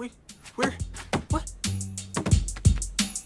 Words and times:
Wait, 0.00 0.12
where? 0.54 0.72
What? 1.28 1.52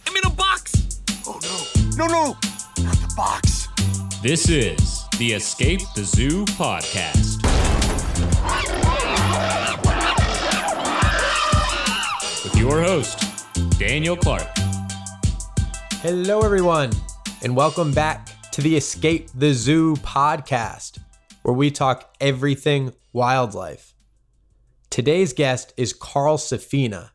I'm 0.08 0.16
in 0.16 0.24
a 0.24 0.30
box! 0.30 1.00
Oh 1.24 1.38
no. 1.40 2.04
No, 2.04 2.12
no! 2.12 2.24
Not 2.82 2.96
the 2.96 3.14
box. 3.16 3.68
This 4.24 4.48
is 4.48 5.04
the 5.18 5.34
Escape 5.34 5.82
the 5.94 6.02
Zoo 6.02 6.44
podcast. 6.46 7.44
With 12.42 12.56
your 12.56 12.82
host, 12.82 13.24
Daniel 13.78 14.16
Clark. 14.16 14.50
Hello, 16.02 16.40
everyone, 16.40 16.90
and 17.44 17.54
welcome 17.54 17.92
back 17.92 18.50
to 18.50 18.60
the 18.60 18.76
Escape 18.76 19.28
the 19.32 19.54
Zoo 19.54 19.94
podcast, 19.98 20.98
where 21.42 21.54
we 21.54 21.70
talk 21.70 22.16
everything 22.20 22.92
wildlife. 23.12 23.93
Today's 24.94 25.32
guest 25.32 25.74
is 25.76 25.92
Carl 25.92 26.38
Safina, 26.38 27.10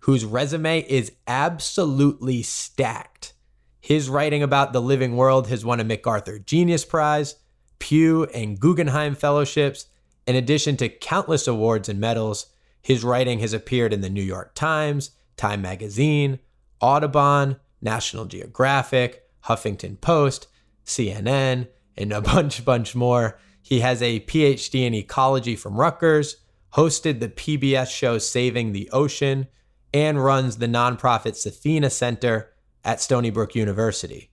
whose 0.00 0.24
resume 0.24 0.80
is 0.80 1.12
absolutely 1.28 2.42
stacked. 2.42 3.34
His 3.80 4.10
writing 4.10 4.42
about 4.42 4.72
the 4.72 4.82
living 4.82 5.16
world 5.16 5.46
has 5.46 5.64
won 5.64 5.78
a 5.78 5.84
MacArthur 5.84 6.40
Genius 6.40 6.84
Prize, 6.84 7.36
Pew, 7.78 8.24
and 8.34 8.58
Guggenheim 8.58 9.14
Fellowships. 9.14 9.86
In 10.26 10.34
addition 10.34 10.76
to 10.78 10.88
countless 10.88 11.46
awards 11.46 11.88
and 11.88 12.00
medals, 12.00 12.46
his 12.82 13.04
writing 13.04 13.38
has 13.38 13.52
appeared 13.52 13.92
in 13.92 14.00
the 14.00 14.10
New 14.10 14.20
York 14.20 14.52
Times, 14.56 15.12
Time 15.36 15.62
Magazine, 15.62 16.40
Audubon, 16.80 17.60
National 17.80 18.24
Geographic, 18.24 19.22
Huffington 19.44 20.00
Post, 20.00 20.48
CNN, 20.84 21.68
and 21.96 22.12
a 22.12 22.20
bunch, 22.32 22.64
bunch 22.64 22.96
more. 22.96 23.38
He 23.62 23.78
has 23.78 24.02
a 24.02 24.18
PhD 24.18 24.84
in 24.84 24.94
ecology 24.94 25.54
from 25.54 25.76
Rutgers, 25.76 26.38
hosted 26.76 27.20
the 27.20 27.28
PBS 27.28 27.90
show 27.90 28.18
Saving 28.18 28.72
the 28.72 28.90
Ocean, 28.90 29.46
and 29.92 30.24
runs 30.24 30.56
the 30.56 30.66
nonprofit 30.66 31.34
Safina 31.34 31.90
Center 31.90 32.50
at 32.84 33.00
Stony 33.00 33.30
Brook 33.30 33.54
University. 33.54 34.30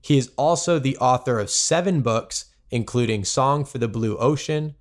He 0.00 0.16
is 0.16 0.30
also 0.36 0.78
the 0.78 0.96
author 0.98 1.40
of 1.40 1.50
seven 1.50 2.00
books, 2.00 2.46
including 2.70 3.24
Song 3.24 3.64
for 3.64 3.78
the 3.78 3.88
Blue 3.88 4.16
Ocean, 4.16 4.76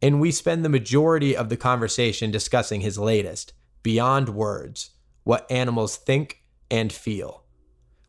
and 0.00 0.18
we 0.18 0.30
spend 0.30 0.64
the 0.64 0.70
majority 0.70 1.36
of 1.36 1.50
the 1.50 1.58
conversation 1.58 2.30
discussing 2.30 2.80
his 2.80 2.98
latest, 2.98 3.52
Beyond 3.82 4.30
Words 4.30 4.90
What 5.24 5.50
Animals 5.50 5.96
Think 5.96 6.42
and 6.70 6.90
Feel, 6.90 7.44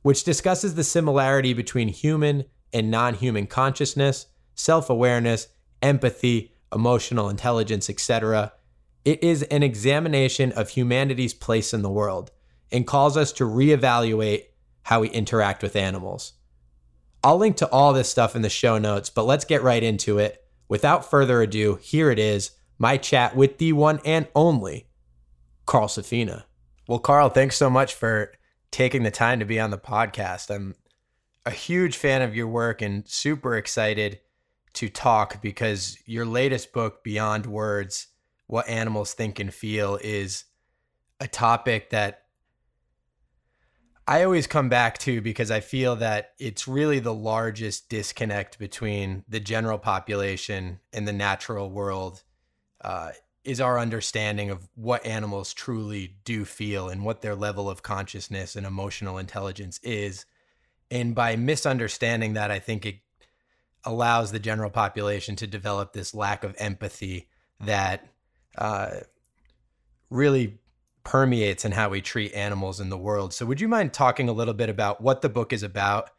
which 0.04 0.24
discusses 0.24 0.76
the 0.76 0.86
similarity 0.86 1.54
between 1.54 1.90
human 1.90 2.46
and 2.72 2.90
non 2.90 3.16
human 3.16 3.46
consciousness, 3.46 4.28
self 4.56 4.90
awareness, 4.90 5.50
empathy, 5.82 6.54
emotional 6.74 7.30
intelligence, 7.30 7.90
etc. 7.90 8.54
It 9.04 9.24
is 9.24 9.44
an 9.44 9.64
examination 9.64 10.52
of 10.54 10.70
humanity's 10.70 11.34
place 11.34 11.74
in 11.74 11.82
the 11.82 11.90
world 11.90 12.32
and 12.72 12.88
calls 12.88 13.18
us 13.18 13.32
to 13.34 13.44
reevaluate 13.44 14.46
how 14.84 15.02
we 15.02 15.10
interact 15.10 15.62
with 15.62 15.76
animals. 15.76 16.34
I'll 17.24 17.38
link 17.38 17.58
to 17.58 17.70
all 17.70 17.94
this 17.94 18.10
stuff 18.10 18.36
in 18.36 18.42
the 18.42 18.50
show 18.50 18.78
notes, 18.78 19.10
but 19.10 19.26
let's 19.26 19.46
get 19.46 19.62
right 19.62 19.84
into 19.84 20.18
it. 20.18 20.44
Without 20.68 21.10
further 21.10 21.42
ado, 21.42 21.76
here 21.82 22.10
it 22.10 22.18
is 22.18 22.52
my 22.80 22.98
chat 22.98 23.36
with 23.36 23.58
the 23.58 23.74
one 23.74 24.00
and 24.06 24.28
only 24.34 24.88
Carl 25.66 25.88
Safina. 25.88 26.46
Well, 26.88 27.00
Carl, 27.00 27.30
thanks 27.30 27.56
so 27.56 27.70
much 27.70 27.94
for 27.94 28.34
taking 28.72 29.04
the 29.04 29.12
time 29.12 29.40
to 29.40 29.46
be 29.46 29.60
on 29.60 29.70
the 29.70 29.78
podcast. 29.78 30.50
I'm 30.50 30.76
a 31.46 31.52
huge 31.52 31.98
fan 31.98 32.22
of 32.22 32.36
your 32.36 32.48
work 32.48 32.82
and 32.82 33.08
super 33.08 33.56
excited 33.56 34.20
to 34.74 34.90
talk 34.90 35.42
because 35.42 35.98
your 36.06 36.26
latest 36.26 36.74
book, 36.74 37.04
Beyond 37.04 37.46
Words 37.46 38.08
What 38.48 38.68
Animals 38.68 39.14
Think 39.14 39.40
and 39.40 39.54
Feel, 39.54 40.00
is 40.02 40.46
a 41.20 41.28
topic 41.28 41.90
that 41.92 42.24
I 44.08 44.24
always 44.24 44.48
come 44.48 44.68
back 44.68 44.98
to 45.00 45.22
because 45.22 45.52
I 45.52 45.60
feel 45.60 45.96
that 45.98 46.32
it's 46.40 46.68
really 46.68 47.00
the 47.00 47.14
largest 47.14 47.90
disconnect 47.90 48.58
between 48.60 49.24
the 49.30 49.40
general 49.40 49.78
population 49.78 50.80
and 50.92 51.08
the 51.08 51.14
natural 51.14 51.70
world. 51.70 52.24
Uh, 52.84 53.12
is 53.44 53.60
our 53.60 53.80
understanding 53.80 54.50
of 54.50 54.70
what 54.76 55.06
animals 55.06 55.54
truly 55.54 56.16
do 56.24 56.46
feel 56.46 56.90
and 56.90 57.04
what 57.04 57.22
their 57.22 57.36
level 57.36 57.70
of 57.70 57.82
consciousness 57.82 58.56
and 58.56 58.66
emotional 58.66 59.18
intelligence 59.18 59.80
is. 59.82 60.26
And 60.92 61.16
by 61.16 61.36
misunderstanding 61.36 62.34
that, 62.34 62.52
I 62.52 62.60
think 62.60 62.86
it 62.86 63.00
allows 63.84 64.32
the 64.32 64.40
general 64.40 64.70
population 64.70 65.36
to 65.38 65.48
develop 65.48 65.94
this 65.94 66.14
lack 66.14 66.44
of 66.44 66.56
empathy 66.58 67.28
that 67.60 68.08
uh, 68.58 68.92
really 70.10 70.60
permeates 71.04 71.66
in 71.66 71.72
how 71.72 71.90
we 71.90 72.02
treat 72.02 72.34
animals 72.34 72.80
in 72.80 72.90
the 72.90 72.98
world. 72.98 73.34
So, 73.34 73.46
would 73.46 73.62
you 73.62 73.68
mind 73.68 73.94
talking 73.94 74.30
a 74.30 74.34
little 74.34 74.54
bit 74.54 74.70
about 74.70 75.02
what 75.02 75.22
the 75.22 75.30
book 75.30 75.52
is 75.52 75.64
about 75.64 76.12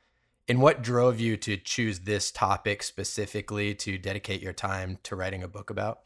and 0.49 0.61
what 0.61 0.83
drove 0.83 1.21
you 1.21 1.37
to 1.39 1.57
choose 1.57 2.01
this 2.01 2.31
topic 2.31 2.83
specifically 2.83 3.75
to 3.77 3.97
dedicate 3.99 4.43
your 4.43 4.53
time 4.53 4.99
to 5.05 5.15
writing 5.15 5.43
a 5.43 5.49
book 5.49 5.71
about? 5.71 6.01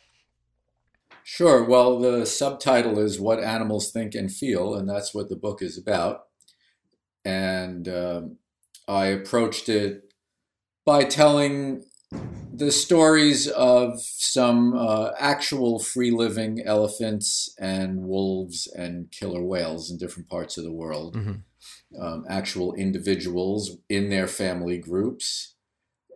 Sure. 1.22 1.64
Well, 1.64 1.98
the 1.98 2.26
subtitle 2.26 2.98
is 2.98 3.18
What 3.18 3.42
Animals 3.42 3.90
Think 3.90 4.14
and 4.14 4.32
Feel, 4.32 4.74
and 4.74 4.88
that's 4.88 5.14
what 5.14 5.28
the 5.28 5.36
book 5.36 5.62
is 5.62 5.76
about. 5.78 6.26
And 7.24 7.88
um, 7.88 8.36
I 8.86 9.06
approached 9.06 9.68
it 9.68 10.05
by 10.86 11.04
telling 11.04 11.84
the 12.54 12.70
stories 12.72 13.48
of 13.48 14.00
some 14.00 14.74
uh, 14.74 15.10
actual 15.18 15.78
free 15.78 16.10
living 16.10 16.62
elephants 16.64 17.52
and 17.58 18.06
wolves 18.06 18.66
and 18.74 19.10
killer 19.10 19.42
whales 19.42 19.90
in 19.90 19.98
different 19.98 20.28
parts 20.28 20.56
of 20.56 20.64
the 20.64 20.72
world, 20.72 21.16
mm-hmm. 21.16 22.00
um, 22.00 22.24
actual 22.30 22.72
individuals 22.74 23.76
in 23.90 24.08
their 24.08 24.26
family 24.26 24.78
groups 24.78 25.54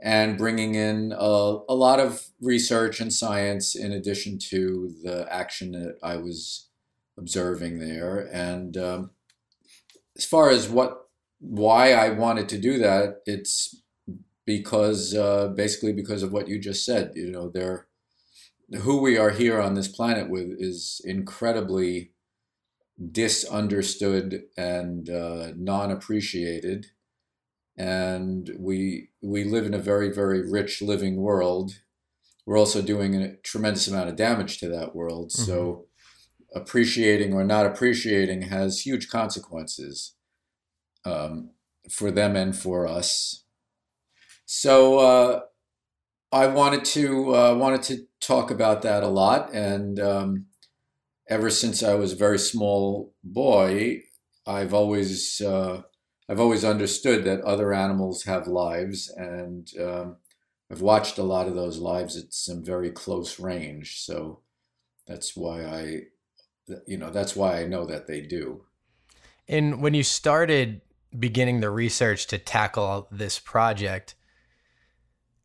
and 0.02 0.38
bringing 0.38 0.74
in 0.74 1.12
a, 1.12 1.58
a, 1.68 1.74
lot 1.74 2.00
of 2.00 2.28
research 2.40 3.00
and 3.00 3.12
science 3.12 3.74
in 3.74 3.92
addition 3.92 4.38
to 4.38 4.94
the 5.02 5.26
action 5.30 5.72
that 5.72 5.96
I 6.02 6.16
was 6.16 6.70
observing 7.18 7.80
there. 7.80 8.26
And 8.32 8.78
um, 8.78 9.10
as 10.16 10.24
far 10.24 10.48
as 10.48 10.70
what 10.70 10.96
why 11.38 11.92
I 11.92 12.10
wanted 12.10 12.48
to 12.50 12.58
do 12.58 12.78
that, 12.78 13.20
it's 13.26 13.79
because 14.58 15.14
uh, 15.14 15.48
basically 15.54 15.92
because 15.92 16.24
of 16.24 16.32
what 16.32 16.48
you 16.48 16.58
just 16.58 16.84
said. 16.84 17.12
You 17.14 17.30
know, 17.30 17.48
they're 17.48 17.86
who 18.82 19.00
we 19.00 19.16
are 19.16 19.30
here 19.30 19.60
on 19.60 19.74
this 19.74 19.88
planet 19.88 20.28
with 20.28 20.48
is 20.58 21.00
incredibly 21.04 22.12
disunderstood 23.12 24.42
and 24.56 25.08
uh, 25.08 25.52
non-appreciated 25.56 26.86
and 27.76 28.50
we 28.58 29.08
we 29.22 29.42
live 29.44 29.64
in 29.64 29.74
a 29.74 29.78
very 29.78 30.12
very 30.12 30.48
rich 30.50 30.82
living 30.82 31.16
world 31.16 31.80
we're 32.44 32.58
also 32.58 32.82
doing 32.82 33.14
a 33.16 33.36
tremendous 33.38 33.88
amount 33.88 34.08
of 34.08 34.16
damage 34.16 34.58
to 34.58 34.68
that 34.68 34.94
world 34.94 35.30
mm-hmm. 35.30 35.44
so 35.44 35.86
appreciating 36.54 37.32
or 37.32 37.44
not 37.44 37.64
appreciating 37.64 38.42
has 38.42 38.84
huge 38.84 39.08
consequences 39.08 40.14
um, 41.06 41.50
for 41.90 42.10
them 42.10 42.36
and 42.36 42.54
for 42.54 42.86
us 42.86 43.44
so 44.52 44.98
uh, 44.98 45.40
I 46.32 46.46
wanted 46.46 46.84
to 46.86 47.36
uh, 47.36 47.54
wanted 47.54 47.82
to 47.84 48.06
talk 48.20 48.50
about 48.50 48.82
that 48.82 49.02
a 49.02 49.08
lot 49.08 49.54
and 49.54 50.00
um, 50.00 50.46
ever 51.28 51.50
since 51.50 51.82
I 51.82 51.94
was 51.94 52.12
a 52.12 52.16
very 52.16 52.38
small 52.38 53.14
boy 53.22 54.02
I've 54.46 54.74
always 54.74 55.40
uh, 55.40 55.82
I've 56.28 56.40
always 56.40 56.64
understood 56.64 57.24
that 57.24 57.40
other 57.40 57.72
animals 57.72 58.22
have 58.24 58.46
lives, 58.46 59.12
and 59.16 59.68
um, 59.80 60.16
I've 60.70 60.80
watched 60.80 61.18
a 61.18 61.24
lot 61.24 61.48
of 61.48 61.56
those 61.56 61.78
lives 61.78 62.16
at 62.16 62.32
some 62.32 62.64
very 62.64 62.90
close 62.90 63.40
range. 63.40 64.00
So 64.00 64.40
that's 65.06 65.36
why 65.36 65.64
I, 65.64 66.00
you 66.86 66.96
know, 66.96 67.10
that's 67.10 67.34
why 67.34 67.60
I 67.60 67.66
know 67.66 67.84
that 67.86 68.06
they 68.06 68.20
do. 68.20 68.64
And 69.48 69.82
when 69.82 69.92
you 69.92 70.04
started 70.04 70.82
beginning 71.18 71.60
the 71.60 71.70
research 71.70 72.28
to 72.28 72.38
tackle 72.38 73.08
this 73.10 73.40
project, 73.40 74.14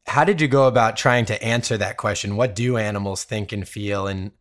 how 0.08 0.24
did 0.24 0.40
you 0.40 0.48
go 0.48 0.68
about 0.68 0.98
trying 0.98 1.26
to 1.26 1.44
answer 1.44 1.78
that 1.78 1.98
question? 1.98 2.36
What 2.36 2.56
do 2.56 2.78
animals 2.78 3.24
think 3.24 3.52
and 3.52 3.68
feel? 3.68 4.08
And 4.08 4.32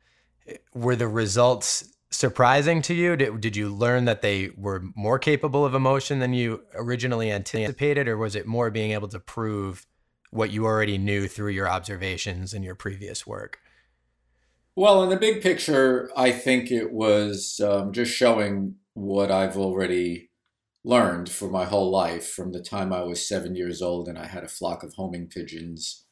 were 0.75 0.97
the 0.97 1.09
results 1.09 1.89
surprising 2.11 2.83
to 2.83 2.95
you? 2.95 3.17
Did, 3.17 3.41
did 3.41 3.57
you 3.57 3.75
learn 3.75 4.05
that 4.05 4.23
they 4.23 4.51
were 4.57 4.83
more 4.95 5.19
capable 5.19 5.65
of 5.65 5.75
emotion 5.75 6.19
than 6.19 6.35
you 6.35 6.63
originally 6.75 7.33
anticipated, 7.33 8.09
or 8.09 8.17
was 8.17 8.37
it 8.37 8.47
more 8.47 8.71
being 8.71 8.93
able 8.93 9.09
to 9.09 9.19
prove 9.19 9.87
what 10.31 10.51
you 10.51 10.65
already 10.65 10.99
knew 10.99 11.29
through 11.29 11.51
your 11.51 11.69
observations 11.69 12.53
and 12.53 12.65
your 12.65 12.75
previous 12.75 13.27
work? 13.27 13.59
Well, 14.77 15.03
in 15.05 15.09
the 15.09 15.17
big 15.17 15.41
picture, 15.41 16.11
I 16.17 16.33
think 16.33 16.71
it 16.71 16.93
was 16.93 17.61
um, 17.65 17.93
just 17.93 18.13
showing 18.13 18.75
what 18.95 19.31
I've 19.31 19.57
already 19.57 20.31
learned 20.85 21.31
for 21.31 21.49
my 21.49 21.65
whole 21.65 21.91
life 21.91 22.31
from 22.31 22.53
the 22.53 22.63
time 22.63 22.93
I 22.93 23.03
was 23.03 23.27
seven 23.27 23.57
years 23.57 23.81
old 23.81 24.07
and 24.07 24.19
I 24.19 24.27
had 24.27 24.45
a 24.45 24.49
flock 24.49 24.83
of 24.83 24.95
homing 24.95 25.29
pigeons 25.29 26.05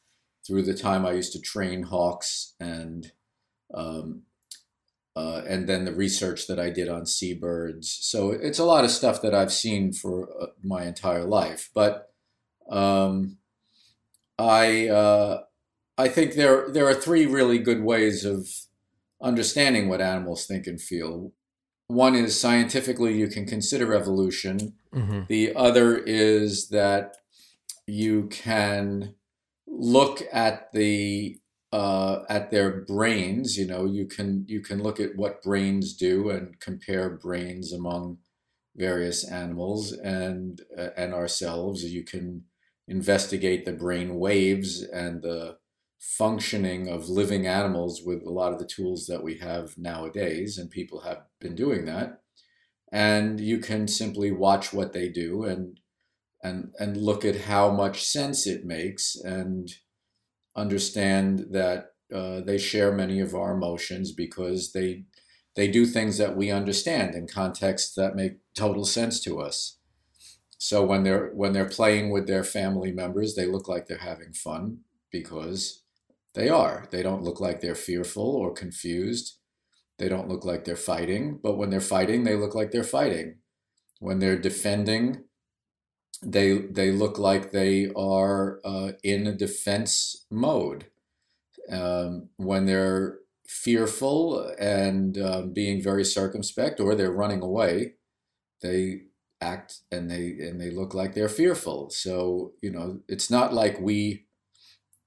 through 0.45 0.63
the 0.63 0.73
time 0.73 1.05
I 1.05 1.13
used 1.13 1.31
to 1.33 1.39
train 1.39 1.83
hawks 1.83 2.55
and 2.59 3.11
um, 3.73 4.23
uh, 5.15 5.43
and 5.47 5.69
then 5.69 5.85
the 5.85 5.93
research 5.93 6.47
that 6.47 6.59
I 6.59 6.71
did 6.71 6.89
on 6.89 7.05
seabirds. 7.05 7.87
So 8.01 8.31
it's 8.31 8.57
a 8.57 8.65
lot 8.65 8.83
of 8.83 8.89
stuff 8.89 9.21
that 9.21 9.35
I've 9.35 9.53
seen 9.53 9.93
for 9.93 10.27
uh, 10.41 10.47
my 10.63 10.85
entire 10.85 11.25
life. 11.25 11.69
But 11.73 12.11
um, 12.69 13.37
I 14.39 14.87
uh, 14.87 15.41
I 15.97 16.07
think 16.07 16.33
there 16.33 16.69
there 16.69 16.87
are 16.87 16.95
three 16.95 17.27
really 17.27 17.59
good 17.59 17.83
ways 17.83 18.25
of 18.25 18.49
understanding 19.21 19.87
what 19.87 20.01
animals 20.01 20.45
think 20.47 20.65
and 20.65 20.81
feel. 20.81 21.31
One 21.93 22.15
is 22.15 22.39
scientifically 22.39 23.17
you 23.17 23.27
can 23.27 23.45
consider 23.45 23.93
evolution. 23.93 24.73
Mm-hmm. 24.93 25.21
The 25.27 25.55
other 25.55 25.97
is 25.97 26.69
that 26.69 27.17
you 27.85 28.27
can 28.27 29.15
look 29.67 30.23
at 30.31 30.71
the 30.73 31.37
uh, 31.71 32.19
at 32.29 32.51
their 32.51 32.81
brains. 32.81 33.57
You 33.57 33.67
know, 33.67 33.85
you 33.85 34.05
can 34.07 34.45
you 34.47 34.61
can 34.61 34.81
look 34.81 34.99
at 34.99 35.15
what 35.15 35.41
brains 35.41 35.93
do 35.93 36.29
and 36.29 36.59
compare 36.59 37.09
brains 37.09 37.73
among 37.73 38.19
various 38.75 39.27
animals 39.27 39.91
and 39.91 40.61
uh, 40.77 40.89
and 40.95 41.13
ourselves. 41.13 41.83
You 41.83 42.03
can 42.03 42.43
investigate 42.87 43.65
the 43.65 43.73
brain 43.73 44.15
waves 44.15 44.83
and 44.83 45.21
the 45.21 45.57
functioning 46.03 46.89
of 46.89 47.09
living 47.09 47.47
animals 47.47 48.01
with 48.05 48.23
a 48.23 48.29
lot 48.29 48.53
of 48.53 48.59
the 48.59 48.67
tools 48.67 49.07
that 49.07 49.23
we 49.23 49.37
have 49.37 49.77
nowadays, 49.77 50.57
and 50.57 50.69
people 50.69 51.01
have 51.01 51.23
been 51.39 51.55
doing 51.55 51.85
that. 51.85 52.21
And 52.91 53.39
you 53.39 53.59
can 53.59 53.87
simply 53.87 54.31
watch 54.31 54.73
what 54.73 54.93
they 54.93 55.09
do 55.09 55.43
and 55.43 55.79
and 56.43 56.73
and 56.79 56.97
look 56.97 57.25
at 57.25 57.41
how 57.41 57.71
much 57.71 58.05
sense 58.05 58.45
it 58.47 58.65
makes 58.65 59.15
and 59.15 59.69
understand 60.55 61.47
that 61.51 61.93
uh, 62.13 62.41
they 62.41 62.57
share 62.57 62.91
many 62.91 63.19
of 63.19 63.35
our 63.35 63.55
emotions 63.55 64.11
because 64.11 64.73
they 64.73 65.05
they 65.55 65.67
do 65.67 65.85
things 65.85 66.17
that 66.17 66.35
we 66.35 66.51
understand 66.51 67.15
in 67.15 67.27
contexts 67.27 67.95
that 67.95 68.15
make 68.15 68.39
total 68.55 68.85
sense 68.85 69.21
to 69.21 69.39
us. 69.39 69.77
So 70.57 70.85
when 70.85 71.03
they're 71.03 71.31
when 71.33 71.53
they're 71.53 71.69
playing 71.69 72.11
with 72.11 72.27
their 72.27 72.43
family 72.43 72.91
members, 72.91 73.35
they 73.35 73.45
look 73.45 73.67
like 73.67 73.87
they're 73.87 73.97
having 73.99 74.33
fun 74.33 74.79
because 75.11 75.82
they 76.33 76.49
are. 76.49 76.87
They 76.91 77.03
don't 77.03 77.23
look 77.23 77.39
like 77.39 77.61
they're 77.61 77.75
fearful 77.75 78.23
or 78.35 78.53
confused. 78.53 79.37
They 79.99 80.09
don't 80.09 80.29
look 80.29 80.45
like 80.45 80.65
they're 80.65 80.75
fighting, 80.75 81.39
but 81.43 81.57
when 81.57 81.69
they're 81.69 81.81
fighting, 81.81 82.23
they 82.23 82.35
look 82.35 82.55
like 82.55 82.71
they're 82.71 82.83
fighting. 82.83 83.37
When 83.99 84.19
they're 84.19 84.39
defending, 84.39 85.25
they 86.21 86.57
they 86.59 86.91
look 86.91 87.17
like 87.19 87.51
they 87.51 87.91
are 87.95 88.59
uh, 88.63 88.93
in 89.03 89.27
a 89.27 89.33
defense 89.35 90.25
mode. 90.31 90.85
Um, 91.69 92.29
when 92.37 92.65
they're 92.65 93.19
fearful 93.47 94.53
and 94.59 95.17
um, 95.17 95.53
being 95.53 95.81
very 95.81 96.05
circumspect, 96.05 96.79
or 96.79 96.95
they're 96.95 97.11
running 97.11 97.41
away, 97.41 97.95
they 98.61 99.03
act 99.41 99.79
and 99.91 100.09
they 100.11 100.31
and 100.39 100.61
they 100.61 100.71
look 100.71 100.93
like 100.93 101.13
they're 101.15 101.29
fearful. 101.29 101.89
So 101.91 102.53
you 102.61 102.71
know, 102.71 103.01
it's 103.09 103.31
not 103.31 103.53
like 103.53 103.79
we 103.79 104.25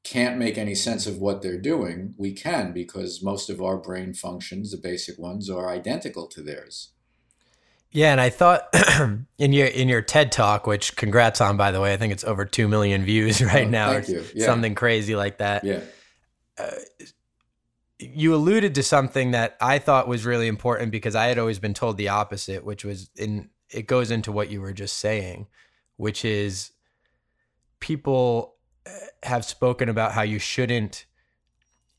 can't 0.07 0.39
make 0.39 0.57
any 0.57 0.75
sense 0.75 1.07
of 1.07 1.19
what 1.19 1.43
they're 1.43 1.61
doing. 1.61 2.15
We 2.17 2.33
can 2.33 2.73
because 2.73 3.23
most 3.23 3.51
of 3.51 3.61
our 3.61 3.77
brain 3.77 4.15
functions, 4.15 4.71
the 4.71 4.77
basic 4.77 5.19
ones, 5.19 5.51
are 5.51 5.69
identical 5.69 6.27
to 6.29 6.43
theirs. 6.43 6.91
Yeah, 7.91 8.13
and 8.13 8.21
I 8.21 8.31
thought 8.31 8.69
in 9.39 9.53
your 9.53 9.67
in 9.67 9.89
your 9.89 10.03
TED 10.03 10.31
talk, 10.33 10.67
which 10.67 10.97
congrats 10.97 11.41
on 11.41 11.57
by 11.57 11.71
the 11.73 11.81
way, 11.81 11.93
I 11.93 11.97
think 11.97 12.13
it's 12.13 12.25
over 12.25 12.45
two 12.45 12.69
million 12.69 13.05
views 13.05 13.43
right 13.53 13.67
Oh, 13.67 13.71
now, 13.71 13.93
thank 13.93 14.09
or 14.09 14.13
you. 14.13 14.25
Yeah. 14.35 14.47
something 14.47 14.75
crazy 14.75 15.17
like 15.17 15.39
that. 15.39 15.65
Yeah. 15.65 15.81
You 17.99 18.35
alluded 18.35 18.75
to 18.75 18.83
something 18.83 19.31
that 19.31 19.57
I 19.61 19.79
thought 19.79 20.07
was 20.07 20.27
really 20.27 20.49
important 20.49 20.93
because 20.93 21.15
I 21.15 21.27
had 21.27 21.39
always 21.39 21.59
been 21.59 21.73
told 21.73 21.97
the 21.97 22.11
opposite, 22.11 22.63
which 22.65 22.85
was 22.85 23.09
in 23.17 23.49
it 23.71 23.87
goes 23.87 24.11
into 24.11 24.31
what 24.31 24.51
you 24.51 24.61
were 24.61 24.75
just 24.75 24.99
saying, 24.99 25.47
which 25.97 26.25
is 26.25 26.73
people 27.81 28.53
uh, 28.53 28.56
have 29.23 29.45
spoken 29.45 29.89
about 29.89 30.13
how 30.13 30.23
you 30.23 30.39
shouldn't 30.39 31.07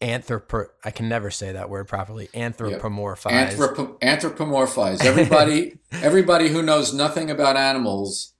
anthropo 0.01 0.67
I 0.85 0.91
can 0.91 1.09
never 1.09 1.31
say 1.31 1.51
that 1.53 1.69
word 1.69 1.87
properly 1.87 2.27
anthropomorphize 2.33 3.49
Anthropo- 3.49 3.99
anthropomorphize. 3.99 5.03
Everybody, 5.03 5.79
everybody 5.91 6.49
who 6.49 6.61
knows 6.61 6.93
nothing 6.93 7.31
about 7.31 7.57
animals 7.57 8.33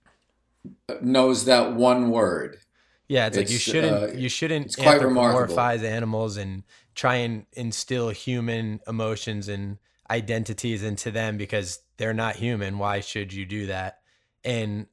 knows 1.00 1.44
that 1.46 1.74
one 1.74 2.10
word. 2.10 2.58
Yeah, 3.08 3.26
it's, 3.26 3.36
like 3.36 3.50
you 3.50 3.58
shouldn't 3.58 4.02
uh, 4.02 4.12
you 4.14 4.28
shouldn't 4.28 4.66
it's 4.66 4.78
remarkable. 4.78 5.56
anthropomorphize 5.56 5.82
animals 5.82 6.36
and 6.36 6.62
try 6.94 7.16
and 7.16 7.46
instill 7.54 8.10
human 8.10 8.80
emotions 8.86 9.48
and 9.48 9.78
identities 10.10 10.82
into 10.82 11.10
them 11.10 11.36
because 11.36 11.80
they're 11.96 12.14
not 12.14 12.36
human. 12.36 12.78
Why 12.78 13.00
should 13.00 13.32
you 13.32 13.46
do 13.46 13.66
that? 13.66 14.00
And 14.44 14.86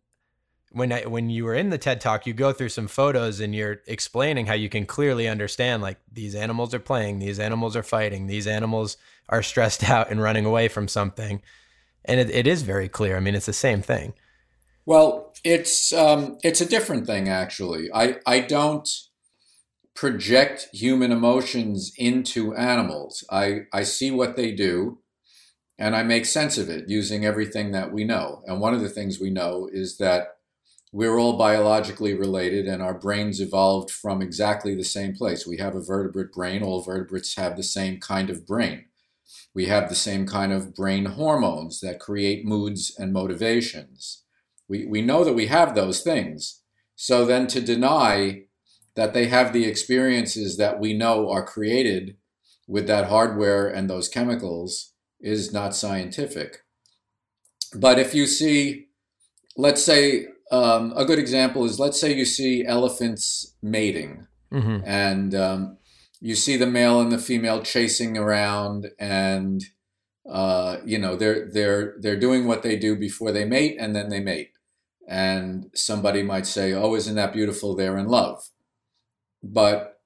when 0.75 0.91
I, 0.91 1.05
when 1.05 1.29
you 1.29 1.45
were 1.45 1.55
in 1.55 1.69
the 1.69 1.77
TED 1.77 2.01
Talk, 2.01 2.27
you 2.27 2.33
go 2.33 2.51
through 2.51 2.67
some 2.67 2.89
photos 2.89 3.39
and 3.39 3.55
you're 3.55 3.79
explaining 3.87 4.45
how 4.45 4.55
you 4.55 4.67
can 4.67 4.85
clearly 4.85 5.25
understand 5.25 5.81
like 5.81 5.97
these 6.11 6.35
animals 6.35 6.73
are 6.73 6.79
playing, 6.79 7.19
these 7.19 7.39
animals 7.39 7.77
are 7.77 7.83
fighting, 7.83 8.27
these 8.27 8.45
animals 8.45 8.97
are 9.29 9.41
stressed 9.41 9.83
out 9.89 10.11
and 10.11 10.21
running 10.21 10.43
away 10.43 10.67
from 10.67 10.89
something, 10.89 11.41
and 12.03 12.19
it, 12.19 12.29
it 12.29 12.45
is 12.45 12.63
very 12.63 12.89
clear. 12.89 13.15
I 13.15 13.21
mean, 13.21 13.35
it's 13.35 13.45
the 13.45 13.53
same 13.53 13.81
thing. 13.81 14.15
Well, 14.85 15.33
it's 15.45 15.93
um, 15.93 16.37
it's 16.43 16.59
a 16.59 16.69
different 16.69 17.07
thing 17.07 17.29
actually. 17.29 17.89
I 17.93 18.17
I 18.25 18.41
don't 18.41 18.89
project 19.93 20.67
human 20.73 21.13
emotions 21.13 21.93
into 21.97 22.53
animals. 22.53 23.23
I 23.31 23.61
I 23.71 23.83
see 23.83 24.11
what 24.11 24.35
they 24.35 24.51
do, 24.51 24.99
and 25.79 25.95
I 25.95 26.03
make 26.03 26.25
sense 26.25 26.57
of 26.57 26.69
it 26.69 26.89
using 26.89 27.25
everything 27.25 27.71
that 27.71 27.93
we 27.93 28.03
know. 28.03 28.43
And 28.45 28.59
one 28.59 28.73
of 28.73 28.81
the 28.81 28.89
things 28.89 29.21
we 29.21 29.29
know 29.29 29.69
is 29.71 29.99
that 29.99 30.35
we're 30.95 31.19
all 31.19 31.35
biologically 31.37 32.13
related, 32.13 32.67
and 32.67 32.81
our 32.81 32.93
brains 32.93 33.41
evolved 33.41 33.91
from 33.91 34.21
exactly 34.21 34.73
the 34.73 34.85
same 34.85 35.13
place. 35.13 35.45
We 35.45 35.57
have 35.57 35.75
a 35.75 35.81
vertebrate 35.81 36.31
brain. 36.31 36.63
All 36.63 36.81
vertebrates 36.81 37.35
have 37.35 37.57
the 37.57 37.63
same 37.63 37.99
kind 37.99 38.29
of 38.29 38.47
brain. 38.47 38.85
We 39.53 39.65
have 39.65 39.89
the 39.89 39.95
same 39.95 40.25
kind 40.25 40.53
of 40.53 40.73
brain 40.73 41.03
hormones 41.03 41.81
that 41.81 41.99
create 41.99 42.45
moods 42.45 42.95
and 42.97 43.11
motivations. 43.11 44.23
We, 44.69 44.85
we 44.85 45.01
know 45.01 45.25
that 45.25 45.33
we 45.33 45.47
have 45.47 45.75
those 45.75 45.99
things. 45.99 46.61
So 46.95 47.25
then 47.25 47.47
to 47.47 47.59
deny 47.59 48.43
that 48.95 49.13
they 49.13 49.27
have 49.27 49.51
the 49.51 49.65
experiences 49.65 50.55
that 50.55 50.79
we 50.79 50.93
know 50.93 51.29
are 51.29 51.45
created 51.45 52.15
with 52.69 52.87
that 52.87 53.09
hardware 53.09 53.67
and 53.67 53.89
those 53.89 54.07
chemicals 54.07 54.93
is 55.19 55.51
not 55.51 55.75
scientific. 55.75 56.59
But 57.75 57.99
if 57.99 58.15
you 58.15 58.25
see, 58.27 58.87
let's 59.57 59.83
say, 59.83 60.27
um, 60.51 60.93
a 60.95 61.05
good 61.05 61.19
example 61.19 61.65
is 61.65 61.79
let's 61.79 61.99
say 61.99 62.13
you 62.13 62.25
see 62.25 62.65
elephants 62.65 63.55
mating 63.61 64.27
hmm 64.51 64.79
and 64.85 65.33
um, 65.33 65.77
you 66.21 66.35
see 66.35 66.57
the 66.57 66.65
male 66.65 67.01
and 67.01 67.11
the 67.11 67.17
female 67.17 67.61
chasing 67.61 68.17
around 68.17 68.89
and 68.99 69.63
uh, 70.29 70.77
you 70.83 70.97
know 70.97 71.15
they're 71.15 71.47
they're 71.51 71.95
they're 71.99 72.19
doing 72.19 72.47
what 72.47 72.63
they 72.63 72.75
do 72.75 72.95
before 72.95 73.31
they 73.31 73.45
mate 73.45 73.77
and 73.79 73.95
then 73.95 74.09
they 74.09 74.19
mate. 74.19 74.51
And 75.07 75.69
somebody 75.75 76.23
might 76.23 76.47
say 76.47 76.73
oh 76.73 76.95
isn't 76.95 77.15
that 77.15 77.33
beautiful? 77.33 77.75
They're 77.75 77.97
in 77.97 78.07
love. 78.07 78.49
But 79.43 79.99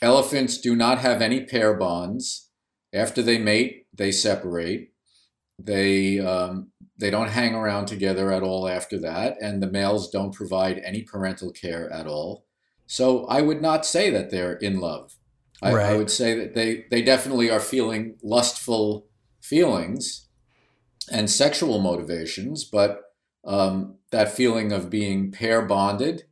elephants 0.00 0.58
do 0.58 0.74
not 0.74 0.98
have 0.98 1.20
any 1.20 1.44
pair 1.44 1.74
bonds. 1.74 2.48
After 2.94 3.22
they 3.22 3.38
mate 3.38 3.86
they 3.92 4.10
separate. 4.10 4.92
They 5.58 6.18
um, 6.18 6.71
they 7.02 7.10
don't 7.10 7.28
hang 7.28 7.54
around 7.54 7.84
together 7.84 8.32
at 8.32 8.42
all 8.42 8.66
after 8.66 8.98
that 8.98 9.36
and 9.42 9.62
the 9.62 9.70
males 9.70 10.08
don't 10.08 10.34
provide 10.34 10.78
any 10.78 11.02
parental 11.02 11.52
care 11.52 11.92
at 11.92 12.06
all 12.06 12.46
so 12.92 13.24
I 13.24 13.40
would 13.40 13.62
not 13.62 13.86
say 13.86 14.10
that 14.10 14.30
they're 14.30 14.52
in 14.52 14.78
love. 14.78 15.16
I, 15.62 15.70
I 15.70 15.96
would 15.96 16.10
say 16.10 16.34
that 16.34 16.54
they, 16.54 16.84
they 16.90 17.00
definitely 17.00 17.50
are 17.50 17.58
feeling 17.58 18.18
lustful 18.22 19.06
feelings 19.40 20.28
and 21.10 21.30
sexual 21.30 21.80
motivations, 21.80 22.64
but 22.64 23.00
um, 23.46 23.96
that 24.10 24.30
feeling 24.30 24.72
of 24.72 24.90
being 24.90 25.32
pair 25.32 25.62
bonded, 25.62 26.24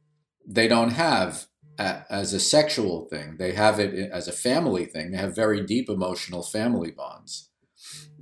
they 0.47 0.69
don't 0.69 0.91
have 0.91 1.47
a, 1.79 2.05
as 2.11 2.35
a 2.35 2.41
sexual 2.41 3.07
thing. 3.07 3.37
They 3.39 3.53
have 3.53 3.81
it 3.81 3.95
as 4.13 4.29
a 4.29 4.33
family 4.33 4.85
thing. 4.85 5.13
They 5.13 5.19
have 5.19 5.35
very 5.35 5.65
deep 5.65 5.89
emotional 5.89 6.43
family 6.43 6.91
bonds. 6.91 7.49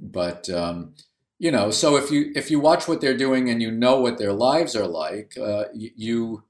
But 0.00 0.48
um, 0.48 0.94
you 1.38 1.50
know, 1.50 1.70
so 1.70 1.96
if 1.96 2.10
you 2.10 2.32
if 2.34 2.50
you 2.50 2.58
watch 2.58 2.88
what 2.88 3.00
they're 3.00 3.16
doing 3.16 3.48
and 3.48 3.62
you 3.62 3.70
know 3.70 4.00
what 4.00 4.18
their 4.18 4.32
lives 4.32 4.74
are 4.74 4.86
like, 4.86 5.36
uh, 5.38 5.64
you 5.72 6.42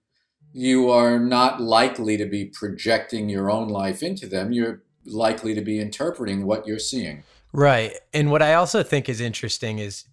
you 0.53 0.91
are 0.91 1.19
not 1.19 1.61
likely 1.61 2.17
to 2.17 2.25
be 2.25 2.47
projecting 2.47 3.29
your 3.29 3.51
own 3.51 3.69
life 3.69 4.03
into 4.03 4.27
them. 4.27 4.51
You're 4.51 4.83
likely 5.05 5.55
to 5.55 5.61
be 5.61 5.79
interpreting 5.79 6.47
what 6.47 6.67
you're 6.67 6.79
seeing. 6.79 7.23
Right. 7.53 7.95
And 8.15 8.31
what 8.31 8.43
I 8.43 8.55
also 8.55 8.83
think 8.83 9.09
is 9.09 9.21
interesting 9.21 9.79
is 9.79 10.05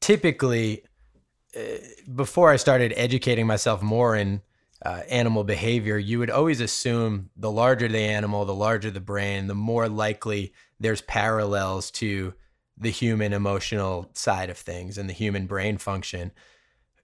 typically 0.00 0.84
uh, 1.56 1.60
before 2.14 2.50
I 2.50 2.56
started 2.56 2.92
educating 2.96 3.46
myself 3.46 3.82
more 3.82 4.14
in 4.14 4.42
uh, 4.84 5.02
animal 5.08 5.44
behavior, 5.44 5.98
you 5.98 6.18
would 6.20 6.30
always 6.30 6.60
assume 6.60 7.30
the 7.36 7.50
larger 7.50 7.88
the 7.88 7.98
animal, 7.98 8.44
the 8.44 8.54
larger 8.54 8.90
the 8.90 9.00
brain, 9.00 9.46
the 9.48 9.54
more 9.54 9.88
likely 9.88 10.52
there's 10.78 11.02
parallels 11.02 11.90
to 11.90 12.32
the 12.80 12.90
human 12.90 13.32
emotional 13.32 14.10
side 14.14 14.50
of 14.50 14.56
things 14.56 14.98
and 14.98 15.08
the 15.08 15.14
human 15.14 15.46
brain 15.46 15.76
function. 15.76 16.32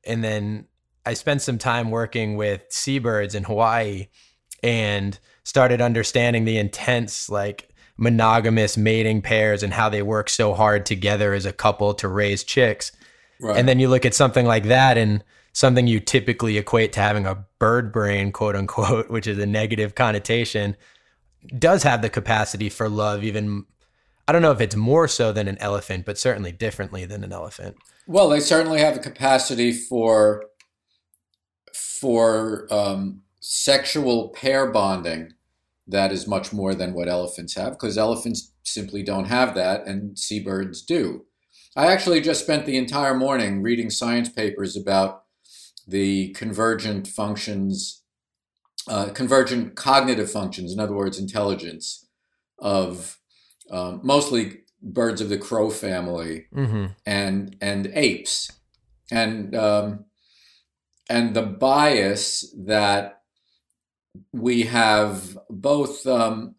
And 0.05 0.25
then 0.25 0.67
I 1.05 1.15
spent 1.15 1.43
some 1.43 1.59
time 1.59 1.91
working 1.91 2.37
with 2.37 2.65
seabirds 2.71 3.35
in 3.35 3.45
Hawaii 3.45 4.09
and 4.63 5.19
started 5.45 5.81
understanding 5.81 6.45
the 6.45 6.59
intense, 6.59 7.29
like, 7.29 7.69
monogamous 7.99 8.77
mating 8.77 9.23
pairs 9.23 9.63
and 9.63 9.73
how 9.73 9.89
they 9.89 10.03
work 10.03 10.29
so 10.29 10.55
hard 10.55 10.85
together 10.85 11.33
as 11.33 11.47
a 11.47 11.53
couple 11.53 11.95
to 11.95 12.09
raise 12.09 12.45
chicks. 12.45 12.93
Right. 13.41 13.57
And 13.57 13.69
then 13.69 13.79
you 13.79 13.89
look 13.89 14.05
at 14.05 14.15
something 14.15 14.47
like 14.47 14.65
that 14.65 14.99
and 14.99 15.23
something 15.53 15.87
you 15.87 16.01
typically 16.01 16.59
equate 16.59 16.93
to 16.95 17.01
having 17.01 17.27
a 17.27 17.45
bird 17.59 17.93
brain, 17.93 18.33
quote 18.33 18.57
unquote, 18.57 19.11
which 19.11 19.27
is 19.27 19.39
a 19.39 19.47
negative 19.47 19.95
connotation, 19.95 20.77
does 21.59 21.83
have 21.83 22.03
the 22.03 22.11
capacity 22.11 22.69
for 22.69 22.89
love, 22.89 23.25
even, 23.25 23.65
I 24.29 24.33
don't 24.33 24.43
know 24.43 24.53
if 24.53 24.61
it's 24.61 24.77
more 24.77 25.07
so 25.07 25.33
than 25.33 25.47
an 25.47 25.59
elephant, 25.59 26.05
but 26.05 26.19
certainly 26.19 26.53
differently 26.53 27.05
than 27.05 27.23
an 27.23 27.33
elephant. 27.33 27.77
Well, 28.07 28.29
they 28.29 28.41
certainly 28.41 28.81
have 28.81 28.97
a 28.97 29.01
capacity 29.01 29.73
for 29.73 30.47
for 31.73 32.67
um, 32.71 33.23
sexual 33.41 34.31
pair 34.31 34.71
bonding 34.71 35.33
that 35.87 36.13
is 36.13 36.27
much 36.27 36.53
more 36.53 36.75
than 36.75 36.93
what 36.93 37.09
elephants 37.09 37.55
have 37.55 37.73
because 37.73 37.97
elephants 37.97 38.53
simply 38.65 39.03
don't 39.03 39.27
have 39.27 39.55
that 39.55 39.87
and 39.87 40.19
seabirds 40.19 40.83
do. 40.83 41.25
I 41.77 41.87
actually 41.87 42.21
just 42.21 42.43
spent 42.43 42.67
the 42.67 42.77
entire 42.77 43.15
morning 43.15 43.63
reading 43.63 43.91
science 43.91 44.29
papers 44.29 44.77
about 44.77 45.25
the 45.87 46.31
convergent 46.33 47.07
functions, 47.07 48.03
uh, 48.89 49.11
convergent 49.11 49.77
cognitive 49.77 50.31
functions, 50.31 50.73
in 50.73 50.81
other 50.81 50.95
words, 50.95 51.19
intelligence 51.19 52.09
of 52.59 53.16
um, 53.71 54.01
mostly 54.03 54.61
birds 54.83 55.21
of 55.21 55.29
the 55.29 55.39
crow 55.39 55.71
family 55.71 56.47
Mm-hmm. 56.55 56.87
and 57.05 57.57
and 57.61 57.87
apes, 57.95 58.53
and 59.11 59.55
um, 59.55 60.05
and 61.09 61.35
the 61.35 61.43
bias 61.43 62.55
that 62.67 63.23
we 64.33 64.63
have 64.63 65.39
both 65.51 66.07
um, 66.07 66.55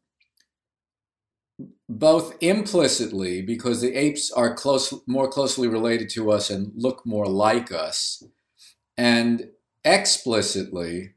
both 1.90 2.36
implicitly 2.42 3.42
because 3.42 3.82
the 3.82 3.96
apes 3.96 4.32
are 4.32 4.54
close 4.54 4.94
more 5.08 5.30
closely 5.30 5.68
related 5.68 6.10
to 6.10 6.32
us 6.32 6.50
and 6.50 6.72
look 6.76 7.06
more 7.06 7.28
like 7.28 7.72
us 7.72 8.24
and 8.98 9.50
explicitly 9.86 11.14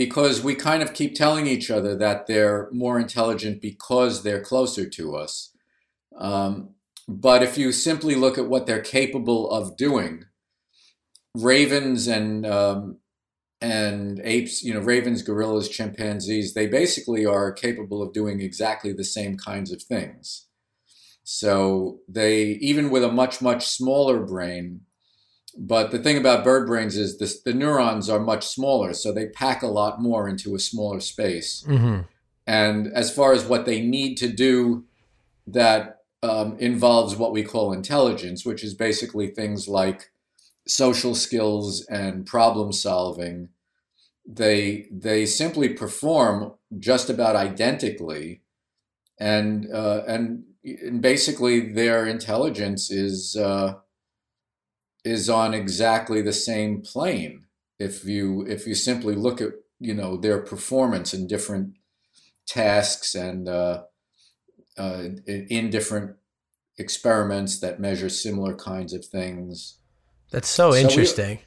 because 0.00 0.42
we 0.42 0.54
kind 0.54 0.82
of 0.82 0.94
keep 0.94 1.14
telling 1.14 1.46
each 1.46 1.70
other 1.70 1.94
that 1.94 2.26
they're 2.26 2.68
more 2.72 2.98
intelligent 2.98 3.60
because 3.60 4.22
they're 4.22 4.42
closer 4.42 4.88
to 4.88 5.14
us 5.14 5.52
um, 6.16 6.70
but 7.06 7.42
if 7.42 7.58
you 7.58 7.72
simply 7.72 8.14
look 8.14 8.38
at 8.38 8.48
what 8.48 8.66
they're 8.66 8.80
capable 8.98 9.50
of 9.50 9.76
doing 9.76 10.24
ravens 11.34 12.06
and 12.06 12.46
um, 12.46 12.96
and 13.60 14.20
apes, 14.24 14.62
you 14.62 14.72
know, 14.72 14.80
ravens, 14.80 15.22
gorillas, 15.22 15.68
chimpanzees, 15.68 16.54
they 16.54 16.66
basically 16.66 17.26
are 17.26 17.52
capable 17.52 18.02
of 18.02 18.12
doing 18.12 18.40
exactly 18.40 18.92
the 18.92 19.04
same 19.04 19.36
kinds 19.36 19.70
of 19.70 19.82
things. 19.82 20.46
So 21.24 22.00
they, 22.08 22.44
even 22.60 22.90
with 22.90 23.04
a 23.04 23.12
much, 23.12 23.42
much 23.42 23.66
smaller 23.66 24.20
brain, 24.20 24.80
but 25.56 25.90
the 25.90 25.98
thing 25.98 26.16
about 26.16 26.44
bird 26.44 26.66
brains 26.66 26.96
is 26.96 27.18
this, 27.18 27.40
the 27.42 27.52
neurons 27.52 28.08
are 28.08 28.20
much 28.20 28.46
smaller, 28.46 28.94
so 28.94 29.12
they 29.12 29.26
pack 29.26 29.62
a 29.62 29.66
lot 29.66 30.00
more 30.00 30.28
into 30.28 30.54
a 30.54 30.58
smaller 30.58 31.00
space. 31.00 31.64
Mm-hmm. 31.66 32.02
And 32.46 32.86
as 32.92 33.14
far 33.14 33.32
as 33.32 33.44
what 33.44 33.66
they 33.66 33.80
need 33.80 34.16
to 34.16 34.28
do 34.28 34.84
that 35.46 35.98
um, 36.22 36.56
involves 36.58 37.16
what 37.16 37.32
we 37.32 37.42
call 37.42 37.72
intelligence, 37.72 38.44
which 38.44 38.62
is 38.62 38.74
basically 38.74 39.28
things 39.28 39.68
like 39.68 40.10
social 40.66 41.14
skills 41.14 41.86
and 41.86 42.26
problem 42.26 42.72
solving, 42.72 43.48
they 44.26 44.86
they 44.90 45.26
simply 45.26 45.68
perform 45.70 46.52
just 46.78 47.10
about 47.10 47.36
identically, 47.36 48.42
and 49.18 49.66
uh, 49.72 50.02
and, 50.06 50.44
and 50.62 51.00
basically 51.00 51.72
their 51.72 52.06
intelligence 52.06 52.90
is 52.90 53.36
uh, 53.36 53.74
is 55.04 55.28
on 55.30 55.54
exactly 55.54 56.22
the 56.22 56.32
same 56.32 56.82
plane. 56.82 57.44
If 57.78 58.04
you 58.04 58.44
if 58.46 58.66
you 58.66 58.74
simply 58.74 59.14
look 59.14 59.40
at 59.40 59.52
you 59.78 59.94
know 59.94 60.16
their 60.16 60.38
performance 60.38 61.14
in 61.14 61.26
different 61.26 61.74
tasks 62.46 63.14
and 63.14 63.48
uh, 63.48 63.82
uh, 64.76 65.04
in 65.26 65.70
different 65.70 66.16
experiments 66.78 67.60
that 67.60 67.80
measure 67.80 68.08
similar 68.08 68.54
kinds 68.54 68.92
of 68.92 69.04
things. 69.04 69.78
That's 70.30 70.48
so, 70.48 70.70
So 70.70 70.76
we- 70.76 70.82
interesting. 70.82 71.38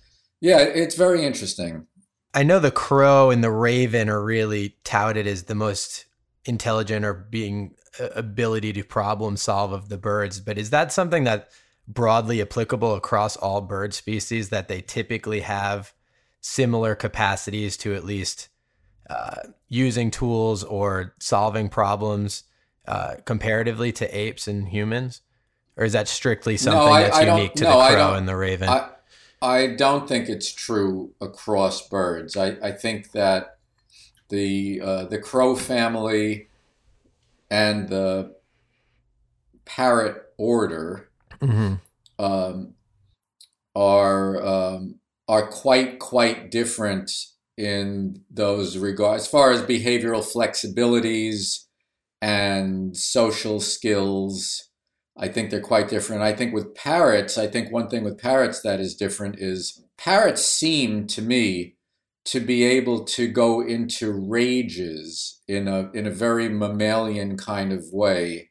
Yeah, 0.42 0.60
it's 0.60 0.96
very 0.96 1.24
interesting. 1.26 1.88
I 2.34 2.44
know 2.44 2.60
the 2.60 2.72
crow 2.72 3.30
and 3.30 3.44
the 3.44 3.52
raven 3.52 4.10
are 4.10 4.24
really 4.24 4.76
touted 4.84 5.26
as 5.28 5.44
the 5.44 5.56
most 5.56 6.06
intelligent 6.46 7.06
or 7.06 7.14
being 7.14 7.76
uh, 8.00 8.10
ability 8.16 8.74
to 8.74 8.84
problem 8.84 9.38
solve 9.38 9.72
of 9.72 9.88
the 9.90 9.98
birds, 9.98 10.40
but 10.40 10.58
is 10.58 10.72
that 10.72 10.92
something 10.92 11.24
that 11.24 11.50
broadly 11.88 12.42
applicable 12.42 12.96
across 12.96 13.36
all 13.36 13.62
bird 13.62 13.94
species 13.94 14.50
that 14.50 14.68
they 14.68 14.82
typically 14.82 15.42
have 15.42 15.94
similar 16.40 16.96
capacities 16.96 17.78
to 17.78 17.94
at 17.94 18.04
least 18.04 18.50
uh, 19.10 19.36
using 19.68 20.12
tools 20.12 20.64
or 20.64 21.14
solving 21.20 21.70
problems 21.70 22.44
uh, 22.88 23.16
comparatively 23.26 23.92
to 23.92 24.18
apes 24.18 24.48
and 24.48 24.70
humans? 24.70 25.22
Or 25.76 25.86
is 25.86 25.94
that 25.94 26.08
strictly 26.08 26.58
something 26.58 26.94
I- 26.94 27.04
that's 27.04 27.18
I 27.18 27.36
unique 27.36 27.56
to 27.56 27.64
no, 27.64 27.80
the 27.80 27.88
crow 27.88 28.14
and 28.14 28.28
the 28.28 28.36
raven? 28.36 28.70
I 28.70 28.90
I 29.42 29.68
don't 29.68 30.08
think 30.08 30.30
it's 30.30 30.54
true 30.54 31.12
across 31.20 31.86
birds. 31.90 32.38
I, 32.38 32.56
I 32.64 32.72
think 32.72 33.12
that 33.12 33.58
the 34.30 34.80
uh, 34.82 35.06
the 35.06 35.18
crow 35.18 35.56
family 35.56 36.48
and 37.50 37.90
the 37.90 38.36
parrot 39.66 40.24
order 40.38 41.10
Mhm. 41.44 41.82
um, 42.20 42.76
are 43.76 44.46
um, 44.46 45.00
are 45.28 45.48
quite 45.48 46.00
quite 46.00 46.52
different 46.52 47.12
in 47.58 48.22
those 48.32 48.78
regards. 48.78 49.24
As 49.24 49.30
far 49.30 49.52
as 49.52 49.62
behavioral 49.64 50.24
flexibilities 50.24 51.66
and 52.22 52.96
social 52.98 53.60
skills 53.60 54.70
i 55.18 55.28
think 55.28 55.50
they're 55.52 55.62
quite 55.62 55.90
different. 55.90 56.22
I 56.24 56.34
think 56.34 56.54
with 56.54 56.76
parrots 56.76 57.38
i 57.38 57.48
think 57.48 57.72
one 57.72 57.90
thing 57.90 58.04
with 58.04 58.18
parrots 58.20 58.62
that 58.64 58.80
is 58.80 58.96
different 58.96 59.40
is 59.40 59.84
parrots 59.98 60.46
seem 60.46 61.08
to 61.08 61.22
me 61.22 61.76
to 62.26 62.40
be 62.40 62.64
able 62.64 63.04
to 63.06 63.28
go 63.28 63.62
into 63.62 64.12
rages 64.12 65.42
in 65.48 65.68
a 65.68 65.92
in 65.94 66.08
a 66.08 66.12
very 66.12 66.50
mammalian 66.50 67.38
kind 67.38 67.74
of 67.74 67.84
way. 67.94 68.50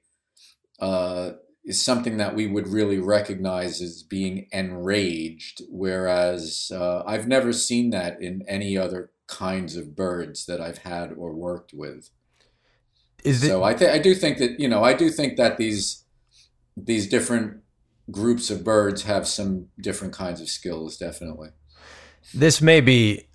Uh, 0.81 1.33
is 1.65 1.81
something 1.81 2.17
that 2.17 2.35
we 2.35 2.47
would 2.47 2.69
really 2.69 2.99
recognize 2.99 3.81
as 3.81 4.03
being 4.03 4.49
enraged, 4.51 5.63
whereas 5.69 6.73
uh, 6.75 7.03
I've 7.07 7.29
never 7.29 7.53
seen 7.53 7.91
that 7.91 8.21
in 8.21 8.43
any 8.49 8.77
other 8.77 9.11
kinds 9.29 9.77
of 9.77 9.95
birds 9.95 10.47
that 10.47 10.61
I've 10.61 10.79
had 10.79 11.13
or 11.17 11.33
worked 11.33 11.73
with. 11.73 12.11
Is 13.25 13.45
it, 13.45 13.49
So 13.49 13.63
I, 13.63 13.75
th- 13.75 13.91
I 13.91 13.99
do 13.99 14.15
think 14.15 14.39
that 14.39 14.59
you 14.59 14.69
know 14.69 14.83
I 14.83 14.95
do 14.95 15.09
think 15.09 15.37
that 15.37 15.57
these 15.57 16.05
these 16.77 17.09
different 17.09 17.59
groups 18.11 18.51
of 18.51 18.65
birds 18.65 19.05
have 19.05 19.29
some 19.29 19.69
different 19.81 20.13
kinds 20.13 20.41
of 20.41 20.49
skills, 20.49 20.97
definitely. 20.97 21.51
this 22.35 22.61
may 22.61 22.81
be 22.81 23.29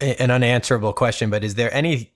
an 0.00 0.30
unanswerable 0.30 0.92
question, 0.92 1.30
but 1.30 1.44
is 1.44 1.54
there 1.54 1.72
any 1.72 2.12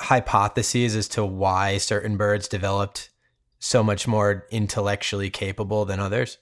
hypotheses 0.00 0.96
as 0.96 1.08
to 1.08 1.24
why 1.24 1.78
certain 1.78 2.16
birds 2.16 2.48
developed 2.48 3.10
so 3.58 3.82
much 3.82 4.06
more 4.06 4.46
intellectually 4.50 5.30
capable 5.30 5.84
than 5.84 6.00
others? 6.00 6.38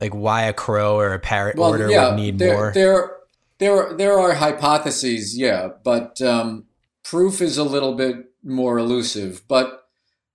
Like 0.00 0.14
why 0.14 0.42
a 0.42 0.52
crow 0.52 0.96
or 0.96 1.12
a 1.12 1.18
parrot 1.18 1.58
order 1.58 1.88
would 1.88 2.16
need 2.16 2.38
there, 2.38 2.54
more? 2.54 2.72
There, 2.72 3.16
there, 3.58 3.92
there 3.94 4.18
are 4.18 4.34
hypotheses, 4.34 5.36
yeah, 5.36 5.68
but 5.84 6.20
um, 6.22 6.64
proof 7.02 7.42
is 7.42 7.58
a 7.58 7.64
little 7.64 7.94
bit 7.94 8.16
more 8.42 8.78
elusive. 8.78 9.42
But 9.46 9.88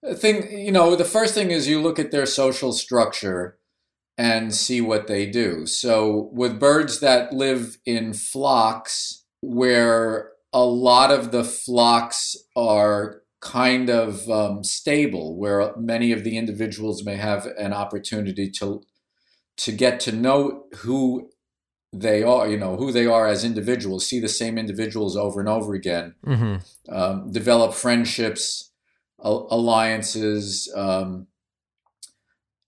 the 0.03 0.15
thing, 0.15 0.51
you 0.51 0.72
know, 0.72 0.96
the 0.96 1.05
first 1.05 1.34
thing 1.34 1.51
is 1.51 1.67
you 1.67 1.82
look 1.82 1.98
at 1.98 2.12
their 2.12 2.25
social 2.25 2.74
structure 2.74 3.58
and 4.17 4.53
see 4.53 4.82
what 4.82 5.08
they 5.08 5.25
do. 5.25 5.65
So 5.65 6.29
with 6.32 6.60
birds 6.60 7.00
that 7.00 7.34
live 7.34 7.77
in 7.86 8.13
flocks, 8.13 9.24
where 9.41 10.32
a 10.55 10.63
lot 10.63 11.12
of 11.12 11.31
the 11.31 11.43
flocks 11.43 12.35
are 12.55 13.21
kind 13.41 13.89
of 13.89 14.29
um, 14.29 14.63
stable, 14.63 15.38
where 15.38 15.75
many 15.75 16.13
of 16.13 16.24
the 16.24 16.38
individuals 16.38 17.03
may 17.03 17.17
have 17.17 17.45
an 17.59 17.74
opportunity 17.74 18.50
to 18.50 18.81
to 19.57 19.71
get 19.71 20.00
to 20.01 20.12
know 20.12 20.63
who 20.77 21.29
they 21.93 22.24
are, 22.24 22.47
you 22.47 22.57
know, 22.57 22.75
who 22.77 22.91
they 22.91 23.05
are 23.05 23.27
as 23.27 23.43
individuals, 23.45 24.05
see 24.05 24.19
the 24.19 24.27
same 24.29 24.57
individuals 24.57 25.15
over 25.15 25.39
and 25.39 25.50
over 25.50 25.74
again, 25.74 26.15
Mm-hmm. 26.25 26.55
um, 26.93 27.31
develop 27.31 27.74
friendships, 27.74 28.71
al- 29.24 29.47
alliances, 29.50 30.71
um, 30.75 31.27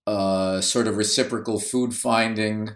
uh, 0.05 0.61
sort 0.61 0.87
of 0.87 0.95
reciprocal 0.97 1.59
food 1.59 1.93
finding, 1.93 2.69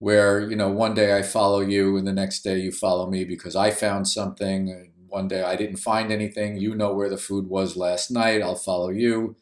where, 0.00 0.40
you 0.40 0.56
know, 0.56 0.70
one 0.70 0.94
day 0.94 1.16
I 1.16 1.22
follow 1.22 1.60
you 1.60 1.96
and 1.98 2.06
the 2.06 2.12
next 2.12 2.40
day 2.40 2.58
you 2.58 2.72
follow 2.72 3.08
me 3.08 3.22
because 3.24 3.54
I 3.54 3.70
found 3.70 4.08
something. 4.08 4.92
One 5.06 5.28
day 5.28 5.42
I 5.42 5.56
didn't 5.56 5.76
find 5.76 6.10
anything. 6.10 6.56
You 6.56 6.74
know 6.74 6.94
where 6.94 7.10
the 7.10 7.18
food 7.18 7.48
was 7.48 7.76
last 7.76 8.10
night. 8.10 8.40
I'll 8.40 8.54
follow 8.54 8.88
you. 8.88 9.36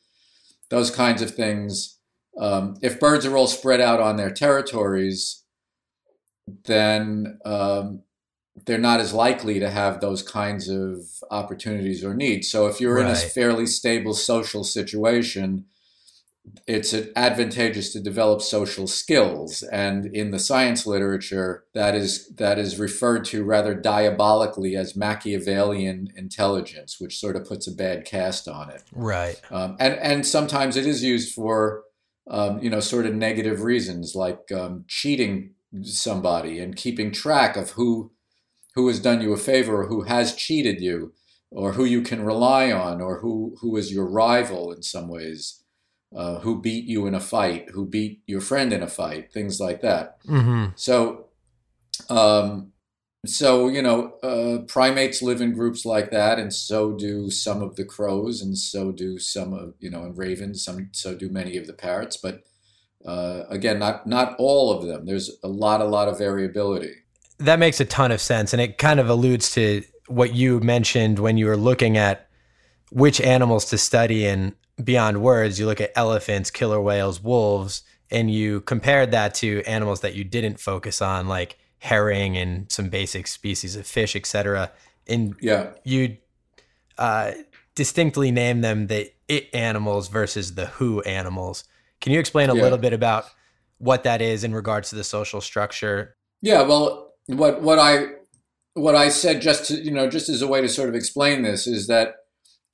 Those 0.69 0.91
kinds 0.91 1.23
of 1.23 1.31
things. 1.31 1.99
Um, 2.39 2.77
if 2.83 2.99
birds 2.99 3.25
are 3.25 3.37
all 3.37 3.47
spread 3.47 3.81
out 3.81 4.01
on 4.01 4.17
their 4.17 4.33
territories, 4.33 5.45
then 6.65 7.39
um, 7.45 8.03
they're 8.67 8.79
not 8.79 8.99
as 8.99 9.13
likely 9.13 9.61
to 9.61 9.71
have 9.71 10.01
those 10.01 10.23
kinds 10.23 10.69
of 10.69 11.03
opportunities 11.31 12.05
or 12.05 12.15
needs. 12.15 12.51
So 12.51 12.67
if 12.67 12.81
you're 12.81 12.99
in 12.99 13.07
a 13.07 13.15
fairly 13.15 13.67
stable 13.67 14.15
social 14.15 14.65
situation, 14.65 15.67
it's 16.67 16.95
advantageous 17.17 17.93
to 17.93 18.01
develop 18.01 18.43
social 18.43 18.87
skills. 18.87 19.63
And 19.63 20.07
in 20.15 20.31
the 20.31 20.39
science 20.39 20.87
literature, 20.87 21.65
that 21.75 21.95
is 21.95 22.29
that 22.37 22.59
is 22.59 22.79
referred 22.79 23.25
to 23.27 23.45
rather 23.45 23.75
diabolically 23.75 24.77
as 24.77 24.97
Machiavellian 24.97 26.09
intelligence, 26.17 26.97
which 27.01 27.19
sort 27.19 27.37
of 27.37 27.47
puts 27.47 27.67
a 27.67 27.75
bad 27.75 28.05
cast 28.05 28.49
on 28.49 28.71
it. 28.71 28.83
Right. 28.93 29.41
Um, 29.51 29.77
and 29.79 29.95
and 29.95 30.27
sometimes 30.27 30.77
it 30.77 30.87
is 30.87 31.03
used 31.03 31.35
for 31.35 31.83
um, 32.29 32.63
you 32.63 32.71
know 32.71 32.81
sort 32.81 33.07
of 33.07 33.15
negative 33.15 33.63
reasons 33.63 34.15
like 34.15 34.51
um, 34.53 34.85
cheating 34.89 35.55
somebody 35.83 36.59
and 36.61 36.77
keeping 36.77 37.13
track 37.13 37.57
of 37.57 37.71
who 37.71 38.13
who 38.75 38.89
has 38.89 39.01
done 39.01 39.21
you 39.21 39.33
a 39.33 39.37
favor 39.37 39.83
or 39.83 39.87
who 39.87 40.03
has 40.03 40.35
cheated 40.35 40.81
you 40.81 41.13
or 41.51 41.73
who 41.73 41.85
you 41.85 42.03
can 42.03 42.25
rely 42.25 42.71
on 42.71 43.01
or 43.01 43.21
who 43.21 43.57
who 43.61 43.77
is 43.77 43.93
your 43.93 44.09
rival 44.09 44.73
in 44.73 44.83
some 44.83 45.09
ways 45.09 45.63
uh, 46.15 46.39
who 46.41 46.61
beat 46.61 46.85
you 46.85 47.07
in 47.07 47.15
a 47.15 47.21
fight 47.21 47.69
who 47.71 47.87
beat 47.87 48.23
your 48.27 48.41
friend 48.41 48.73
in 48.73 48.83
a 48.83 48.89
fight 48.89 49.33
things 49.33 49.61
like 49.61 49.81
that 49.81 50.19
Mm-hmm. 50.27 50.67
so, 50.77 51.27
um, 52.09 52.73
so 53.27 53.69
you 53.69 53.83
know, 53.83 54.13
uh, 54.23 54.59
primates 54.69 55.23
live 55.23 55.41
in 55.41 55.53
groups 55.53 55.85
like 55.85 56.11
that, 56.11 56.39
and 56.39 56.55
so 56.55 56.93
do 56.93 57.31
some 57.31 57.63
of 57.63 57.77
the 57.77 57.85
crows, 57.85 58.41
and 58.41 58.57
so 58.57 58.93
do 58.93 59.19
some 59.19 59.53
of 59.53 59.75
you 59.81 59.91
know, 59.91 60.05
and 60.05 60.17
ravens. 60.17 60.65
Some 60.65 60.91
so 60.93 61.15
do 61.15 61.29
many 61.29 61.57
of 61.57 61.67
the 61.67 61.73
parrots, 61.73 62.17
but 62.17 62.43
uh, 63.05 63.43
again, 63.51 63.79
not 63.79 64.07
not 64.07 64.37
all 64.39 64.71
of 64.71 64.87
them. 64.87 65.05
There's 65.05 65.31
a 65.43 65.49
lot, 65.49 65.81
a 65.81 65.85
lot 65.85 66.09
of 66.09 66.19
variability. 66.19 66.95
That 67.39 67.59
makes 67.59 67.81
a 67.81 67.85
ton 67.85 68.13
of 68.13 68.21
sense. 68.21 68.53
And 68.53 68.63
it 68.63 68.79
kind 68.79 68.99
of 69.01 69.09
alludes 69.09 69.51
to 69.53 69.83
what 70.07 70.35
you 70.35 70.61
mentioned 70.61 71.19
when 71.19 71.37
you 71.37 71.47
were 71.47 71.57
looking 71.57 71.97
at 71.97 72.29
which 72.91 73.21
animals 73.21 73.67
to 73.67 73.79
study 73.79 74.27
and 74.27 74.55
beyond 74.83 75.23
words. 75.23 75.59
You 75.59 75.67
look 75.67 75.81
at 75.81 75.93
elephants, 75.97 76.51
killer 76.51 76.81
whales, 76.81 77.23
wolves, 77.23 77.83
and 78.11 78.31
you 78.31 78.61
compared 78.63 79.11
that 79.13 79.35
to 79.35 79.63
animals 79.65 80.01
that 80.01 80.15
you 80.15 80.25
didn't 80.25 80.61
focus 80.61 81.03
on, 81.03 81.29
like 81.29 81.59
herring 81.79 82.37
and 82.37 82.71
some 82.71 82.89
basic 82.89 83.27
species 83.27 83.77
of 83.77 83.87
fish, 83.87 84.17
etc. 84.17 84.73
And 85.07 85.37
Yeah, 85.41 85.71
you 85.85 86.17
uh, 86.97 87.33
distinctly 87.75 88.31
name 88.31 88.61
them 88.61 88.87
the 88.89 89.11
it 89.29 89.49
animals 89.55 90.09
versus 90.09 90.55
the 90.55 90.67
who 90.67 91.01
animals. 91.03 91.65
Can 92.01 92.13
you 92.13 92.21
explain 92.21 92.49
a 92.51 92.55
Yeah. 92.55 92.63
little 92.63 92.79
bit 92.79 92.93
about 92.93 93.27
what 93.79 94.03
that 94.05 94.21
is 94.23 94.43
in 94.45 94.55
regards 94.55 94.91
to 94.91 94.97
the 94.97 95.05
social 95.05 95.41
structure? 95.41 96.17
yeah. 96.41 96.63
Well, 96.63 97.13
what 97.27 97.63
what 97.63 97.79
I 97.79 98.07
what 98.75 98.95
I 98.95 99.09
said 99.09 99.43
just 99.43 99.67
to 99.67 99.75
you 99.75 99.91
know 99.91 100.09
just 100.09 100.29
as 100.29 100.41
a 100.43 100.47
way 100.49 100.61
to 100.61 100.69
sort 100.69 100.89
of 100.89 100.95
explain 100.95 101.43
this 101.43 101.67
is 101.67 101.87
that 101.89 102.15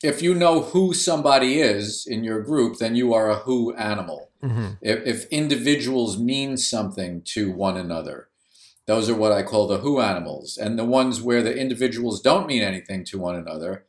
if 0.04 0.20
you 0.20 0.34
know 0.34 0.60
who 0.60 0.92
somebody 0.92 1.60
is 1.60 2.06
in 2.06 2.24
your 2.24 2.42
group, 2.42 2.78
then 2.78 2.94
you 2.94 3.14
are 3.14 3.30
a 3.30 3.38
who 3.38 3.74
animal. 3.74 4.30
Mm-hmm. 4.44 4.72
if, 4.82 5.06
if 5.06 5.24
individuals 5.30 6.18
mean 6.18 6.58
something 6.58 7.22
to 7.22 7.50
one 7.50 7.78
another. 7.78 8.28
Those 8.86 9.08
are 9.08 9.14
what 9.14 9.32
I 9.32 9.42
call 9.42 9.66
the 9.66 9.78
who 9.78 10.02
animals. 10.02 10.58
And 10.58 10.78
the 10.78 10.84
ones 10.84 11.22
where 11.22 11.42
the 11.42 11.56
individuals 11.56 12.20
don't 12.20 12.46
mean 12.46 12.62
anything 12.62 13.04
to 13.06 13.18
one 13.18 13.36
another, 13.36 13.86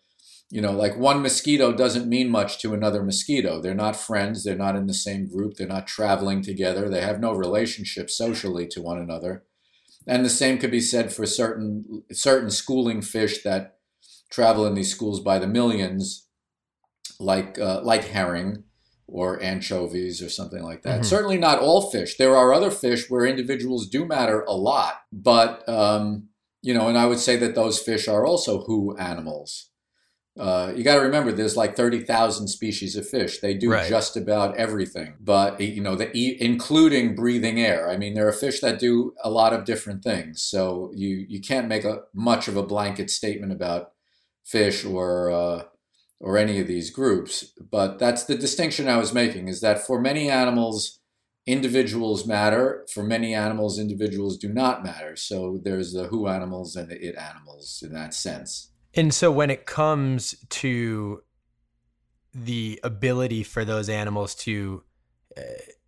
you 0.49 0.61
know, 0.61 0.71
like 0.71 0.97
one 0.97 1.21
mosquito 1.21 1.73
doesn't 1.73 2.07
mean 2.07 2.29
much 2.29 2.59
to 2.59 2.73
another 2.73 3.03
mosquito. 3.03 3.59
They're 3.59 3.75
not 3.75 3.97
friends, 3.97 4.45
they're 4.45 4.55
not 4.55 4.77
in 4.77 4.87
the 4.87 4.93
same 4.93 5.27
group, 5.27 5.55
they're 5.55 5.67
not 5.67 5.87
traveling 5.87 6.41
together, 6.41 6.87
they 6.87 7.01
have 7.01 7.19
no 7.19 7.33
relationship 7.33 8.09
socially 8.09 8.65
to 8.67 8.81
one 8.81 8.97
another. 8.97 9.43
And 10.07 10.23
the 10.23 10.29
same 10.29 10.57
could 10.59 10.71
be 10.71 10.79
said 10.81 11.11
for 11.11 11.25
certain 11.25 12.03
certain 12.13 12.49
schooling 12.49 13.01
fish 13.01 13.43
that 13.43 13.74
travel 14.29 14.65
in 14.65 14.73
these 14.75 14.91
schools 14.91 15.19
by 15.19 15.39
the 15.39 15.47
millions, 15.47 16.27
like 17.19 17.57
uh, 17.59 17.81
like 17.83 18.05
herring 18.05 18.63
or 19.07 19.41
anchovies 19.41 20.21
or 20.21 20.29
something 20.29 20.63
like 20.63 20.81
that. 20.83 21.01
Mhm. 21.01 21.05
Certainly 21.05 21.38
not 21.38 21.59
all 21.59 21.89
fish. 21.91 22.17
There 22.17 22.35
are 22.35 22.53
other 22.53 22.71
fish 22.71 23.09
where 23.09 23.25
individuals 23.25 23.88
do 23.88 24.05
matter 24.05 24.41
a 24.41 24.53
lot, 24.55 24.95
but 25.13 25.67
um, 25.69 26.29
you 26.61 26.73
know, 26.73 26.88
and 26.88 26.97
I 26.97 27.05
would 27.05 27.19
say 27.19 27.38
that 27.38 27.53
those 27.55 27.79
fish 27.79 28.07
are 28.07 28.25
also 28.25 28.63
who 28.63 28.97
animals. 28.97 29.69
Uh, 30.38 30.73
you 30.75 30.83
got 30.83 30.95
to 30.95 31.01
remember, 31.01 31.31
there's 31.31 31.55
like 31.55 31.77
thirty 31.77 32.01
thousand 32.03 32.49
species 32.49 32.97
of 32.97 33.07
fish. 33.07 33.39
They 33.39 33.53
do 33.53 33.71
Right. 33.71 33.88
just 33.88 34.17
about 34.17 34.57
everything, 34.57 35.13
but 35.21 35.61
you 35.61 35.81
know, 35.81 35.95
the, 35.95 36.11
including 36.43 37.15
breathing 37.15 37.57
air. 37.61 37.89
I 37.89 37.95
mean, 37.95 38.15
there 38.15 38.27
are 38.27 38.33
fish 38.33 38.59
that 38.59 38.77
do 38.79 39.13
a 39.23 39.29
lot 39.29 39.53
of 39.53 39.63
different 39.63 40.03
things. 40.03 40.41
So 40.43 40.91
you 40.93 41.25
you 41.29 41.39
can't 41.39 41.69
make 41.69 41.85
a 41.85 42.01
much 42.13 42.49
of 42.49 42.57
a 42.57 42.63
blanket 42.63 43.09
statement 43.11 43.53
about 43.53 43.91
fish 44.45 44.86
or 44.86 45.29
uh, 45.31 45.63
or 46.19 46.38
any 46.38 46.60
of 46.60 46.67
these 46.67 46.89
groups. 46.89 47.53
But 47.71 47.99
that's 47.99 48.23
the 48.23 48.38
distinction 48.38 48.88
I 48.88 48.97
was 48.97 49.13
making: 49.13 49.47
is 49.47 49.62
that 49.62 49.86
for 49.86 49.99
many 49.99 50.29
animals, 50.29 50.99
individuals 51.45 52.25
matter. 52.25 52.86
For 52.93 53.03
many 53.03 53.34
animals, 53.34 53.79
individuals 53.79 54.38
do 54.38 54.49
not 54.49 54.84
matter. 54.84 55.15
So 55.15 55.60
there's 55.63 55.93
the 55.93 56.05
who 56.05 56.27
animals 56.27 56.75
and 56.75 56.89
the 56.89 57.03
it 57.03 57.15
animals 57.15 57.84
in 57.86 57.93
that 57.93 58.13
sense. 58.13 58.71
And 58.93 59.13
so 59.13 59.31
when 59.31 59.49
it 59.49 59.65
comes 59.65 60.36
to 60.49 61.23
the 62.34 62.79
ability 62.84 63.43
for 63.43 63.65
those 63.65 63.89
animals 63.89 64.36
to 64.36 64.84
uh, 65.38 65.41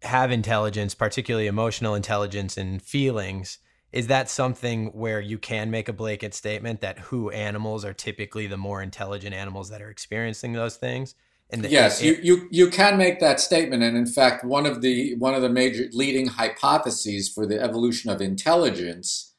have 0.04 0.32
intelligence, 0.32 0.94
particularly 0.94 1.48
emotional 1.48 1.96
intelligence 1.96 2.58
and 2.58 2.82
feelings, 2.82 3.60
is 3.92 4.08
that 4.08 4.30
something 4.30 4.88
where 4.88 5.22
you 5.22 5.38
can 5.38 5.72
make 5.72 5.88
a 5.90 5.94
blanket 5.94 6.34
statement 6.34 6.82
that 6.82 7.00
who 7.00 7.30
animals 7.32 7.86
are 7.86 7.94
typically 7.94 8.48
the 8.48 8.58
more 8.58 8.82
intelligent 8.82 9.34
animals 9.34 9.70
that 9.70 9.82
are 9.82 9.90
experiencing 9.90 10.54
those 10.54 10.78
things? 10.78 11.16
And 11.50 11.64
the, 11.64 11.70
Yes, 11.70 12.02
it- 12.02 12.04
you, 12.04 12.20
you 12.22 12.48
you 12.52 12.70
can 12.70 12.98
make 12.98 13.20
that 13.20 13.40
statement, 13.40 13.82
and 13.82 13.98
in 13.98 14.06
fact, 14.06 14.44
one 14.46 14.66
of 14.66 14.82
the 14.82 15.16
one 15.16 15.34
of 15.34 15.42
the 15.42 15.50
major 15.50 15.86
leading 15.92 16.28
hypotheses 16.28 17.30
for 17.30 17.48
the 17.48 17.60
evolution 17.60 18.12
of 18.12 18.22
intelligence 18.22 19.34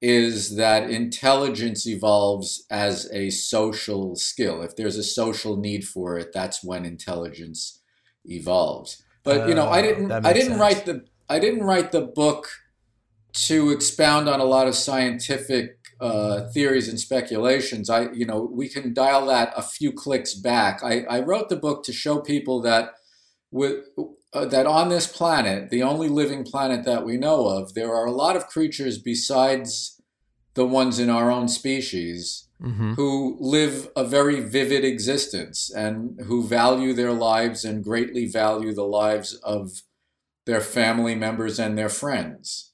is 0.00 0.56
that 0.56 0.90
intelligence 0.90 1.86
evolves 1.86 2.64
as 2.70 3.08
a 3.12 3.30
social 3.30 4.16
skill. 4.16 4.62
If 4.62 4.76
there's 4.76 4.96
a 4.96 5.02
social 5.02 5.56
need 5.56 5.86
for 5.86 6.18
it, 6.18 6.30
that's 6.32 6.62
when 6.64 6.84
intelligence 6.86 7.80
evolves. 8.24 9.02
But 9.24 9.48
you 9.48 9.54
know, 9.54 9.68
I 9.68 9.80
Oh, 9.80 9.82
didn't 9.82 10.20
I 10.24 10.32
didn't 10.32 10.58
sense. 10.58 10.58
write 10.58 10.86
the 10.86 11.04
I 11.28 11.38
didn't 11.40 11.64
write 11.64 11.92
the 11.92 12.02
book 12.02 12.48
to 13.32 13.70
expound 13.70 14.28
on 14.28 14.40
a 14.40 14.44
lot 14.44 14.66
of 14.66 14.74
scientific 14.74 15.76
uh, 16.00 16.48
theories 16.50 16.88
and 16.88 16.98
speculations. 16.98 17.90
I, 17.90 18.10
you 18.12 18.24
know, 18.24 18.48
we 18.52 18.68
can 18.68 18.94
dial 18.94 19.26
that 19.26 19.52
a 19.56 19.62
few 19.62 19.92
clicks 19.92 20.34
back. 20.34 20.80
I, 20.82 21.02
I 21.08 21.20
wrote 21.20 21.48
the 21.48 21.56
book 21.56 21.82
to 21.84 21.92
show 21.92 22.20
people 22.20 22.60
that 22.62 22.92
with 23.50 23.84
uh, 24.34 24.44
that 24.44 24.66
on 24.66 24.90
this 24.90 25.06
planet, 25.06 25.70
the 25.70 25.82
only 25.82 26.08
living 26.08 26.44
planet 26.44 26.84
that 26.84 27.04
we 27.04 27.16
know 27.16 27.46
of, 27.48 27.74
there 27.74 27.94
are 27.94 28.06
a 28.06 28.12
lot 28.12 28.36
of 28.36 28.46
creatures 28.46 28.98
besides 28.98 30.00
the 30.54 30.66
ones 30.66 30.98
in 30.98 31.08
our 31.08 31.30
own 31.30 31.48
species 31.48 32.44
Mhm. 32.60 32.96
who 32.96 33.36
live 33.38 33.88
a 33.94 34.02
very 34.04 34.40
vivid 34.40 34.84
existence 34.84 35.70
and 35.70 36.20
who 36.22 36.42
value 36.44 36.92
their 36.92 37.12
lives 37.12 37.64
and 37.64 37.84
greatly 37.84 38.26
value 38.26 38.74
the 38.74 38.84
lives 38.84 39.34
of 39.44 39.82
their 40.44 40.60
family 40.60 41.14
members 41.14 41.60
and 41.60 41.78
their 41.78 41.88
friends. 41.88 42.67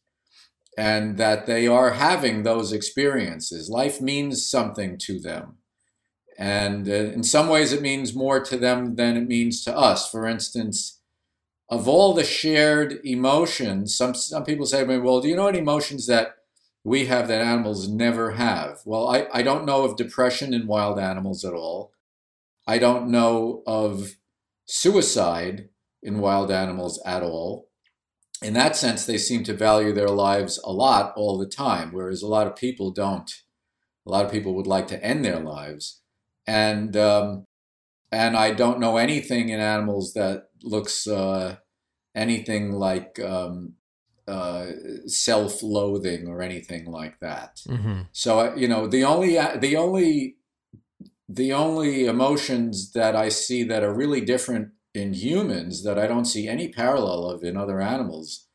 And 0.77 1.19
that 1.19 1.47
they 1.47 1.67
are 1.67 1.93
having 1.93 2.43
those 2.43 2.73
experiences. 2.73 3.71
Life 3.71 4.01
means 4.01 4.45
something 4.47 4.99
to 4.99 5.21
them. 5.21 5.59
And 6.37 6.89
uh, 6.89 6.93
in 6.93 7.23
some 7.23 7.49
ways, 7.49 7.73
it 7.73 7.81
means 7.81 8.15
more 8.15 8.43
to 8.43 8.57
them 8.57 8.97
than 8.97 9.17
it 9.17 9.29
means 9.29 9.63
to 9.65 9.77
us. 9.77 10.11
For 10.11 10.27
instance, 10.27 11.01
of 11.69 11.87
all 11.87 12.13
the 12.13 12.25
shared 12.25 12.99
emotions, 13.05 13.97
some, 13.97 14.15
some 14.15 14.45
people 14.45 14.67
say 14.67 14.81
to 14.81 14.87
me, 14.87 14.99
Well, 14.99 15.21
do 15.21 15.29
you 15.29 15.37
know 15.37 15.47
any 15.47 15.61
emotions 15.61 16.09
that 16.09 16.35
we 16.85 17.07
have 17.07 17.29
that 17.29 17.41
animals 17.41 17.89
never 17.89 18.33
have. 18.33 18.81
Well, 18.85 19.09
I, 19.09 19.27
I 19.33 19.43
don't 19.43 19.65
know 19.65 19.85
of 19.85 19.97
depression 19.97 20.53
in 20.53 20.67
wild 20.67 20.99
animals 20.99 21.45
at 21.45 21.55
all. 21.55 21.93
I 22.67 22.79
don't 22.79 23.09
know 23.09 23.63
of 23.67 24.17
suicide 24.67 25.71
in 26.03 26.19
wild 26.19 26.51
animals 26.51 27.01
at 27.07 27.23
all. 27.23 27.69
In 28.45 28.53
that 28.53 28.77
sense, 28.77 29.07
they 29.07 29.17
seem 29.17 29.43
to 29.45 29.55
value 29.55 29.93
their 29.93 30.11
lives 30.11 30.61
a 30.65 30.73
lot 30.73 31.15
all 31.17 31.39
the 31.39 31.47
time, 31.47 31.93
whereas 31.93 32.21
a 32.21 32.27
lot 32.27 32.47
of 32.47 32.55
people 32.55 32.91
don't. 32.91 33.31
A 34.07 34.11
lot 34.11 34.27
of 34.27 34.31
people 34.31 34.55
would 34.55 34.67
like 34.67 34.87
to 34.89 35.03
end 35.03 35.25
their 35.25 35.41
lives, 35.41 36.03
and 36.47 36.95
um, 36.95 37.47
and 38.13 38.37
I 38.37 38.53
don't 38.53 38.81
know 38.81 38.99
anything 38.99 39.49
in 39.49 39.61
animals 39.61 40.13
that 40.13 40.49
looks 40.63 41.07
uh, 41.07 41.57
anything 42.15 42.73
like 42.73 43.19
um, 43.19 43.77
uh, 44.29 44.67
self-loathing 45.07 46.29
or 46.29 46.43
anything 46.43 46.85
like 46.85 47.19
that. 47.21 47.63
Mm-hmm. 47.67 48.03
So 48.13 48.41
uh, 48.41 48.55
you 48.55 48.69
know, 48.69 48.87
the 48.87 49.05
only 49.05 49.39
uh, 49.39 49.57
the 49.57 49.75
only 49.77 50.37
the 51.27 51.55
only 51.55 52.05
emotions 52.05 52.93
that 52.93 53.17
I 53.17 53.31
see 53.31 53.65
that 53.65 53.83
are 53.83 53.95
really 53.95 54.21
different 54.21 54.69
in 54.95 55.13
humans 55.13 55.83
that 55.83 55.99
I 55.99 56.07
don't 56.07 56.25
see 56.25 56.49
any 56.49 56.69
parallel 56.69 57.29
of 57.29 57.43
in 57.43 57.57
other 57.57 57.81
animals 57.81 58.47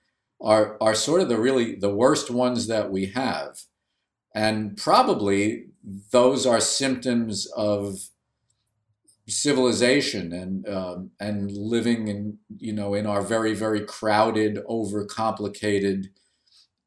are 0.42 0.78
are 0.82 0.96
sort 0.96 1.22
of 1.22 1.30
the 1.30 1.40
really 1.40 1.76
the 1.76 1.94
worst 1.94 2.32
ones 2.32 2.68
that 2.68 2.92
we 2.92 3.08
have, 3.08 3.64
and 4.34 4.78
probably 4.78 5.66
those 6.12 6.46
are 6.46 6.62
symptoms 6.62 7.46
of 7.56 8.10
civilization 9.28 10.32
and 10.34 10.68
um, 10.68 11.12
and 11.20 11.52
living 11.52 12.08
in 12.08 12.38
you 12.58 12.74
know 12.74 12.94
in 12.94 13.06
our 13.06 13.22
very 13.22 13.54
very 13.54 13.82
crowded, 13.82 14.60
overcomplicated, 14.70 16.08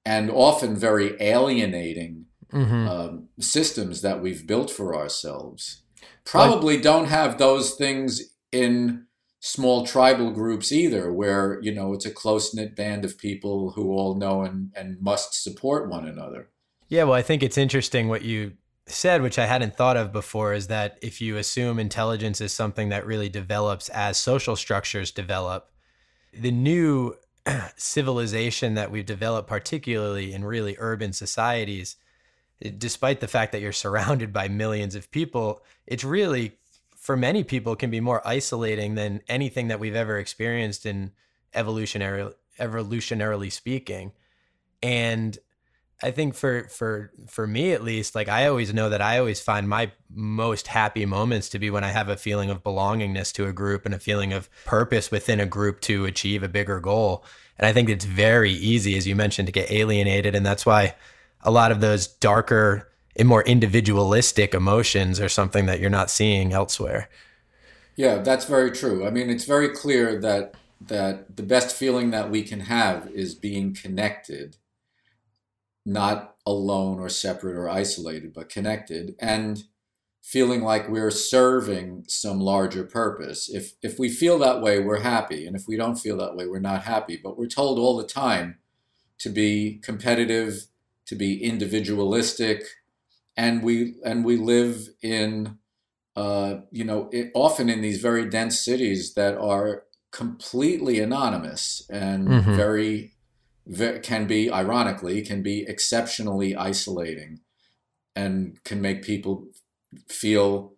and 0.04 0.30
often 0.30 0.74
very 0.76 1.14
alienating 1.20 2.26
Mm-hmm. 2.52 2.86
um, 2.86 3.28
systems 3.40 4.02
that 4.02 4.20
we've 4.20 4.46
built 4.46 4.70
for 4.70 4.94
ourselves. 4.94 5.84
Probably 6.26 6.78
don't 6.78 7.06
have 7.06 7.38
those 7.38 7.76
things 7.76 8.20
in 8.52 9.06
small 9.44 9.84
tribal 9.84 10.30
groups 10.30 10.70
either, 10.70 11.12
where 11.12 11.60
you 11.60 11.74
know 11.74 11.92
it's 11.92 12.06
a 12.06 12.10
close 12.10 12.54
knit 12.54 12.74
band 12.74 13.04
of 13.04 13.18
people 13.18 13.72
who 13.72 13.90
all 13.90 14.14
know 14.14 14.42
and, 14.42 14.70
and 14.74 15.02
must 15.02 15.42
support 15.42 15.90
one 15.90 16.06
another. 16.06 16.48
Yeah, 16.88 17.04
well, 17.04 17.14
I 17.14 17.22
think 17.22 17.42
it's 17.42 17.58
interesting 17.58 18.08
what 18.08 18.22
you 18.22 18.52
said, 18.86 19.20
which 19.20 19.38
I 19.38 19.46
hadn't 19.46 19.76
thought 19.76 19.96
of 19.96 20.12
before, 20.12 20.54
is 20.54 20.68
that 20.68 20.96
if 21.02 21.20
you 21.20 21.36
assume 21.36 21.78
intelligence 21.78 22.40
is 22.40 22.52
something 22.52 22.88
that 22.90 23.04
really 23.04 23.28
develops 23.28 23.88
as 23.88 24.16
social 24.16 24.54
structures 24.54 25.10
develop, 25.10 25.70
the 26.32 26.52
new 26.52 27.16
civilization 27.76 28.74
that 28.74 28.92
we've 28.92 29.06
developed, 29.06 29.48
particularly 29.48 30.32
in 30.32 30.44
really 30.44 30.76
urban 30.78 31.12
societies, 31.12 31.96
despite 32.78 33.18
the 33.18 33.28
fact 33.28 33.50
that 33.50 33.60
you're 33.60 33.72
surrounded 33.84 34.32
by 34.32 34.46
millions 34.46 34.94
of 34.94 35.10
people, 35.10 35.62
it's 35.86 36.04
really, 36.04 36.58
for 37.02 37.16
many 37.16 37.42
people, 37.42 37.74
can 37.74 37.90
be 37.90 37.98
more 37.98 38.24
isolating 38.24 38.94
than 38.94 39.22
anything 39.26 39.66
that 39.66 39.80
we've 39.80 39.96
ever 39.96 40.18
experienced 40.18 40.86
in 40.86 41.10
evolutionary, 41.52 42.30
evolutionarily 42.60 43.50
speaking. 43.50 44.12
And 44.84 45.36
I 46.00 46.12
think 46.12 46.36
for 46.36 46.68
for 46.68 47.10
for 47.26 47.44
me 47.44 47.72
at 47.72 47.82
least, 47.82 48.14
like 48.14 48.28
I 48.28 48.46
always 48.46 48.72
know 48.72 48.88
that 48.88 49.02
I 49.02 49.18
always 49.18 49.40
find 49.40 49.68
my 49.68 49.90
most 50.14 50.68
happy 50.68 51.04
moments 51.04 51.48
to 51.48 51.58
be 51.58 51.70
when 51.70 51.82
I 51.82 51.88
have 51.88 52.08
a 52.08 52.16
feeling 52.16 52.50
of 52.50 52.62
belongingness 52.62 53.32
to 53.34 53.48
a 53.48 53.52
group 53.52 53.84
and 53.84 53.96
a 53.96 53.98
feeling 53.98 54.32
of 54.32 54.48
purpose 54.64 55.10
within 55.10 55.40
a 55.40 55.46
group 55.46 55.80
to 55.82 56.04
achieve 56.04 56.44
a 56.44 56.48
bigger 56.48 56.78
goal. 56.78 57.24
And 57.58 57.66
I 57.66 57.72
think 57.72 57.88
it's 57.88 58.04
very 58.04 58.52
easy, 58.52 58.96
as 58.96 59.08
you 59.08 59.16
mentioned, 59.16 59.46
to 59.46 59.52
get 59.52 59.72
alienated, 59.72 60.36
and 60.36 60.46
that's 60.46 60.64
why 60.64 60.94
a 61.40 61.50
lot 61.50 61.72
of 61.72 61.80
those 61.80 62.06
darker 62.06 62.91
and 63.16 63.28
more 63.28 63.42
individualistic 63.42 64.54
emotions 64.54 65.20
are 65.20 65.28
something 65.28 65.66
that 65.66 65.80
you're 65.80 65.90
not 65.90 66.10
seeing 66.10 66.52
elsewhere. 66.52 67.08
Yeah, 67.96 68.18
that's 68.18 68.46
very 68.46 68.70
true. 68.70 69.06
I 69.06 69.10
mean, 69.10 69.28
it's 69.28 69.44
very 69.44 69.68
clear 69.68 70.18
that 70.20 70.54
that 70.88 71.36
the 71.36 71.42
best 71.42 71.76
feeling 71.76 72.10
that 72.10 72.30
we 72.30 72.42
can 72.42 72.60
have 72.60 73.08
is 73.14 73.36
being 73.36 73.72
connected, 73.72 74.56
not 75.86 76.34
alone 76.44 76.98
or 76.98 77.08
separate 77.08 77.56
or 77.56 77.68
isolated, 77.68 78.32
but 78.32 78.48
connected 78.48 79.14
and 79.20 79.64
feeling 80.22 80.62
like 80.62 80.88
we're 80.88 81.10
serving 81.10 82.04
some 82.08 82.40
larger 82.40 82.84
purpose. 82.84 83.48
If 83.48 83.74
if 83.82 83.98
we 83.98 84.08
feel 84.08 84.38
that 84.38 84.62
way, 84.62 84.80
we're 84.80 85.00
happy, 85.00 85.46
and 85.46 85.54
if 85.54 85.68
we 85.68 85.76
don't 85.76 85.98
feel 85.98 86.16
that 86.18 86.36
way, 86.36 86.46
we're 86.46 86.60
not 86.60 86.84
happy. 86.84 87.20
But 87.22 87.36
we're 87.36 87.46
told 87.46 87.78
all 87.78 87.96
the 87.96 88.06
time 88.06 88.58
to 89.18 89.28
be 89.28 89.78
competitive, 89.82 90.66
to 91.06 91.14
be 91.14 91.42
individualistic, 91.42 92.64
and 93.36 93.62
we 93.62 93.94
and 94.04 94.24
we 94.24 94.36
live 94.36 94.88
in 95.02 95.58
uh, 96.16 96.56
you 96.70 96.84
know 96.84 97.08
it, 97.12 97.30
often 97.34 97.68
in 97.70 97.80
these 97.82 98.00
very 98.00 98.28
dense 98.28 98.60
cities 98.64 99.14
that 99.14 99.36
are 99.38 99.84
completely 100.12 101.00
anonymous 101.00 101.82
and 101.90 102.28
Mhm. 102.28 102.54
very, 102.54 103.14
ve 103.66 103.98
can 104.00 104.26
be 104.26 104.50
ironically 104.50 105.22
can 105.22 105.42
be 105.42 105.64
exceptionally 105.68 106.54
isolating 106.56 107.40
and 108.16 108.62
can 108.64 108.80
make 108.80 109.02
people 109.02 109.48
feel 110.08 110.74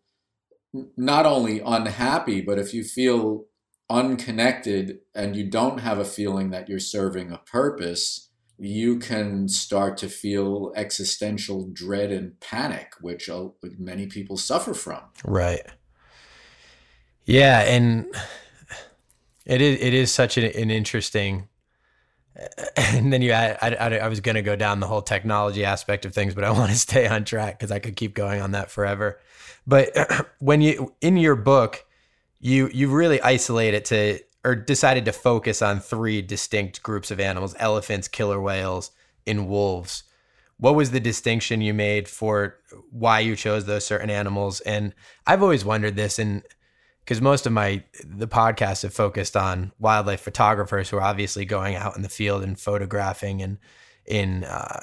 not 0.97 1.27
only 1.27 1.61
unhappy 1.61 2.41
but 2.41 2.59
if 2.59 2.75
you 2.75 2.85
feel 2.85 3.47
unconnected 3.91 4.99
and 5.15 5.37
you 5.37 5.49
don't 5.51 5.79
have 5.81 5.99
a 5.99 6.05
feeling 6.05 6.51
that 6.51 6.69
you're 6.69 6.79
serving 6.81 7.33
a 7.33 7.39
purpose 7.39 8.31
you 8.59 8.99
can 8.99 9.49
start 9.49 9.97
to 9.97 10.09
feel 10.09 10.73
existential 10.77 11.69
dread 11.73 12.13
and 12.13 12.39
panic 12.41 12.93
which 13.01 13.29
uh, 13.29 13.49
many 13.79 14.07
people 14.07 14.37
suffer 14.37 14.75
from 14.75 15.01
Right. 15.25 15.63
Yeah, 17.25 17.61
and 17.61 18.07
it 19.47 19.61
is 19.61 19.81
it 19.81 19.95
is 19.95 20.13
such 20.13 20.37
an, 20.37 20.45
an 20.45 20.71
interesting. 20.71 21.49
And 22.77 23.13
then 23.13 23.23
you, 23.23 23.33
I, 23.33 23.57
I, 23.63 23.99
I 23.99 24.09
was 24.09 24.19
going 24.19 24.35
to 24.35 24.43
go 24.43 24.57
down 24.57 24.81
the 24.81 24.89
whole 24.89 25.03
technology 25.03 25.65
aspect 25.65 26.05
of 26.05 26.13
things, 26.13 26.35
but 26.35 26.43
I 26.43 26.51
want 26.59 26.73
to 26.73 26.77
stay 26.77 27.07
on 27.07 27.25
track 27.25 27.59
because 27.59 27.71
I 27.71 27.79
could 27.79 27.95
keep 27.95 28.15
going 28.15 28.43
on 28.43 28.51
that 28.53 28.73
forever. 28.73 29.21
But 29.67 29.91
when 30.41 30.61
you 30.61 30.95
in 31.01 31.17
your 31.17 31.37
book, 31.37 31.87
you 32.41 32.69
you 32.73 32.91
really 32.91 33.21
isolate 33.23 33.75
it 33.75 33.85
to 33.87 34.19
or 34.45 34.55
decided 34.55 35.05
to 35.07 35.13
focus 35.13 35.63
on 35.63 35.81
three 35.81 36.23
distinct 36.23 36.83
groups 36.83 37.11
of 37.11 37.21
animals: 37.21 37.55
elephants, 37.59 38.09
killer 38.09 38.41
whales, 38.41 38.91
and 39.27 39.49
wolves. 39.49 40.05
What 40.57 40.77
was 40.77 40.93
the 40.93 41.01
distinction 41.01 41.61
you 41.61 41.75
made 41.75 42.09
for 42.09 42.57
why 42.91 43.21
you 43.21 43.35
chose 43.35 43.65
those 43.65 43.85
certain 43.85 44.11
animals? 44.11 44.61
And 44.61 44.95
I've 45.27 45.43
always 45.43 45.65
wondered 45.65 45.97
this, 45.97 46.19
and 46.19 46.43
because 47.05 47.21
most 47.21 47.47
of 47.47 47.53
my 47.53 47.83
the 48.05 48.29
podcasts 48.29 48.83
have 48.83 48.95
focused 48.95 49.37
on 49.37 49.73
wildlife 49.79 50.21
photographers 50.21 50.89
who 50.89 50.97
are 50.97 51.03
obviously 51.03 51.45
going 51.45 51.75
out 51.75 51.97
in 51.97 52.03
the 52.03 52.09
field 52.09 52.43
and 52.43 52.59
photographing 52.59 53.43
and 53.43 53.59
in 54.07 54.45
uh, 54.45 54.81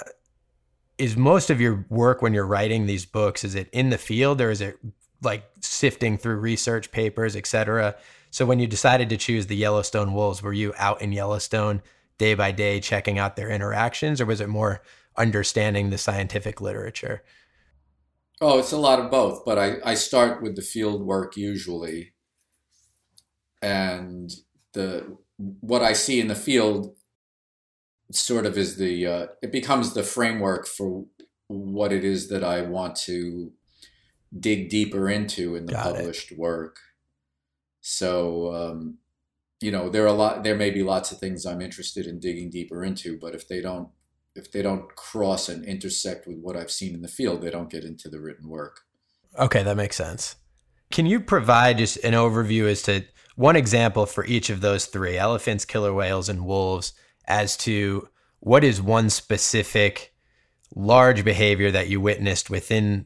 is 0.97 1.17
most 1.17 1.49
of 1.49 1.59
your 1.59 1.85
work 1.89 2.21
when 2.21 2.33
you're 2.33 2.45
writing 2.45 2.85
these 2.85 3.05
books 3.05 3.43
is 3.43 3.55
it 3.55 3.69
in 3.71 3.89
the 3.89 3.97
field 3.97 4.39
or 4.39 4.51
is 4.51 4.61
it 4.61 4.77
like 5.23 5.43
sifting 5.61 6.17
through 6.17 6.35
research 6.35 6.91
papers 6.91 7.35
etc 7.35 7.95
so 8.31 8.45
when 8.45 8.59
you 8.59 8.65
decided 8.65 9.09
to 9.09 9.17
choose 9.17 9.45
the 9.45 9.55
yellowstone 9.55 10.13
wolves 10.13 10.41
were 10.41 10.53
you 10.53 10.73
out 10.77 11.01
in 11.01 11.11
yellowstone 11.11 11.81
day 12.17 12.33
by 12.33 12.51
day 12.51 12.79
checking 12.79 13.19
out 13.19 13.35
their 13.35 13.49
interactions 13.49 14.19
or 14.19 14.25
was 14.25 14.41
it 14.41 14.49
more 14.49 14.81
understanding 15.17 15.89
the 15.89 15.97
scientific 15.97 16.59
literature 16.59 17.21
Oh, 18.43 18.57
it's 18.57 18.71
a 18.71 18.77
lot 18.77 18.99
of 18.99 19.11
both, 19.11 19.45
but 19.45 19.59
I, 19.59 19.75
I 19.85 19.93
start 19.93 20.41
with 20.41 20.55
the 20.55 20.63
field 20.63 21.03
work 21.03 21.37
usually. 21.37 22.13
And 23.61 24.31
the 24.73 25.15
what 25.37 25.83
I 25.83 25.93
see 25.93 26.19
in 26.19 26.27
the 26.27 26.35
field 26.35 26.95
sort 28.11 28.47
of 28.47 28.57
is 28.57 28.77
the 28.77 29.05
uh, 29.05 29.27
it 29.43 29.51
becomes 29.51 29.93
the 29.93 30.01
framework 30.01 30.65
for 30.65 31.05
what 31.47 31.93
it 31.93 32.03
is 32.03 32.29
that 32.29 32.43
I 32.43 32.63
want 32.63 32.95
to 32.95 33.51
dig 34.37 34.69
deeper 34.69 35.07
into 35.07 35.55
in 35.55 35.67
the 35.67 35.73
Got 35.73 35.91
it. 35.91 35.95
published 35.97 36.31
work. 36.35 36.77
So 37.81 38.53
um, 38.53 38.97
you 39.61 39.71
know, 39.71 39.89
there 39.89 40.03
are 40.03 40.07
a 40.07 40.13
lot 40.13 40.43
there 40.43 40.55
may 40.55 40.71
be 40.71 40.83
lots 40.83 41.11
of 41.11 41.19
things 41.19 41.45
I'm 41.45 41.61
interested 41.61 42.07
in 42.07 42.19
digging 42.19 42.49
deeper 42.49 42.83
into, 42.83 43.17
but 43.19 43.35
if 43.35 43.47
they 43.47 43.61
don't 43.61 43.89
if 44.35 44.51
they 44.51 44.61
don't 44.61 44.95
cross 44.95 45.49
and 45.49 45.63
intersect 45.65 46.27
with 46.27 46.37
what 46.37 46.55
I've 46.55 46.71
seen 46.71 46.93
in 46.93 47.01
the 47.01 47.07
field, 47.07 47.41
they 47.41 47.51
don't 47.51 47.69
get 47.69 47.83
into 47.83 48.09
the 48.09 48.19
written 48.19 48.49
work. 48.49 48.81
Okay, 49.37 49.61
that 49.63 49.77
makes 49.77 49.95
sense. 49.95 50.35
Can 50.89 51.05
you 51.05 51.19
provide 51.19 51.77
just 51.77 51.97
an 51.97 52.13
overview 52.13 52.65
as 52.69 52.81
to 52.83 53.03
one 53.35 53.55
example 53.55 54.05
for 54.05 54.25
each 54.25 54.49
of 54.49 54.61
those 54.61 54.85
three 54.85 55.17
elephants, 55.17 55.63
killer 55.63 55.93
whales, 55.93 56.27
and 56.27 56.45
wolves 56.45 56.93
as 57.25 57.55
to 57.57 58.07
what 58.39 58.63
is 58.63 58.81
one 58.81 59.09
specific 59.09 60.13
large 60.75 61.23
behavior 61.23 61.71
that 61.71 61.89
you 61.89 62.01
witnessed 62.01 62.49
within 62.49 63.05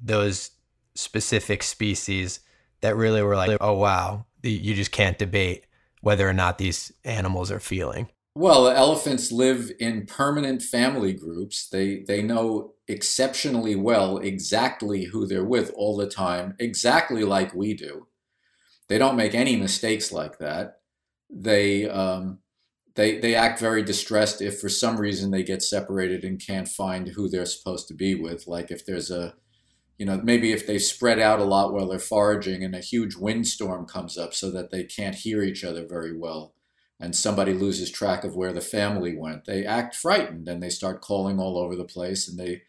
those 0.00 0.50
specific 0.94 1.62
species 1.62 2.40
that 2.80 2.96
really 2.96 3.22
were 3.22 3.36
like, 3.36 3.56
oh, 3.60 3.74
wow, 3.74 4.26
you 4.42 4.74
just 4.74 4.92
can't 4.92 5.18
debate 5.18 5.64
whether 6.00 6.28
or 6.28 6.32
not 6.32 6.58
these 6.58 6.92
animals 7.04 7.50
are 7.50 7.60
feeling? 7.60 8.08
Well, 8.36 8.68
elephants 8.68 9.32
live 9.32 9.72
in 9.80 10.04
permanent 10.06 10.62
family 10.62 11.14
groups. 11.14 11.68
They 11.68 12.04
they 12.06 12.20
know 12.20 12.74
exceptionally 12.86 13.74
well 13.76 14.18
exactly 14.18 15.04
who 15.04 15.26
they're 15.26 15.42
with 15.42 15.72
all 15.74 15.96
the 15.96 16.06
time, 16.06 16.54
exactly 16.58 17.24
like 17.24 17.54
we 17.54 17.72
do. 17.72 18.06
They 18.88 18.98
don't 18.98 19.16
make 19.16 19.34
any 19.34 19.56
mistakes 19.56 20.12
like 20.12 20.38
that. 20.38 20.80
They 21.30 21.88
um, 21.88 22.40
they 22.94 23.18
they 23.18 23.34
act 23.34 23.58
very 23.58 23.82
distressed 23.82 24.42
if 24.42 24.60
for 24.60 24.68
some 24.68 24.98
reason 24.98 25.30
they 25.30 25.42
get 25.42 25.62
separated 25.62 26.22
and 26.22 26.38
can't 26.38 26.68
find 26.68 27.08
who 27.08 27.28
they're 27.28 27.46
supposed 27.46 27.88
to 27.88 27.94
be 27.94 28.14
with. 28.14 28.46
Like 28.46 28.70
if 28.70 28.84
there's 28.84 29.10
a 29.10 29.34
you 29.98 30.04
know, 30.06 30.20
maybe 30.22 30.52
if 30.52 30.66
they 30.66 30.78
spread 30.78 31.18
out 31.18 31.38
a 31.38 31.44
lot 31.44 31.72
while 31.72 31.88
they're 31.88 31.98
foraging 31.98 32.62
and 32.62 32.74
a 32.74 32.80
huge 32.80 33.16
windstorm 33.16 33.86
comes 33.86 34.18
up 34.18 34.34
so 34.34 34.50
that 34.50 34.70
they 34.70 34.84
can't 34.84 35.14
hear 35.14 35.42
each 35.42 35.64
other 35.64 35.86
very 35.86 36.16
well 36.16 36.54
and 36.98 37.14
somebody 37.14 37.52
loses 37.52 37.90
track 37.90 38.24
of 38.24 38.36
where 38.36 38.52
the 38.52 38.60
family 38.60 39.16
went, 39.16 39.44
they 39.44 39.64
act 39.64 39.94
frightened 39.94 40.48
and 40.48 40.62
they 40.62 40.70
start 40.70 41.02
calling 41.02 41.38
all 41.38 41.58
over 41.58 41.76
the 41.76 41.84
place 41.84 42.28
and 42.28 42.38
they, 42.38 42.62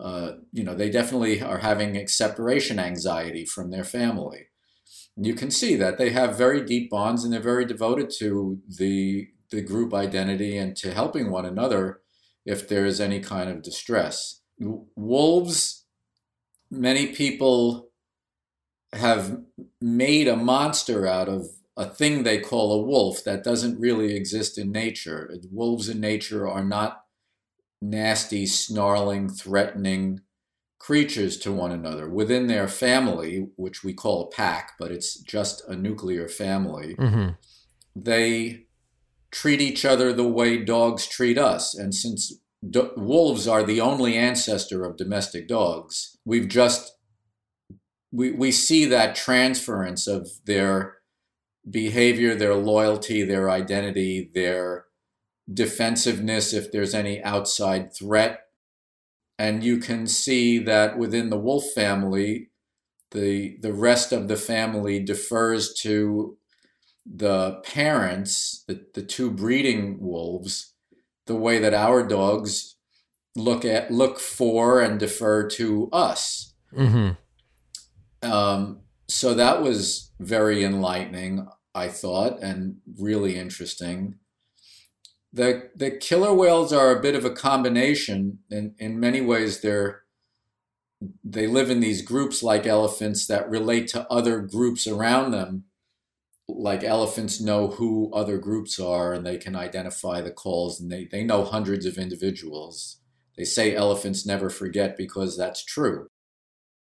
uh, 0.00 0.32
you 0.52 0.62
know, 0.62 0.74
they 0.74 0.90
definitely 0.90 1.40
are 1.42 1.58
having 1.58 2.06
separation 2.06 2.78
anxiety 2.78 3.46
from 3.46 3.70
their 3.70 3.84
family. 3.84 4.46
And 5.16 5.26
you 5.26 5.34
can 5.34 5.50
see 5.50 5.74
that 5.76 5.98
they 5.98 6.10
have 6.10 6.36
very 6.36 6.62
deep 6.64 6.90
bonds 6.90 7.24
and 7.24 7.32
they're 7.32 7.40
very 7.40 7.64
devoted 7.64 8.10
to 8.18 8.60
the 8.68 9.28
the 9.50 9.60
group 9.60 9.92
identity 9.92 10.56
and 10.56 10.74
to 10.74 10.94
helping 10.94 11.30
one 11.30 11.44
another 11.44 12.00
if 12.46 12.66
there 12.66 12.86
is 12.86 13.02
any 13.02 13.20
kind 13.20 13.50
of 13.50 13.62
distress. 13.62 14.40
Wolves 14.58 15.81
many 16.72 17.08
people 17.08 17.90
have 18.94 19.38
made 19.80 20.26
a 20.26 20.36
monster 20.36 21.06
out 21.06 21.28
of 21.28 21.46
a 21.76 21.86
thing 21.86 22.22
they 22.22 22.38
call 22.38 22.72
a 22.72 22.82
wolf 22.82 23.22
that 23.24 23.44
doesn't 23.44 23.78
really 23.78 24.16
exist 24.16 24.58
in 24.58 24.72
nature. 24.72 25.34
Wolves 25.50 25.88
in 25.88 26.00
nature 26.00 26.48
are 26.48 26.64
not 26.64 27.04
nasty, 27.80 28.46
snarling, 28.46 29.28
threatening 29.28 30.20
creatures 30.78 31.36
to 31.38 31.52
one 31.52 31.72
another. 31.72 32.08
Within 32.08 32.46
their 32.46 32.68
family, 32.68 33.48
which 33.56 33.84
we 33.84 33.94
call 33.94 34.22
a 34.22 34.34
pack, 34.34 34.72
but 34.78 34.90
it's 34.90 35.18
just 35.20 35.62
a 35.68 35.76
nuclear 35.76 36.28
family, 36.28 36.96
mm-hmm. 36.96 37.30
they 37.94 38.66
treat 39.30 39.60
each 39.60 39.84
other 39.84 40.12
the 40.12 40.28
way 40.28 40.58
dogs 40.58 41.06
treat 41.06 41.38
us. 41.38 41.74
And 41.74 41.94
since 41.94 42.34
do- 42.68 42.92
wolves 42.96 43.46
are 43.46 43.62
the 43.62 43.80
only 43.80 44.16
ancestor 44.16 44.84
of 44.84 44.96
domestic 44.96 45.48
dogs. 45.48 46.11
We've 46.24 46.48
just 46.48 46.92
we 48.12 48.32
we 48.32 48.52
see 48.52 48.84
that 48.86 49.16
transference 49.16 50.06
of 50.06 50.28
their 50.44 50.98
behavior, 51.68 52.34
their 52.34 52.54
loyalty, 52.54 53.22
their 53.22 53.50
identity, 53.50 54.30
their 54.34 54.86
defensiveness 55.52 56.52
if 56.52 56.70
there's 56.70 56.94
any 56.94 57.22
outside 57.22 57.94
threat. 57.94 58.40
And 59.38 59.64
you 59.64 59.78
can 59.78 60.06
see 60.06 60.58
that 60.60 60.98
within 60.98 61.30
the 61.30 61.38
wolf 61.38 61.64
family, 61.74 62.50
the 63.10 63.56
the 63.60 63.72
rest 63.72 64.12
of 64.12 64.28
the 64.28 64.36
family 64.36 65.02
defers 65.02 65.74
to 65.74 66.36
the 67.04 67.60
parents, 67.64 68.64
the, 68.68 68.86
the 68.94 69.02
two 69.02 69.30
breeding 69.30 70.00
wolves, 70.00 70.74
the 71.26 71.34
way 71.34 71.58
that 71.58 71.74
our 71.74 72.06
dogs 72.06 72.71
look 73.34 73.64
at 73.64 73.90
look 73.90 74.18
for 74.18 74.80
and 74.80 74.98
defer 74.98 75.48
to 75.50 75.88
us. 75.92 76.54
Mm-hmm. 76.74 78.30
Um, 78.30 78.80
so 79.08 79.34
that 79.34 79.62
was 79.62 80.10
very 80.20 80.64
enlightening, 80.64 81.48
I 81.74 81.88
thought, 81.88 82.42
and 82.42 82.76
really 82.98 83.36
interesting. 83.36 84.16
The 85.32 85.70
the 85.74 85.90
killer 85.90 86.34
whales 86.34 86.72
are 86.72 86.94
a 86.94 87.00
bit 87.00 87.14
of 87.14 87.24
a 87.24 87.30
combination. 87.30 88.40
In 88.50 88.74
in 88.78 89.00
many 89.00 89.20
ways, 89.20 89.60
they're 89.60 90.02
they 91.24 91.46
live 91.46 91.68
in 91.68 91.80
these 91.80 92.02
groups 92.02 92.42
like 92.42 92.66
elephants 92.66 93.26
that 93.26 93.50
relate 93.50 93.88
to 93.88 94.06
other 94.08 94.40
groups 94.40 94.86
around 94.86 95.32
them 95.32 95.64
like 96.48 96.84
elephants 96.84 97.40
know 97.40 97.68
who 97.68 98.10
other 98.12 98.38
groups 98.38 98.78
are 98.78 99.12
and 99.12 99.24
they 99.24 99.38
can 99.38 99.56
identify 99.56 100.20
the 100.20 100.30
calls 100.30 100.80
and 100.80 100.90
they, 100.90 101.06
they 101.10 101.24
know 101.24 101.44
hundreds 101.44 101.86
of 101.86 101.98
individuals. 101.98 102.98
They 103.36 103.44
say 103.44 103.74
elephants 103.74 104.26
never 104.26 104.50
forget 104.50 104.96
because 104.96 105.36
that's 105.36 105.64
true. 105.64 106.08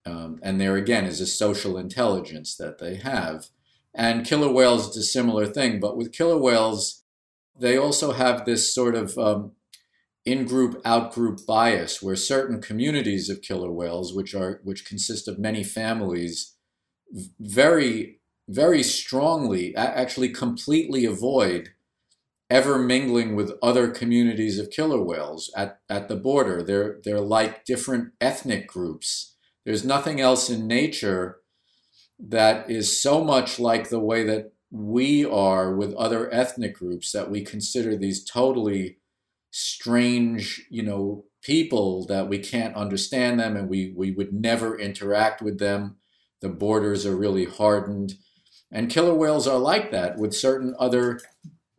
Um, 0.06 0.40
and 0.42 0.60
there 0.60 0.76
again 0.76 1.06
is 1.06 1.22
a 1.22 1.28
social 1.28 1.78
intelligence 1.78 2.56
that 2.58 2.80
they 2.80 2.96
have. 2.96 3.48
And 3.94 4.26
killer 4.26 4.52
whales 4.52 4.90
is 4.90 4.98
a 4.98 5.04
similar 5.04 5.46
thing, 5.46 5.80
but 5.80 5.98
with 5.98 6.14
killer 6.14 6.38
whales, 6.38 7.04
they 7.60 7.78
also 7.78 8.14
have 8.14 8.46
this 8.46 8.74
sort 8.74 8.96
of 8.96 9.18
um, 9.18 9.52
in-group, 10.26 10.82
out-group 10.86 11.46
bias, 11.46 12.02
where 12.02 12.16
certain 12.16 12.62
communities 12.62 13.30
of 13.30 13.42
killer 13.42 13.72
whales, 13.72 14.14
which 14.14 14.34
are 14.34 14.62
which 14.64 14.86
consist 14.86 15.28
of 15.28 15.38
many 15.38 15.64
families, 15.64 16.56
very 17.40 18.22
very 18.48 18.84
strongly, 18.84 19.74
actually 19.76 20.30
completely 20.30 21.06
avoid 21.06 21.70
ever 22.52 22.78
mingling 22.78 23.34
with 23.34 23.58
other 23.64 23.90
communities 23.90 24.60
of 24.60 24.70
killer 24.70 25.02
whales 25.02 25.50
at, 25.56 25.80
at 25.90 26.10
the 26.10 26.18
border. 26.18 26.62
They're, 26.62 27.00
they're 27.06 27.22
like 27.22 27.64
different 27.64 28.12
ethnic 28.20 28.68
groups. 28.68 29.38
There's 29.66 29.86
nothing 29.86 30.20
else 30.20 30.50
in 30.50 30.68
nature 30.68 31.38
that 32.20 32.70
is 32.70 33.02
so 33.02 33.24
much 33.24 33.58
like 33.58 33.90
the 33.90 34.02
way 34.02 34.24
that 34.26 34.52
we 34.70 35.24
are 35.26 35.74
with 35.74 35.94
other 35.94 36.32
ethnic 36.34 36.76
groups 36.76 37.14
that 37.14 37.32
we 37.32 37.42
consider 37.42 37.96
these 37.96 38.24
totally 38.24 38.98
strange, 39.52 40.66
you 40.70 40.84
know, 40.84 41.24
people 41.42 42.06
that 42.08 42.28
we 42.28 42.38
can't 42.38 42.76
understand 42.76 43.40
them 43.40 43.56
and 43.56 43.70
we, 43.70 43.94
we 43.96 44.12
would 44.12 44.34
never 44.34 44.78
interact 44.78 45.42
with 45.42 45.58
them. 45.58 45.96
The 46.42 46.50
borders 46.50 47.06
are 47.06 47.16
really 47.16 47.46
hardened. 47.46 48.16
And 48.70 48.90
killer 48.90 49.16
whales 49.16 49.48
are 49.48 49.58
like 49.58 49.92
that 49.92 50.18
with 50.18 50.34
certain 50.34 50.76
other 50.78 51.20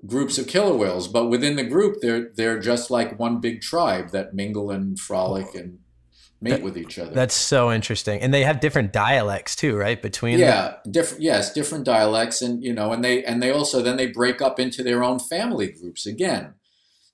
groups 0.06 0.38
of 0.38 0.46
killer 0.46 0.76
whales, 0.76 1.08
but 1.08 1.26
within 1.26 1.56
the 1.56 1.64
group, 1.64 2.00
they're 2.00 2.30
they're 2.34 2.58
just 2.58 2.90
like 2.90 3.18
one 3.18 3.40
big 3.40 3.60
tribe 3.60 4.10
that 4.10 4.34
mingle 4.34 4.70
and 4.70 4.98
frolic 4.98 5.54
and 5.54 5.78
mate 6.40 6.50
that, 6.50 6.62
with 6.62 6.76
each 6.76 6.98
other. 6.98 7.14
That's 7.14 7.34
so 7.34 7.72
interesting, 7.72 8.20
and 8.20 8.34
they 8.34 8.42
have 8.44 8.60
different 8.60 8.92
dialects 8.92 9.54
too, 9.56 9.76
right? 9.76 10.00
Between 10.00 10.38
yeah, 10.38 10.76
different 10.90 11.22
yes, 11.22 11.52
different 11.52 11.84
dialects, 11.84 12.42
and 12.42 12.62
you 12.62 12.72
know, 12.72 12.92
and 12.92 13.04
they 13.04 13.24
and 13.24 13.42
they 13.42 13.50
also 13.50 13.82
then 13.82 13.96
they 13.96 14.08
break 14.08 14.42
up 14.42 14.58
into 14.58 14.82
their 14.82 15.04
own 15.04 15.18
family 15.18 15.70
groups 15.70 16.06
again. 16.06 16.54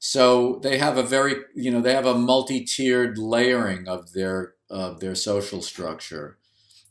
So 0.00 0.60
they 0.62 0.78
have 0.78 0.96
a 0.96 1.02
very 1.02 1.36
you 1.54 1.70
know 1.70 1.80
they 1.80 1.94
have 1.94 2.06
a 2.06 2.18
multi-tiered 2.18 3.18
layering 3.18 3.86
of 3.86 4.12
their 4.12 4.54
of 4.70 5.00
their 5.00 5.14
social 5.14 5.60
structure, 5.60 6.38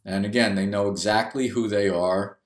and 0.06 0.26
again 0.26 0.56
they 0.56 0.66
know 0.68 0.90
exactly 0.90 1.48
who 1.48 1.68
they 1.68 1.90
are 1.90 2.37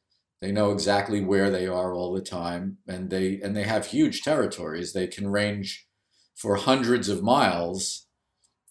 they 0.42 0.52
know 0.52 0.72
exactly 0.72 1.22
where 1.22 1.52
they 1.52 1.68
are 1.68 1.94
all 1.94 2.12
the 2.12 2.22
time, 2.22 2.78
and 2.88 3.10
they 3.10 3.40
and 3.42 3.56
they 3.56 3.64
have 3.64 3.88
huge 3.88 4.22
territories. 4.24 4.92
They 4.92 5.08
can 5.08 5.30
range 5.30 5.88
for 6.36 6.56
hundreds 6.56 7.10
of 7.10 7.22
miles, 7.22 8.08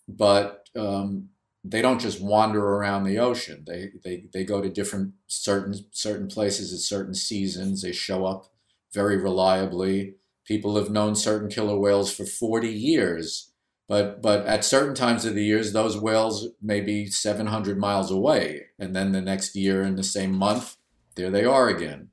but 0.09 0.69
um, 0.77 1.29
they 1.63 1.81
don't 1.81 2.01
just 2.01 2.21
wander 2.21 2.65
around 2.65 3.05
the 3.05 3.19
ocean. 3.19 3.65
They, 3.67 3.91
they 4.03 4.25
they 4.33 4.45
go 4.45 4.61
to 4.61 4.69
different 4.69 5.13
certain 5.29 5.75
certain 5.93 6.27
places 6.27 6.73
at 6.73 6.81
certain 6.81 7.15
seasons. 7.15 7.83
They 7.83 7.93
show 7.93 8.27
up 8.27 8.47
very 8.93 9.17
reliably. 9.17 10.15
People 10.45 10.77
have 10.77 10.91
known 10.91 11.15
certain 11.15 11.49
killer 11.49 11.79
whales 11.79 12.13
for 12.13 12.25
40 12.27 12.69
years, 12.69 13.53
but 13.87 14.21
but 14.21 14.45
at 14.47 14.65
certain 14.65 14.95
times 14.97 15.25
of 15.25 15.35
the 15.35 15.45
years, 15.45 15.73
those 15.73 15.97
whales 15.97 16.49
may 16.61 16.81
be 16.81 17.07
700 17.07 17.79
miles 17.79 18.11
away, 18.11 18.63
and 18.77 18.97
then 18.97 19.13
the 19.13 19.21
next 19.21 19.55
year 19.55 19.83
in 19.83 19.95
the 19.95 20.03
same 20.03 20.33
month, 20.33 20.77
there 21.15 21.31
they 21.31 21.45
are 21.45 21.69
again. 21.69 22.09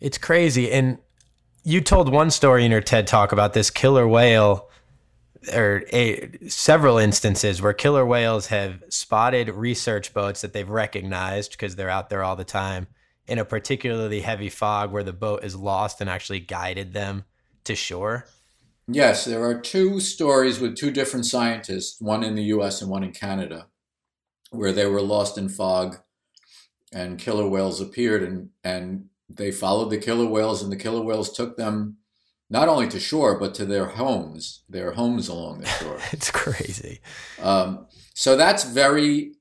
It's 0.00 0.18
crazy. 0.18 0.70
And 0.70 0.98
you 1.62 1.80
told 1.80 2.10
one 2.10 2.30
story 2.30 2.64
in 2.64 2.70
your 2.70 2.80
TED 2.80 3.06
talk 3.06 3.32
about 3.32 3.52
this 3.52 3.70
killer 3.70 4.08
whale 4.08 4.70
or 5.54 5.84
a, 5.92 6.30
several 6.48 6.98
instances 6.98 7.62
where 7.62 7.72
killer 7.72 8.04
whales 8.04 8.48
have 8.48 8.82
spotted 8.88 9.48
research 9.48 10.12
boats 10.12 10.42
that 10.42 10.52
they've 10.52 10.68
recognized 10.68 11.52
because 11.52 11.76
they're 11.76 11.90
out 11.90 12.10
there 12.10 12.22
all 12.22 12.36
the 12.36 12.44
time 12.44 12.86
in 13.26 13.38
a 13.38 13.44
particularly 13.44 14.20
heavy 14.20 14.48
fog 14.48 14.90
where 14.90 15.02
the 15.02 15.12
boat 15.12 15.44
is 15.44 15.54
lost 15.54 16.00
and 16.00 16.10
actually 16.10 16.40
guided 16.40 16.92
them 16.92 17.24
to 17.64 17.74
shore. 17.74 18.26
Yes, 18.88 19.24
there 19.24 19.44
are 19.44 19.60
two 19.60 20.00
stories 20.00 20.58
with 20.58 20.76
two 20.76 20.90
different 20.90 21.24
scientists, 21.24 22.00
one 22.00 22.24
in 22.24 22.34
the 22.34 22.44
US 22.44 22.82
and 22.82 22.90
one 22.90 23.04
in 23.04 23.12
Canada, 23.12 23.68
where 24.50 24.72
they 24.72 24.86
were 24.86 25.00
lost 25.00 25.38
in 25.38 25.48
fog 25.48 25.98
and 26.92 27.18
killer 27.18 27.48
whales 27.48 27.80
appeared 27.80 28.22
and 28.22 28.50
and 28.64 29.06
they 29.28 29.50
followed 29.50 29.90
the 29.90 29.98
killer 29.98 30.26
whales 30.26 30.62
and 30.62 30.72
the 30.72 30.76
killer 30.76 31.02
whales 31.02 31.32
took 31.32 31.56
them 31.56 31.96
not 32.48 32.68
only 32.68 32.88
to 32.88 32.98
shore 32.98 33.38
but 33.38 33.54
to 33.54 33.64
their 33.64 33.86
homes 33.86 34.64
their 34.68 34.92
homes 34.92 35.28
along 35.28 35.60
the 35.60 35.66
shore. 35.66 36.00
It's 36.12 36.30
crazy. 36.30 37.00
Um, 37.40 37.86
so 38.14 38.36
that's 38.36 38.64
very 38.64 39.34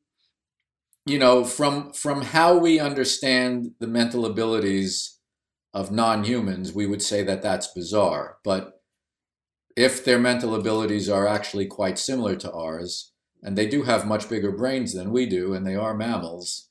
you 1.06 1.18
know 1.18 1.44
from 1.44 1.92
from 1.94 2.22
how 2.22 2.58
we 2.58 2.80
understand 2.80 3.72
the 3.80 3.88
mental 3.88 4.26
abilities 4.26 5.18
of 5.74 5.92
non-humans 5.92 6.74
we 6.74 6.86
would 6.86 7.02
say 7.02 7.24
that 7.24 7.42
that's 7.42 7.68
bizarre. 7.74 8.38
But 8.44 8.82
if 9.76 10.04
their 10.04 10.20
mental 10.20 10.56
abilities 10.56 11.10
are 11.10 11.28
actually 11.28 11.66
quite 11.66 11.98
similar 11.98 12.36
to 12.36 12.52
ours 12.52 13.12
and 13.42 13.58
they 13.58 13.68
do 13.68 13.84
have 13.84 14.06
much 14.06 14.28
bigger 14.30 14.52
brains 14.52 14.94
than 14.94 15.12
we 15.12 15.26
do 15.26 15.54
and 15.54 15.66
they 15.66 15.76
are 15.76 15.96
mammals 15.96 16.69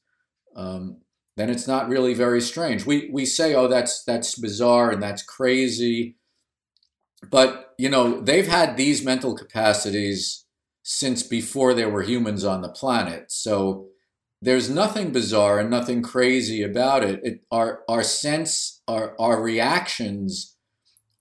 um, 0.59 0.99
then 1.37 1.49
it's 1.49 1.69
not 1.69 1.89
really 1.89 2.15
very 2.15 2.41
strange. 2.41 2.85
We 2.85 3.09
we 3.13 3.25
say, 3.25 3.55
oh, 3.55 3.69
that's 3.69 4.03
that's 4.03 4.35
bizarre 4.39 4.91
and 4.91 5.03
that's 5.03 5.23
crazy, 5.23 6.17
but 7.31 7.75
you 7.79 7.89
know 7.89 8.21
they've 8.21 8.49
had 8.49 8.77
these 8.77 9.05
mental 9.05 9.37
capacities 9.37 10.45
since 10.83 11.23
before 11.23 11.75
there 11.75 11.89
were 11.89 12.03
humans 12.03 12.45
on 12.45 12.61
the 12.61 12.69
planet. 12.69 13.31
So 13.31 13.87
there's 14.43 14.69
nothing 14.69 15.13
bizarre 15.13 15.61
and 15.61 15.71
nothing 15.71 16.03
crazy 16.03 16.63
about 16.63 17.05
it. 17.05 17.21
it 17.23 17.45
our 17.53 17.83
our 17.89 18.03
sense, 18.03 18.83
our 18.89 19.15
our 19.21 19.41
reactions 19.41 20.57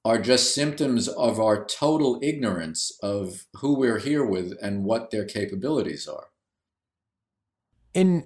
are 0.03 0.19
just 0.19 0.55
symptoms 0.55 1.07
of 1.07 1.39
our 1.39 1.63
total 1.65 2.17
ignorance 2.23 2.97
of 3.03 3.45
who 3.57 3.77
we're 3.77 3.99
here 3.99 4.25
with 4.25 4.53
and 4.63 4.83
what 4.85 5.11
their 5.11 5.25
capabilities 5.25 6.07
are. 6.07 6.29
And 7.93 8.23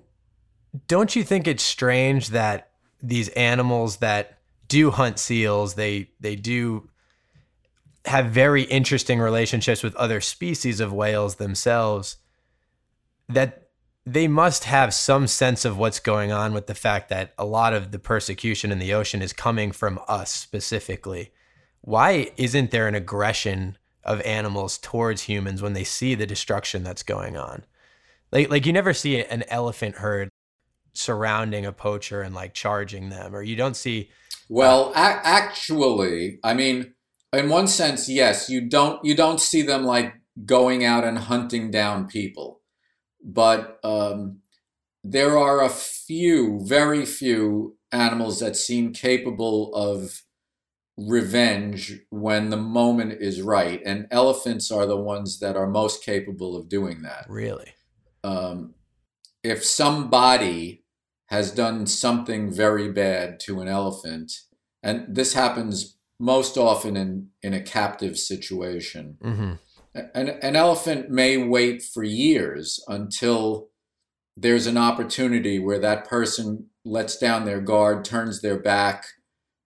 don't 0.88 1.16
you 1.16 1.24
think 1.24 1.48
it's 1.48 1.64
strange 1.64 2.30
that 2.30 2.72
these 3.02 3.30
animals 3.30 3.98
that 3.98 4.40
do 4.68 4.92
hunt 4.92 5.20
seals, 5.20 5.74
they 5.76 6.10
they 6.20 6.36
do 6.36 6.90
have 8.06 8.28
very 8.28 8.64
interesting 8.64 9.20
relationships 9.20 9.84
with 9.84 9.96
other 9.96 10.22
species 10.22 10.80
of 10.80 10.94
whales 10.94 11.36
themselves 11.36 12.18
that 13.30 13.70
they 14.06 14.28
must 14.28 14.64
have 14.64 14.94
some 14.94 15.28
sense 15.28 15.64
of 15.66 15.78
what's 15.78 16.00
going 16.00 16.32
on 16.32 16.54
with 16.54 16.66
the 16.66 16.74
fact 16.74 17.10
that 17.10 17.34
a 17.38 17.46
lot 17.46 17.74
of 17.74 17.92
the 17.92 18.00
persecution 18.00 18.72
in 18.72 18.80
the 18.80 18.94
ocean 18.94 19.22
is 19.22 19.34
coming 19.34 19.72
from 19.72 20.00
us 20.08 20.32
specifically. 20.32 21.32
Why 21.82 22.32
isn't 22.38 22.72
there 22.72 22.88
an 22.88 22.96
aggression 22.96 23.78
of 24.04 24.22
animals 24.22 24.80
towards 24.80 25.24
humans 25.24 25.62
when 25.62 25.74
they 25.74 25.84
see 25.84 26.16
the 26.16 26.26
destruction 26.26 26.84
that's 26.84 27.04
going 27.04 27.38
on? 27.38 27.66
Like 28.32 28.50
like 28.50 28.66
you 28.66 28.74
never 28.74 28.94
see 28.94 29.24
an 29.24 29.44
elephant 29.50 29.98
herd 29.98 30.31
surrounding 30.94 31.66
a 31.66 31.72
poacher 31.72 32.22
and 32.22 32.36
like 32.36 32.54
charging 32.54 33.10
them 33.10 33.36
or 33.36 33.42
you 33.42 33.56
don't 33.56 33.76
see 33.76 34.10
Well, 34.50 34.92
a- 34.92 35.22
actually, 35.24 36.40
I 36.44 36.54
mean, 36.54 36.94
in 37.34 37.48
one 37.50 37.68
sense, 37.68 38.10
yes, 38.10 38.50
you 38.50 38.62
don't 38.62 39.04
you 39.06 39.16
don't 39.16 39.40
see 39.40 39.62
them 39.62 39.86
like 39.86 40.14
going 40.46 40.84
out 40.84 41.04
and 41.04 41.18
hunting 41.18 41.72
down 41.72 42.08
people, 42.08 42.62
but 43.24 43.80
um, 43.84 44.40
there 45.04 45.38
are 45.38 45.64
a 45.64 45.70
few, 45.70 46.60
very 46.66 47.06
few 47.06 47.78
animals 47.92 48.40
that 48.40 48.56
seem 48.56 48.92
capable 48.94 49.74
of 49.74 50.24
revenge 50.98 52.00
when 52.10 52.50
the 52.50 52.58
moment 52.58 53.14
is 53.22 53.42
right, 53.42 53.82
and 53.86 54.08
elephants 54.12 54.70
are 54.72 54.86
the 54.86 54.98
ones 54.98 55.40
that 55.40 55.56
are 55.56 55.68
most 55.68 56.04
capable 56.04 56.56
of 56.56 56.70
doing 56.70 57.02
that. 57.02 57.26
really. 57.30 57.74
Um, 58.24 58.76
if 59.44 59.66
somebody 59.66 60.81
has 61.32 61.52
done 61.52 61.88
something 61.88 62.52
very 62.52 62.92
bad 62.92 63.40
to 63.40 63.62
an 63.62 63.68
elephant, 63.68 64.32
and 64.84 65.16
this 65.16 65.34
happens 65.34 65.98
most 66.20 66.56
often 66.56 66.96
in, 66.96 67.30
in 67.42 67.54
a 67.54 67.62
captive 67.62 68.18
situation, 68.18 69.18
hmm 69.22 69.54
an, 69.94 70.30
an 70.42 70.56
elephant 70.56 71.10
may 71.10 71.38
wait 71.38 71.82
for 71.82 72.04
years 72.04 72.84
until 72.88 73.70
there's 74.38 74.68
an 74.68 74.78
opportunity 74.78 75.60
where 75.60 75.80
that 75.80 76.08
person 76.08 76.68
lets 76.86 77.18
down 77.18 77.46
their 77.46 77.60
guard, 77.60 78.06
turns 78.06 78.42
their 78.42 78.60
back, 78.60 79.06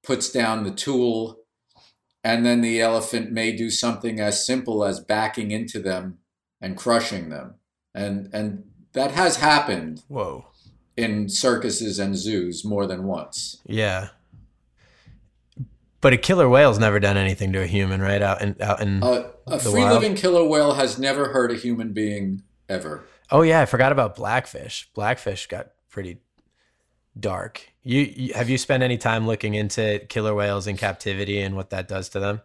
puts 0.04 0.30
down 0.30 0.64
the 0.64 0.72
tool, 0.72 1.38
and 2.24 2.46
then 2.46 2.62
the 2.62 2.82
elephant 2.82 3.32
may 3.32 3.56
do 3.56 3.70
something 3.70 4.20
as 4.20 4.46
simple 4.46 4.84
as 4.84 5.00
backing 5.00 5.52
into 5.52 5.80
them 5.80 6.18
and 6.60 6.76
crushing 6.76 7.30
them. 7.30 7.56
And 7.94 8.30
and 8.34 8.64
that 8.94 9.12
has 9.12 9.38
happened 9.38 10.04
Whoa. 10.08 10.46
In 10.98 11.28
circuses 11.30 12.00
and 12.00 12.16
zoos 12.16 12.64
more 12.64 12.86
than 12.88 13.04
once. 13.04 13.62
Yeah. 13.66 14.10
But 16.02 16.14
a 16.14 16.18
killer 16.18 16.48
whale's 16.48 16.78
never 16.78 17.00
done 17.00 17.18
anything 17.18 17.52
to 17.54 17.62
a 17.64 17.68
human, 17.68 18.02
right? 18.02 18.22
Out 18.22 18.42
in 18.42 18.56
out 18.62 18.82
in 18.82 19.02
Uh, 19.04 19.24
a 19.48 19.60
free 19.60 19.82
wild? 19.82 20.02
living 20.02 20.16
killer 20.16 20.46
whale 20.46 20.74
has 20.74 21.00
never 21.00 21.30
hurt 21.30 21.52
a 21.52 21.56
human 21.56 21.94
being 21.94 22.44
ever. 22.70 23.06
Oh 23.32 23.42
yeah, 23.42 23.62
I 23.62 23.66
forgot 23.66 23.92
about 23.92 24.16
blackfish. 24.16 24.88
Blackfish 24.94 25.48
got 25.48 25.72
pretty 25.90 26.20
dark. 27.20 27.70
You, 27.84 28.02
you 28.02 28.34
have 28.36 28.50
you 28.50 28.58
spent 28.60 28.84
any 28.84 28.98
time 28.98 29.26
looking 29.26 29.56
into 29.56 30.00
killer 30.10 30.36
whales 30.36 30.68
in 30.68 30.78
captivity 30.78 31.40
and 31.42 31.56
what 31.56 31.72
that 31.72 31.88
does 31.88 32.10
to 32.10 32.20
them? 32.20 32.42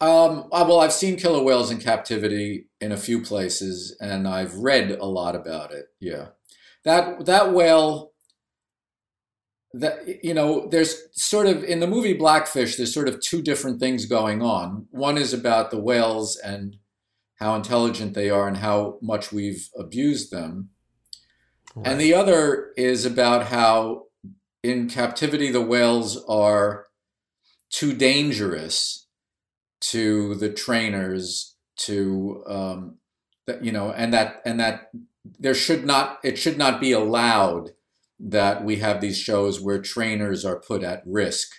Um, 0.00 0.48
uh, 0.52 0.64
well, 0.68 0.80
I've 0.80 0.92
seen 0.92 1.16
killer 1.16 1.42
whales 1.42 1.70
in 1.70 1.78
captivity 1.78 2.66
in 2.80 2.90
a 2.90 2.96
few 2.96 3.22
places, 3.22 3.96
and 4.00 4.26
I've 4.26 4.56
read 4.56 4.90
a 4.90 5.06
lot 5.06 5.36
about 5.36 5.72
it. 5.72 5.90
Yeah, 6.00 6.28
that 6.84 7.26
that 7.26 7.52
whale. 7.52 8.10
That 9.74 10.22
you 10.22 10.34
know, 10.34 10.68
there's 10.68 10.96
sort 11.12 11.46
of 11.46 11.64
in 11.64 11.80
the 11.80 11.86
movie 11.86 12.12
Blackfish. 12.12 12.76
There's 12.76 12.92
sort 12.92 13.08
of 13.08 13.20
two 13.20 13.40
different 13.40 13.80
things 13.80 14.04
going 14.04 14.42
on. 14.42 14.86
One 14.90 15.16
is 15.16 15.32
about 15.32 15.70
the 15.70 15.80
whales 15.80 16.36
and 16.36 16.76
how 17.36 17.54
intelligent 17.54 18.12
they 18.12 18.28
are 18.28 18.46
and 18.46 18.58
how 18.58 18.98
much 19.00 19.32
we've 19.32 19.70
abused 19.78 20.30
them, 20.30 20.68
and 21.86 21.98
the 21.98 22.12
other 22.12 22.72
is 22.76 23.06
about 23.06 23.46
how 23.46 24.08
in 24.62 24.88
captivity 24.88 25.50
the 25.50 25.62
whales 25.62 26.22
are 26.26 26.86
too 27.70 27.94
dangerous 27.94 29.06
to 29.80 30.34
the 30.36 30.50
trainers 30.50 31.56
to 31.76 32.44
um, 32.46 32.98
that 33.46 33.64
you 33.64 33.72
know 33.72 33.90
and 33.90 34.12
that 34.14 34.42
and 34.44 34.60
that 34.60 34.90
there 35.24 35.54
should 35.54 35.84
not 35.84 36.18
it 36.24 36.38
should 36.38 36.58
not 36.58 36.80
be 36.80 36.92
allowed 36.92 37.70
that 38.18 38.64
we 38.64 38.76
have 38.76 39.00
these 39.00 39.18
shows 39.18 39.60
where 39.60 39.80
trainers 39.80 40.44
are 40.44 40.60
put 40.60 40.82
at 40.82 41.02
risk 41.06 41.52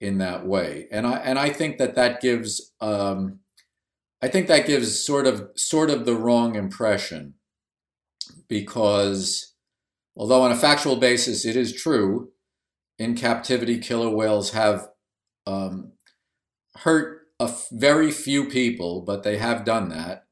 in 0.00 0.18
that 0.18 0.46
way 0.46 0.86
and 0.90 1.06
i 1.06 1.16
and 1.18 1.38
i 1.38 1.48
think 1.48 1.78
that 1.78 1.94
that 1.94 2.20
gives 2.20 2.72
um, 2.80 3.38
i 4.20 4.28
think 4.28 4.48
that 4.48 4.66
gives 4.66 5.04
sort 5.04 5.26
of 5.26 5.48
sort 5.56 5.90
of 5.90 6.06
the 6.06 6.16
wrong 6.16 6.54
impression 6.54 7.34
because 8.48 9.54
although 10.16 10.42
on 10.42 10.52
a 10.52 10.56
factual 10.56 10.96
basis 10.96 11.44
it 11.44 11.56
is 11.56 11.72
true 11.72 12.30
in 12.98 13.14
captivity 13.14 13.78
killer 13.78 14.10
whales 14.10 14.50
have 14.50 14.88
um, 15.46 15.92
hurt 16.76 17.22
a 17.40 17.44
f- 17.44 17.68
very 17.72 18.10
few 18.10 18.48
people, 18.48 19.00
but 19.00 19.22
they 19.22 19.38
have 19.38 19.64
done 19.64 19.88
that. 19.88 20.26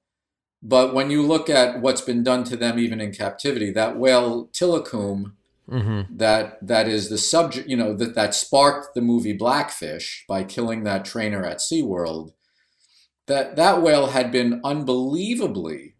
But 0.62 0.94
when 0.94 1.10
you 1.10 1.22
look 1.22 1.48
at 1.48 1.80
what's 1.80 2.02
been 2.02 2.22
done 2.22 2.44
to 2.44 2.56
them, 2.56 2.78
even 2.78 3.00
in 3.00 3.12
captivity, 3.12 3.70
that 3.72 3.98
whale 3.98 4.48
Tilikum, 4.48 5.32
Mm-hmm. 5.70 6.16
that 6.16 6.58
that 6.66 6.88
is 6.88 7.10
the 7.10 7.18
subject, 7.18 7.68
you 7.68 7.76
know, 7.76 7.94
that 7.94 8.16
that 8.16 8.34
sparked 8.34 8.92
the 8.96 9.00
movie 9.00 9.32
Blackfish 9.32 10.24
by 10.26 10.42
killing 10.42 10.82
that 10.82 11.04
trainer 11.04 11.44
at 11.44 11.58
SeaWorld. 11.58 12.32
That 13.28 13.54
that 13.54 13.80
whale 13.80 14.08
had 14.08 14.32
been 14.32 14.60
unbelievably 14.64 15.94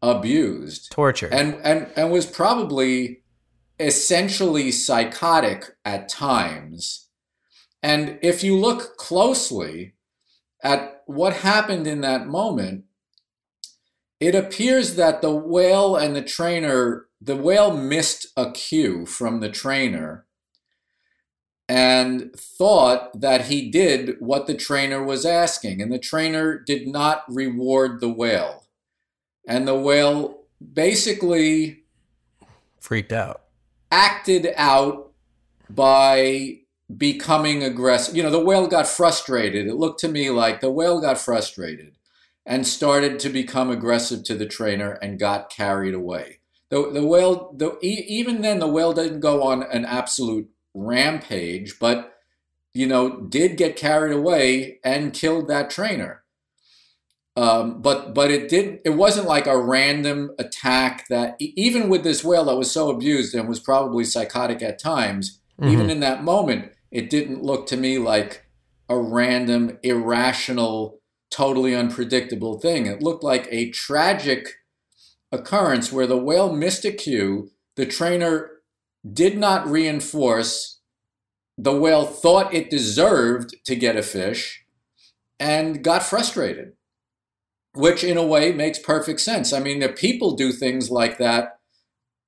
abused 0.00 0.92
tortured, 0.92 1.32
and 1.32 1.58
and 1.64 1.88
and 1.96 2.12
was 2.12 2.24
probably 2.24 3.24
essentially 3.80 4.70
psychotic 4.70 5.76
at 5.84 6.08
times. 6.08 7.08
And 7.82 8.20
if 8.22 8.44
you 8.44 8.56
look 8.56 8.96
closely 8.96 9.94
at 10.62 11.02
what 11.06 11.32
happened 11.32 11.88
in 11.88 12.00
that 12.02 12.28
moment, 12.28 12.84
it 14.20 14.34
appears 14.34 14.96
that 14.96 15.20
the 15.20 15.34
whale 15.34 15.96
and 15.96 16.16
the 16.16 16.22
trainer, 16.22 17.06
the 17.20 17.36
whale 17.36 17.76
missed 17.76 18.26
a 18.36 18.50
cue 18.50 19.04
from 19.04 19.40
the 19.40 19.50
trainer 19.50 20.26
and 21.68 22.32
thought 22.34 23.20
that 23.20 23.46
he 23.46 23.70
did 23.70 24.16
what 24.20 24.46
the 24.46 24.54
trainer 24.54 25.02
was 25.02 25.26
asking. 25.26 25.82
And 25.82 25.92
the 25.92 25.98
trainer 25.98 26.58
did 26.58 26.86
not 26.86 27.24
reward 27.28 28.00
the 28.00 28.08
whale. 28.08 28.64
And 29.46 29.66
the 29.66 29.74
whale 29.74 30.44
basically 30.72 31.84
Freaked 32.80 33.12
out. 33.12 33.42
acted 33.90 34.48
out 34.56 35.10
by 35.68 36.60
becoming 36.96 37.64
aggressive. 37.64 38.16
You 38.16 38.22
know, 38.22 38.30
the 38.30 38.44
whale 38.44 38.68
got 38.68 38.86
frustrated. 38.86 39.66
It 39.66 39.74
looked 39.74 40.00
to 40.00 40.08
me 40.08 40.30
like 40.30 40.60
the 40.60 40.70
whale 40.70 41.00
got 41.00 41.18
frustrated 41.18 41.96
and 42.46 42.66
started 42.66 43.18
to 43.18 43.28
become 43.28 43.70
aggressive 43.70 44.22
to 44.24 44.34
the 44.34 44.46
trainer 44.46 44.92
and 45.02 45.18
got 45.18 45.50
carried 45.50 45.94
away. 45.94 46.38
The, 46.70 46.90
the 46.92 47.04
whale, 47.04 47.52
the, 47.56 47.76
e- 47.82 48.06
even 48.08 48.40
then, 48.40 48.60
the 48.60 48.68
whale 48.68 48.92
didn't 48.92 49.20
go 49.20 49.42
on 49.42 49.64
an 49.64 49.84
absolute 49.84 50.48
rampage, 50.72 51.78
but, 51.80 52.14
you 52.72 52.86
know, 52.86 53.20
did 53.20 53.56
get 53.56 53.76
carried 53.76 54.14
away 54.14 54.78
and 54.84 55.12
killed 55.12 55.48
that 55.48 55.70
trainer. 55.70 56.22
Um, 57.36 57.82
but 57.82 58.14
but 58.14 58.30
it 58.30 58.48
did 58.48 58.80
it 58.86 58.94
wasn't 58.94 59.26
like 59.26 59.46
a 59.46 59.58
random 59.58 60.30
attack 60.38 61.06
that 61.08 61.36
even 61.38 61.90
with 61.90 62.02
this 62.02 62.24
whale 62.24 62.46
that 62.46 62.56
was 62.56 62.70
so 62.70 62.88
abused 62.88 63.34
and 63.34 63.46
was 63.46 63.60
probably 63.60 64.04
psychotic 64.04 64.62
at 64.62 64.78
times 64.78 65.38
even 65.62 65.90
in 65.90 66.00
that 66.00 66.24
moment 66.24 66.72
it 66.90 67.10
didn't 67.10 67.42
look 67.42 67.66
to 67.66 67.76
me 67.76 67.98
like 67.98 68.46
a 68.88 68.96
random 68.98 69.78
irrational 69.82 70.98
totally 71.30 71.74
unpredictable 71.74 72.58
thing 72.58 72.86
it 72.86 73.02
looked 73.02 73.24
like 73.24 73.48
a 73.50 73.70
tragic 73.70 74.54
occurrence 75.32 75.92
where 75.92 76.06
the 76.06 76.16
whale 76.16 76.52
missed 76.52 76.84
a 76.84 76.92
cue 76.92 77.50
the 77.76 77.86
trainer 77.86 78.50
did 79.12 79.36
not 79.36 79.66
reinforce 79.68 80.76
the 81.58 81.74
whale 81.74 82.04
thought 82.04 82.52
it 82.52 82.70
deserved 82.70 83.56
to 83.64 83.74
get 83.74 83.96
a 83.96 84.02
fish 84.02 84.64
and 85.40 85.82
got 85.82 86.02
frustrated, 86.02 86.72
which 87.74 88.04
in 88.04 88.16
a 88.16 88.26
way 88.26 88.52
makes 88.52 88.78
perfect 88.78 89.20
sense. 89.20 89.52
I 89.52 89.60
mean, 89.60 89.80
the 89.80 89.88
people 89.88 90.36
do 90.36 90.52
things 90.52 90.90
like 90.90 91.18
that 91.18 91.58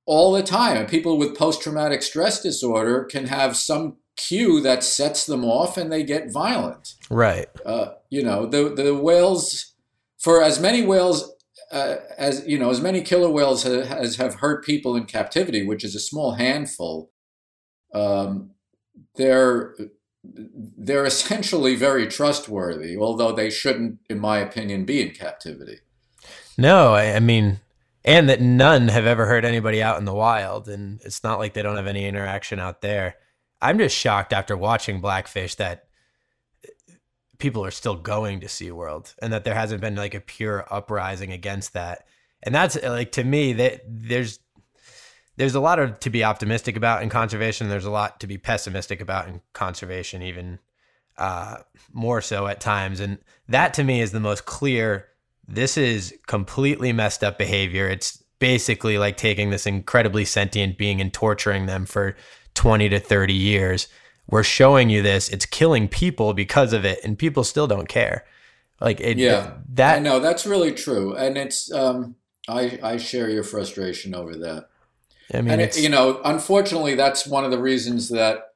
all 0.06 0.32
the 0.32 0.42
time. 0.42 0.86
People 0.86 1.18
with 1.18 1.36
post 1.36 1.62
traumatic 1.62 2.02
stress 2.02 2.42
disorder 2.42 3.04
can 3.04 3.26
have 3.26 3.56
some 3.56 3.96
cue 4.18 4.60
that 4.60 4.84
sets 4.84 5.24
them 5.24 5.46
off 5.46 5.78
and 5.78 5.90
they 5.90 6.02
get 6.02 6.30
violent. 6.30 6.96
Right. 7.08 7.48
Uh, 7.64 7.92
you 8.10 8.22
know, 8.22 8.44
the, 8.44 8.68
the 8.68 8.94
whales, 8.94 9.72
for 10.18 10.42
as 10.42 10.60
many 10.60 10.82
whales 10.82 11.32
uh, 11.70 11.96
as 12.16 12.46
you 12.46 12.58
know, 12.58 12.70
as 12.70 12.80
many 12.80 13.02
killer 13.02 13.30
whales 13.30 13.64
as 13.66 14.16
have 14.16 14.36
hurt 14.36 14.64
people 14.64 14.96
in 14.96 15.04
captivity, 15.04 15.64
which 15.66 15.84
is 15.84 15.94
a 15.94 16.00
small 16.00 16.32
handful, 16.32 17.10
um, 17.94 18.50
they're 19.16 19.74
they're 20.24 21.04
essentially 21.04 21.74
very 21.74 22.06
trustworthy, 22.06 22.96
although 22.96 23.32
they 23.32 23.50
shouldn't, 23.50 23.98
in 24.08 24.18
my 24.18 24.38
opinion, 24.38 24.84
be 24.84 25.02
in 25.02 25.10
captivity. 25.10 25.78
No, 26.56 26.94
I, 26.94 27.14
I 27.14 27.20
mean, 27.20 27.60
and 28.04 28.28
that 28.28 28.40
none 28.40 28.88
have 28.88 29.06
ever 29.06 29.26
hurt 29.26 29.44
anybody 29.44 29.82
out 29.82 29.98
in 29.98 30.04
the 30.04 30.14
wild, 30.14 30.68
and 30.68 31.00
it's 31.04 31.22
not 31.22 31.38
like 31.38 31.52
they 31.52 31.62
don't 31.62 31.76
have 31.76 31.86
any 31.86 32.06
interaction 32.06 32.58
out 32.58 32.80
there. 32.80 33.16
I'm 33.60 33.78
just 33.78 33.96
shocked 33.96 34.32
after 34.32 34.56
watching 34.56 35.00
Blackfish 35.00 35.56
that 35.56 35.88
people 37.38 37.64
are 37.64 37.70
still 37.70 37.94
going 37.94 38.40
to 38.40 38.46
SeaWorld 38.46 39.14
and 39.22 39.32
that 39.32 39.44
there 39.44 39.54
hasn't 39.54 39.80
been 39.80 39.94
like 39.94 40.14
a 40.14 40.20
pure 40.20 40.66
uprising 40.70 41.32
against 41.32 41.72
that. 41.72 42.06
And 42.42 42.54
that's 42.54 42.80
like 42.82 43.12
to 43.12 43.24
me 43.24 43.52
that 43.54 43.82
there's 43.88 44.38
there's 45.36 45.54
a 45.54 45.60
lot 45.60 45.78
of 45.78 46.00
to 46.00 46.10
be 46.10 46.24
optimistic 46.24 46.76
about 46.76 47.02
in 47.02 47.08
conservation. 47.08 47.68
There's 47.68 47.84
a 47.84 47.90
lot 47.90 48.20
to 48.20 48.26
be 48.26 48.38
pessimistic 48.38 49.00
about 49.00 49.28
in 49.28 49.40
conservation, 49.52 50.20
even 50.22 50.58
uh, 51.16 51.58
more 51.92 52.20
so 52.20 52.48
at 52.48 52.60
times. 52.60 52.98
And 53.00 53.18
that 53.48 53.72
to 53.74 53.84
me 53.84 54.00
is 54.00 54.10
the 54.10 54.20
most 54.20 54.46
clear. 54.46 55.06
This 55.46 55.76
is 55.76 56.14
completely 56.26 56.92
messed 56.92 57.22
up 57.22 57.38
behavior. 57.38 57.88
It's 57.88 58.22
basically 58.40 58.98
like 58.98 59.16
taking 59.16 59.50
this 59.50 59.66
incredibly 59.66 60.24
sentient 60.24 60.76
being 60.76 61.00
and 61.00 61.12
torturing 61.12 61.66
them 61.66 61.86
for 61.86 62.16
20 62.58 62.88
to 62.88 62.98
30 62.98 63.32
years 63.32 63.88
we're 64.28 64.42
showing 64.42 64.90
you 64.90 65.02
this. 65.02 65.28
It's 65.30 65.46
killing 65.46 65.88
people 65.88 66.34
because 66.34 66.72
of 66.72 66.84
it 66.84 67.00
and 67.02 67.18
people 67.18 67.44
still 67.44 67.66
don't 67.66 67.88
care. 67.88 68.26
Like 68.80 69.00
it, 69.00 69.18
yeah. 69.18 69.54
that 69.70 70.02
no 70.02 70.20
that's 70.20 70.46
really 70.46 70.70
true 70.70 71.16
and 71.16 71.36
it's 71.36 71.72
um 71.72 72.14
i 72.46 72.78
i 72.80 72.96
share 72.96 73.28
your 73.28 73.42
frustration 73.42 74.14
over 74.14 74.36
that. 74.36 74.68
I 75.34 75.40
mean 75.40 75.50
and 75.50 75.60
it, 75.60 75.80
you 75.80 75.88
know 75.88 76.20
unfortunately 76.24 76.94
that's 76.94 77.26
one 77.26 77.44
of 77.44 77.50
the 77.50 77.58
reasons 77.58 78.08
that 78.10 78.54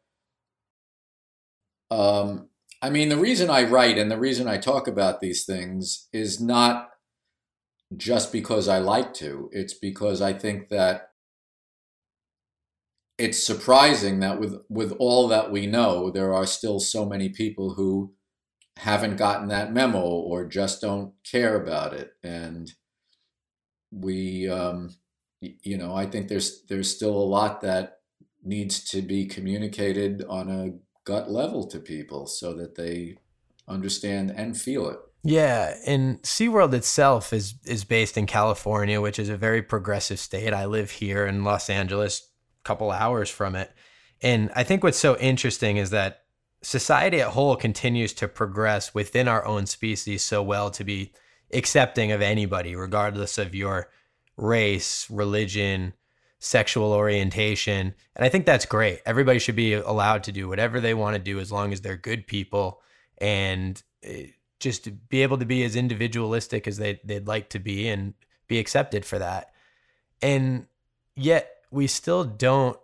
um 1.91 2.49
i 2.81 2.89
mean 2.89 3.09
the 3.09 3.17
reason 3.17 3.51
i 3.51 3.65
write 3.65 3.99
and 3.99 4.11
the 4.11 4.17
reason 4.17 4.47
i 4.47 4.59
talk 4.59 4.87
about 4.87 5.21
these 5.21 5.45
things 5.45 6.07
is 6.13 6.41
not 6.41 6.91
just 7.97 8.33
because 8.33 8.69
i 8.69 8.79
like 8.79 9.13
to 9.15 9.51
it's 9.53 9.75
because 9.75 10.23
i 10.23 10.33
think 10.33 10.69
that 10.69 11.12
it's 13.23 13.47
surprising 13.47 14.19
that 14.19 14.41
with 14.41 14.65
with 14.69 14.93
all 14.99 15.29
that 15.29 15.53
we 15.53 15.69
know, 15.69 16.11
there 16.11 16.35
are 16.35 16.45
still 16.45 16.81
so 16.81 17.07
many 17.07 17.29
people 17.29 17.75
who 17.75 18.13
haven't 18.79 19.17
gotten 19.17 19.47
that 19.47 19.73
memo 19.73 20.01
or 20.01 20.45
just 20.45 20.81
don't 20.81 21.13
care 21.23 21.55
about 21.55 21.93
it. 21.93 22.15
And 22.25 22.73
we, 23.93 24.49
um, 24.49 24.97
you 25.41 25.79
know, 25.79 25.95
I 25.95 26.07
think 26.07 26.27
there's 26.27 26.65
there's 26.65 26.93
still 26.93 27.15
a 27.15 27.31
lot 27.39 27.61
that 27.61 27.99
needs 28.43 28.83
to 28.91 29.03
be 29.03 29.27
communicated 29.27 30.25
on 30.29 30.49
a 30.51 30.73
gut 31.05 31.31
level 31.31 31.65
to 31.69 31.79
people 31.79 32.27
so 32.27 32.55
that 32.55 32.75
they 32.75 33.19
understand 33.69 34.33
and 34.33 34.61
feel 34.61 34.91
it. 34.91 34.99
Yeah, 35.23 35.77
and 35.87 36.21
SeaWorld 36.23 36.75
itself 36.75 37.33
is 37.33 37.55
is 37.65 37.85
based 37.85 38.19
in 38.19 38.27
California, 38.27 39.01
which 39.01 39.21
is 39.21 39.29
a 39.29 39.37
very 39.37 39.63
progressive 39.63 40.19
state. 40.19 40.53
I 40.53 40.65
live 40.65 40.91
here 40.91 41.25
in 41.25 41.45
Los 41.45 41.71
Angeles, 41.71 42.32
couple 42.65 42.91
hours 42.91 43.31
from 43.31 43.55
it. 43.55 43.73
And 44.23 44.51
I 44.55 44.63
think 44.63 44.85
what's 44.85 44.99
so 44.99 45.17
interesting 45.19 45.77
is 45.77 45.91
that 45.91 46.23
society 46.63 47.21
at 47.21 47.29
whole 47.29 47.57
continues 47.57 48.13
to 48.15 48.29
progress 48.29 48.95
within 48.95 49.29
our 49.29 49.45
own 49.45 49.67
species 49.67 50.23
so 50.23 50.43
well 50.43 50.71
to 50.71 50.85
be 50.85 51.13
accepting 51.53 52.13
of 52.13 52.23
anybody, 52.23 52.77
regardless 52.77 53.37
of 53.37 53.55
your 53.55 53.91
race, 54.37 55.09
religion, 55.11 55.93
sexual 56.39 56.93
orientation. 56.93 57.95
And 58.17 58.25
I 58.25 58.29
think 58.29 58.47
that's 58.47 58.67
great. 58.67 59.01
Everybody 59.07 59.39
should 59.39 59.57
be 59.57 59.75
allowed 59.75 60.25
to 60.25 60.33
do 60.33 60.49
whatever 60.49 60.81
they 60.81 60.95
want 60.95 61.15
to 61.15 61.23
do 61.23 61.39
as 61.39 61.53
long 61.53 61.73
as 61.73 61.81
they're 61.81 61.97
good 61.97 62.27
people 62.27 62.81
and 63.19 63.81
eh, 64.03 64.27
just 64.59 65.09
be 65.09 65.23
able 65.23 65.39
to 65.39 65.45
be 65.45 65.65
as 65.65 65.77
individualistic 65.77 66.67
as 66.67 66.79
they, 66.79 67.01
they'd 67.05 67.27
like 67.27 67.51
to 67.51 67.59
be 67.59 67.89
and 67.89 68.15
be 68.49 68.59
accepted 68.59 69.05
for 69.05 69.19
that. 69.19 69.53
And 70.21 70.67
yet, 71.15 71.49
we 71.73 71.87
still 71.87 72.25
don't 72.25 72.79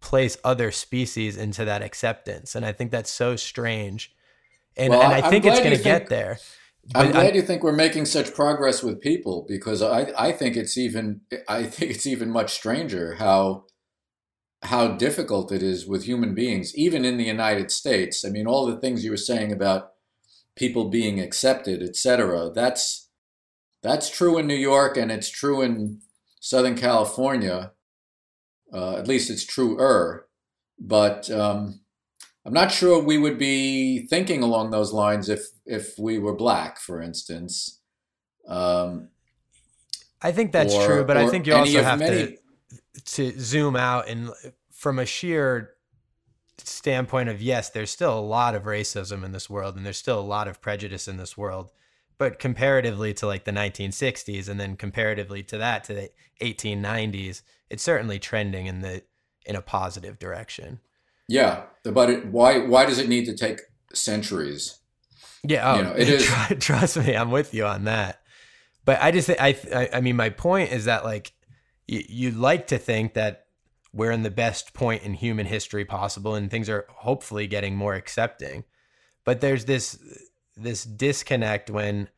place 0.00 0.36
other 0.44 0.70
species 0.70 1.36
into 1.36 1.64
that 1.64 1.82
acceptance. 1.82 2.54
And 2.54 2.64
I 2.64 2.72
think 2.72 2.90
that's 2.90 3.10
so 3.10 3.36
strange. 3.36 4.14
And, 4.76 4.90
well, 4.90 5.02
and 5.02 5.12
I 5.12 5.28
think 5.28 5.44
it's 5.44 5.60
going 5.60 5.76
to 5.76 5.82
get 5.82 6.08
there. 6.08 6.38
I'm 6.94 7.12
glad 7.12 7.30
I'm, 7.30 7.34
you 7.34 7.42
think 7.42 7.62
we're 7.62 7.72
making 7.72 8.06
such 8.06 8.34
progress 8.34 8.82
with 8.82 9.00
people 9.00 9.44
because 9.46 9.82
I, 9.82 10.12
I 10.18 10.32
think 10.32 10.56
it's 10.56 10.76
even 10.78 11.20
I 11.48 11.64
think 11.64 11.90
it's 11.92 12.06
even 12.06 12.30
much 12.30 12.52
stranger 12.52 13.14
how 13.16 13.66
how 14.62 14.88
difficult 14.88 15.52
it 15.52 15.62
is 15.62 15.86
with 15.86 16.04
human 16.04 16.34
beings, 16.34 16.74
even 16.76 17.04
in 17.04 17.16
the 17.16 17.24
United 17.24 17.70
States. 17.70 18.24
I 18.24 18.30
mean, 18.30 18.46
all 18.46 18.66
the 18.66 18.78
things 18.78 19.04
you 19.04 19.10
were 19.10 19.16
saying 19.16 19.52
about 19.52 19.92
people 20.56 20.90
being 20.90 21.20
accepted, 21.20 21.82
etc. 21.82 22.50
That's 22.54 23.08
that's 23.82 24.10
true 24.10 24.38
in 24.38 24.46
New 24.46 24.54
York 24.54 24.96
and 24.96 25.12
it's 25.12 25.30
true 25.30 25.62
in 25.62 26.00
Southern 26.40 26.76
California. 26.76 27.72
Uh, 28.72 28.96
at 28.96 29.08
least 29.08 29.30
it's 29.30 29.44
truer. 29.44 30.26
But 30.78 31.30
um, 31.30 31.80
I'm 32.44 32.52
not 32.52 32.72
sure 32.72 33.02
we 33.02 33.18
would 33.18 33.38
be 33.38 34.06
thinking 34.06 34.42
along 34.42 34.70
those 34.70 34.92
lines 34.92 35.28
if 35.28 35.46
if 35.66 35.98
we 35.98 36.18
were 36.18 36.34
black, 36.34 36.78
for 36.78 37.02
instance. 37.02 37.80
Um, 38.46 39.08
I 40.22 40.32
think 40.32 40.52
that's 40.52 40.74
or, 40.74 40.86
true, 40.86 41.04
but 41.04 41.16
I 41.16 41.28
think 41.28 41.46
you 41.46 41.54
also 41.54 41.82
have 41.82 41.98
many... 41.98 42.38
to 43.04 43.30
to 43.30 43.40
zoom 43.40 43.76
out 43.76 44.08
and 44.08 44.30
from 44.72 44.98
a 44.98 45.06
sheer 45.06 45.74
standpoint 46.58 47.28
of 47.28 47.40
yes, 47.40 47.70
there's 47.70 47.90
still 47.90 48.18
a 48.18 48.20
lot 48.20 48.54
of 48.54 48.64
racism 48.64 49.24
in 49.24 49.32
this 49.32 49.48
world, 49.48 49.76
and 49.76 49.84
there's 49.84 49.98
still 49.98 50.18
a 50.18 50.22
lot 50.22 50.48
of 50.48 50.60
prejudice 50.60 51.08
in 51.08 51.16
this 51.16 51.36
world. 51.36 51.70
But 52.20 52.38
comparatively 52.38 53.14
to 53.14 53.26
like 53.26 53.44
the 53.44 53.50
1960s, 53.50 54.46
and 54.46 54.60
then 54.60 54.76
comparatively 54.76 55.42
to 55.44 55.56
that 55.56 55.84
to 55.84 55.94
the 55.94 56.10
1890s, 56.42 57.40
it's 57.70 57.82
certainly 57.82 58.18
trending 58.18 58.66
in 58.66 58.82
the 58.82 59.02
in 59.46 59.56
a 59.56 59.62
positive 59.62 60.18
direction. 60.18 60.80
Yeah, 61.28 61.62
but 61.82 62.10
it, 62.10 62.26
why 62.26 62.58
why 62.58 62.84
does 62.84 62.98
it 62.98 63.08
need 63.08 63.24
to 63.24 63.34
take 63.34 63.62
centuries? 63.94 64.80
Yeah, 65.42 65.72
oh, 65.72 65.76
you 65.78 65.82
know, 65.82 65.92
it 65.96 66.10
is. 66.10 66.26
Trust 66.58 66.98
me, 66.98 67.16
I'm 67.16 67.30
with 67.30 67.54
you 67.54 67.64
on 67.64 67.84
that. 67.84 68.20
But 68.84 69.00
I 69.00 69.12
just 69.12 69.26
think 69.26 69.40
I 69.40 69.88
I 69.90 70.02
mean 70.02 70.16
my 70.16 70.28
point 70.28 70.72
is 70.72 70.84
that 70.84 71.06
like 71.06 71.32
you, 71.88 72.04
you'd 72.06 72.36
like 72.36 72.66
to 72.66 72.76
think 72.76 73.14
that 73.14 73.46
we're 73.94 74.10
in 74.10 74.24
the 74.24 74.30
best 74.30 74.74
point 74.74 75.04
in 75.04 75.14
human 75.14 75.46
history 75.46 75.86
possible 75.86 76.34
and 76.34 76.50
things 76.50 76.68
are 76.68 76.84
hopefully 76.90 77.46
getting 77.46 77.76
more 77.76 77.94
accepting. 77.94 78.64
But 79.24 79.40
there's 79.40 79.64
this 79.64 79.98
this 80.62 80.84
disconnect 80.84 81.70
when 81.70 82.08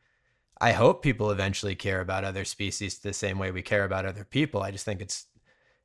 I 0.59 0.71
hope 0.71 1.03
people 1.03 1.31
eventually 1.31 1.75
care 1.75 2.01
about 2.01 2.23
other 2.23 2.45
species 2.45 2.99
the 2.99 3.13
same 3.13 3.39
way 3.39 3.51
we 3.51 3.61
care 3.61 3.83
about 3.83 4.05
other 4.05 4.23
people. 4.23 4.61
I 4.61 4.71
just 4.71 4.85
think 4.85 5.01
it's 5.01 5.25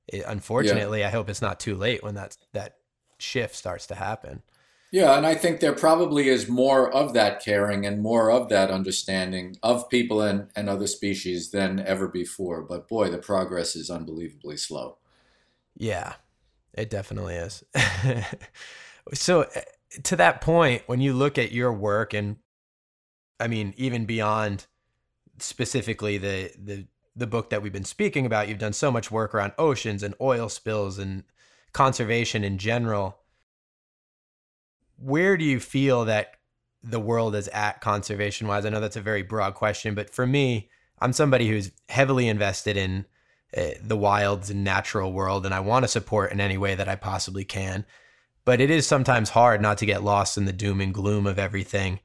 it, 0.06 0.24
unfortunately, 0.26 1.00
yeah. 1.00 1.09
I 1.09 1.11
hope 1.11 1.28
it's 1.28 1.42
not 1.42 1.61
too 1.61 1.74
late 1.74 2.02
when 2.02 2.14
that 2.14 2.36
that 2.52 2.76
shift 3.18 3.54
starts 3.54 3.86
to 3.88 3.94
happen. 3.94 4.42
Yeah, 4.90 5.18
and 5.18 5.26
I 5.26 5.34
think 5.34 5.61
there 5.61 5.74
probably 5.74 6.28
is 6.28 6.48
more 6.48 6.90
of 6.90 7.12
that 7.12 7.44
caring 7.44 7.84
and 7.84 8.00
more 8.00 8.30
of 8.30 8.48
that 8.48 8.70
understanding 8.70 9.56
of 9.62 9.88
people 9.90 10.22
and, 10.22 10.48
and 10.56 10.68
other 10.68 10.86
species 10.86 11.50
than 11.50 11.78
ever 11.80 12.09
before. 12.09 12.62
But 12.62 12.88
boy, 12.88 13.11
the 13.11 13.18
progress 13.18 13.76
is 13.76 13.90
unbelievably 13.90 14.56
slow. 14.56 14.96
Yeah, 15.76 16.14
it 16.72 16.88
definitely 16.88 17.34
is. 17.34 17.64
so, 19.12 19.42
eh, 19.42 19.61
to 20.04 20.16
that 20.16 20.40
point, 20.40 20.84
when 20.86 21.00
you 21.00 21.12
look 21.12 21.36
at 21.36 21.52
your 21.52 21.72
work, 21.72 22.14
and 22.14 22.36
I 23.41 23.47
mean, 23.47 23.74
even 23.76 24.05
beyond 24.05 24.66
specifically 25.39 26.18
the 26.18 26.51
the 26.59 26.86
the 27.14 27.26
book 27.26 27.51
that 27.51 27.62
we've 27.62 27.72
been 27.72 27.84
speaking 27.84 28.26
about, 28.26 28.49
you've 28.49 28.59
done 28.59 28.72
so 28.72 28.93
much 28.93 29.11
work 29.11 29.34
around 29.34 29.53
oceans 29.59 30.03
and 30.03 30.14
oil 30.20 30.49
spills 30.49 30.99
and 30.99 31.24
conservation 31.72 32.45
in 32.45 32.59
general. 32.59 33.18
Where 34.97 35.36
do 35.36 35.45
you 35.45 35.59
feel 35.59 36.05
that 36.05 36.34
the 36.82 37.01
world 37.01 37.34
is 37.34 37.49
at 37.49 37.80
conservation 37.80 38.47
wise? 38.47 38.64
I 38.64 38.70
know 38.70 38.80
that's 38.80 38.97
a 38.97 39.01
very 39.01 39.22
broad 39.22 39.55
question, 39.55 39.95
but 39.95 40.11
for 40.11 40.26
me, 40.26 40.70
I'm 41.01 41.12
somebody 41.12 41.49
who's 41.49 41.72
heavily 41.89 42.28
invested 42.28 42.76
in 42.76 43.05
uh, 43.57 43.70
the 43.82 43.97
wilds 43.97 44.51
and 44.51 44.62
natural 44.62 45.12
world, 45.12 45.45
and 45.45 45.55
I 45.55 45.61
want 45.61 45.84
to 45.84 45.89
support 45.89 46.32
in 46.32 46.41
any 46.41 46.59
way 46.59 46.74
that 46.74 46.89
I 46.89 46.97
possibly 46.97 47.45
can. 47.45 47.84
But 48.45 48.61
it 48.61 48.70
is 48.70 48.86
sometimes 48.86 49.30
hard 49.30 49.61
not 49.61 49.78
to 49.78 49.86
get 49.86 50.03
lost 50.03 50.36
in 50.36 50.45
the 50.45 50.53
doom 50.53 50.80
and 50.80 50.95
gloom 50.95 51.26
of 51.26 51.39
everything. 51.39 52.01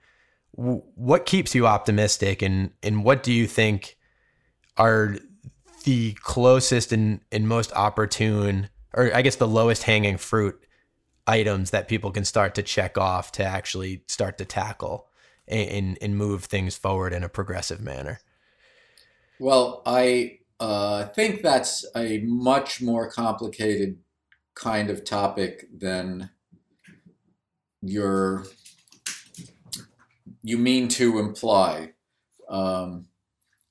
What 0.56 1.26
keeps 1.26 1.56
you 1.56 1.66
optimistic, 1.66 2.42
and 2.42 2.72
and 2.82 3.04
what 3.04 3.24
do 3.24 3.32
you 3.32 3.48
think 3.48 3.98
are 4.78 5.18
the 5.84 6.14
closest 6.22 6.92
and 6.92 7.22
and 7.32 7.48
most 7.48 7.74
opportune, 7.74 8.70
or 8.94 9.14
I 9.14 9.22
guess 9.22 9.36
the 9.36 9.48
lowest 9.48 9.84
hanging 9.84 10.18
fruit 10.18 10.64
items 11.26 11.72
that 11.72 11.88
people 11.88 12.12
can 12.12 12.26
start 12.26 12.54
to 12.56 12.64
check 12.64 12.98
off 12.98 13.32
to 13.34 13.44
actually 13.44 14.04
start 14.08 14.38
to 14.38 14.46
tackle 14.46 15.08
and 15.48 15.70
and, 15.70 15.98
and 16.02 16.18
move 16.18 16.46
things 16.46 16.78
forward 16.78 17.14
in 17.14 17.24
a 17.24 17.30
progressive 17.30 17.82
manner. 17.82 18.20
Well, 19.40 19.82
I 19.86 20.40
uh, 20.60 21.06
think 21.08 21.42
that's 21.42 21.84
a 21.96 22.20
much 22.20 22.82
more 22.82 23.10
complicated 23.10 23.98
kind 24.54 24.92
of 24.92 25.04
topic 25.04 25.68
than 25.76 26.30
your 27.82 28.46
you 30.44 30.58
mean 30.58 30.88
to 30.90 31.18
imply. 31.18 31.94
Um, 32.50 33.08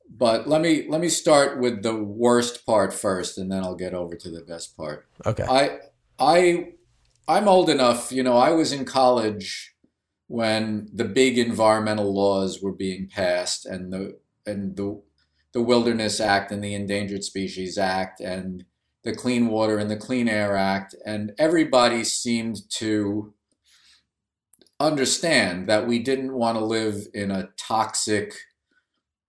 but 0.09 0.49
let 0.49 0.61
me 0.61 0.87
let 0.89 1.01
me 1.01 1.09
start 1.09 1.59
with 1.59 1.83
the 1.83 1.97
worst 1.97 2.67
part 2.67 2.93
first, 2.93 3.39
and 3.39 3.51
then 3.51 3.63
I'll 3.63 3.77
get 3.77 3.95
over 3.95 4.17
to 4.17 4.31
the 4.31 4.43
best 4.43 4.77
part. 4.77 5.07
Okay. 5.25 5.45
I 5.49 5.79
I 6.19 6.73
I'm 7.29 7.49
old 7.49 7.71
enough, 7.71 8.11
you 8.11 8.23
know, 8.23 8.37
I 8.37 8.51
was 8.51 8.73
in 8.73 8.85
college 8.85 9.75
when 10.27 10.89
the 10.93 11.05
big 11.05 11.39
environmental 11.39 12.13
laws 12.13 12.61
were 12.63 12.73
being 12.73 13.09
passed 13.09 13.65
and 13.67 13.93
the 13.93 14.19
and 14.47 14.77
the 14.77 15.01
the 15.53 15.63
Wilderness 15.63 16.21
Act 16.21 16.51
and 16.51 16.65
the 16.65 16.75
Endangered 16.75 17.23
Species 17.23 17.77
Act 17.77 18.21
and 18.21 18.65
the 19.05 19.15
Clean 19.15 19.49
Water 19.49 19.79
and 19.79 19.91
the 19.91 19.97
Clean 19.97 20.29
Air 20.29 20.57
Act 20.57 20.95
and 21.05 21.33
everybody 21.39 22.05
seemed 22.05 22.69
to 22.71 23.35
understand 24.83 25.67
that 25.69 25.87
we 25.87 25.99
didn't 25.99 26.35
want 26.35 26.59
to 26.59 26.65
live 26.65 27.07
in 27.15 27.31
a 27.31 27.51
toxic, 27.57 28.35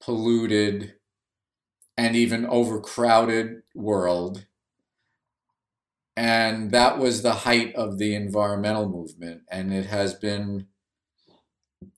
polluted, 0.01 0.95
and 1.97 2.15
even 2.15 2.45
overcrowded 2.45 3.61
world 3.75 4.45
and 6.15 6.71
that 6.71 6.99
was 6.99 7.21
the 7.21 7.33
height 7.33 7.73
of 7.75 7.97
the 7.97 8.13
environmental 8.13 8.87
movement. 8.87 9.41
And 9.49 9.73
it 9.73 9.87
has 9.87 10.13
been 10.13 10.67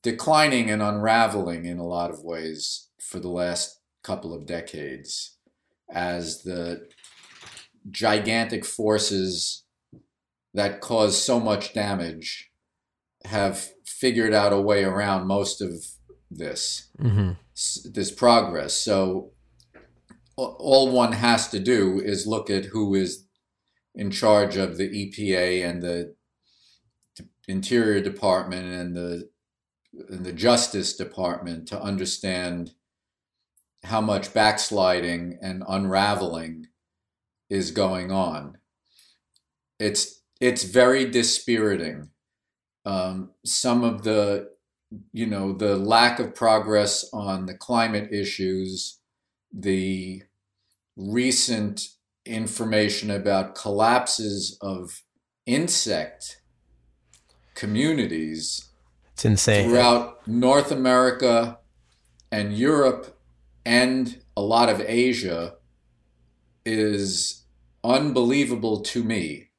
declining 0.01 0.69
and 0.69 0.81
unraveling 0.81 1.65
in 1.65 1.79
a 1.79 1.85
lot 1.85 2.11
of 2.11 2.23
ways 2.23 2.87
for 3.01 3.19
the 3.19 3.29
last 3.29 3.79
couple 4.03 4.33
of 4.33 4.45
decades 4.45 5.37
as 5.91 6.43
the 6.43 6.87
gigantic 7.91 8.65
forces 8.65 9.63
that 10.53 10.79
cause 10.79 11.21
so 11.21 11.39
much 11.39 11.73
damage 11.73 12.51
have 13.25 13.69
figured 13.85 14.33
out 14.33 14.53
a 14.53 14.61
way 14.61 14.83
around 14.83 15.27
most 15.27 15.61
of 15.61 15.71
this 16.31 16.89
mm-hmm. 16.99 17.31
this 17.93 18.11
progress 18.11 18.73
so 18.73 19.31
all 20.37 20.91
one 20.91 21.13
has 21.13 21.47
to 21.47 21.59
do 21.59 21.99
is 21.99 22.27
look 22.27 22.49
at 22.49 22.65
who 22.65 22.93
is 22.93 23.25
in 23.93 24.11
charge 24.11 24.57
of 24.57 24.77
the 24.77 24.89
EPA 24.89 25.67
and 25.67 25.81
the 25.81 26.13
Interior 27.47 28.01
Department 28.01 28.65
and 28.65 28.95
the 28.95 29.29
and 30.09 30.25
the 30.25 30.33
Justice 30.33 30.97
Department 30.97 31.67
to 31.69 31.81
understand 31.81 32.71
how 33.85 34.01
much 34.01 34.33
backsliding 34.33 35.37
and 35.41 35.63
unraveling 35.67 36.67
is 37.49 37.71
going 37.71 38.11
on. 38.11 38.57
It's 39.79 40.21
it's 40.41 40.63
very 40.63 41.09
dispiriting. 41.09 42.09
Um, 42.85 43.31
some 43.43 43.83
of 43.83 44.03
the 44.03 44.51
you 45.11 45.25
know 45.25 45.53
the 45.53 45.75
lack 45.75 46.19
of 46.19 46.35
progress 46.35 47.09
on 47.11 47.45
the 47.45 47.55
climate 47.55 48.13
issues, 48.13 48.99
the 49.51 50.23
recent 50.95 51.87
information 52.25 53.11
about 53.11 53.55
collapses 53.55 54.57
of 54.61 55.01
insect 55.45 56.41
communities 57.53 58.69
it's 59.13 59.23
insane 59.23 59.69
throughout 59.69 60.27
North 60.27 60.71
America 60.71 61.59
and 62.31 62.53
Europe 62.53 63.17
and 63.65 64.19
a 64.35 64.41
lot 64.41 64.67
of 64.67 64.81
Asia 64.81 65.53
is 66.65 67.45
unbelievable 67.83 68.81
to 68.81 69.03
me. 69.03 69.49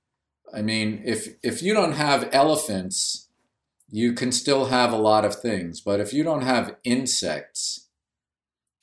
I 0.55 0.63
mean, 0.63 1.03
if 1.05 1.29
if 1.43 1.63
you 1.63 1.75
don't 1.75 1.93
have 1.93 2.29
elephants, 2.33 3.29
you 3.89 4.13
can 4.13 4.33
still 4.33 4.67
have 4.67 4.93
a 4.93 4.99
lot 4.99 5.25
of 5.25 5.41
things, 5.41 5.81
but 5.81 6.01
if 6.01 6.13
you 6.13 6.23
don't 6.23 6.43
have 6.43 6.77
insects 6.85 7.89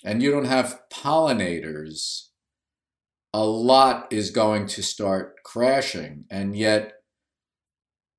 and 0.04 0.22
you 0.22 0.32
don't 0.32 0.46
have 0.46 0.82
pollinators, 0.92 2.30
a 3.34 3.46
lot 3.46 4.12
is 4.12 4.30
going 4.30 4.68
to 4.68 4.84
start 4.84 5.36
crashing. 5.44 6.26
And 6.30 6.56
yet 6.56 6.94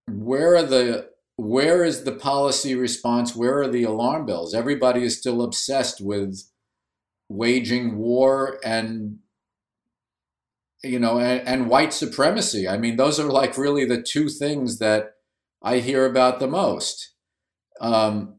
where 0.09 0.57
are 0.57 0.63
the 0.63 1.11
where 1.37 1.85
is 1.85 2.05
the 2.05 2.13
policy 2.13 2.75
response? 2.75 3.35
Where 3.35 3.61
are 3.61 3.69
the 3.69 3.85
alarm 3.85 4.27
bells? 4.27 4.55
Everybody 4.55 5.05
is 5.05 5.19
still 5.19 5.43
obsessed 5.43 6.01
with 6.01 6.39
waging 7.29 7.97
war 7.97 8.61
and 8.65 9.19
you 10.85 10.99
know 10.99 11.19
and, 11.19 11.47
and 11.47 11.69
white 11.69 11.93
supremacy 11.93 12.69
i 12.69 12.77
mean 12.77 12.97
those 12.97 13.19
are 13.19 13.31
like 13.31 13.59
really 13.59 13.85
the 13.85 14.03
two 14.03 14.29
things 14.29 14.79
that 14.79 15.15
i 15.63 15.79
hear 15.79 16.07
about 16.07 16.39
the 16.39 16.47
most 16.47 17.13
um, 17.81 18.37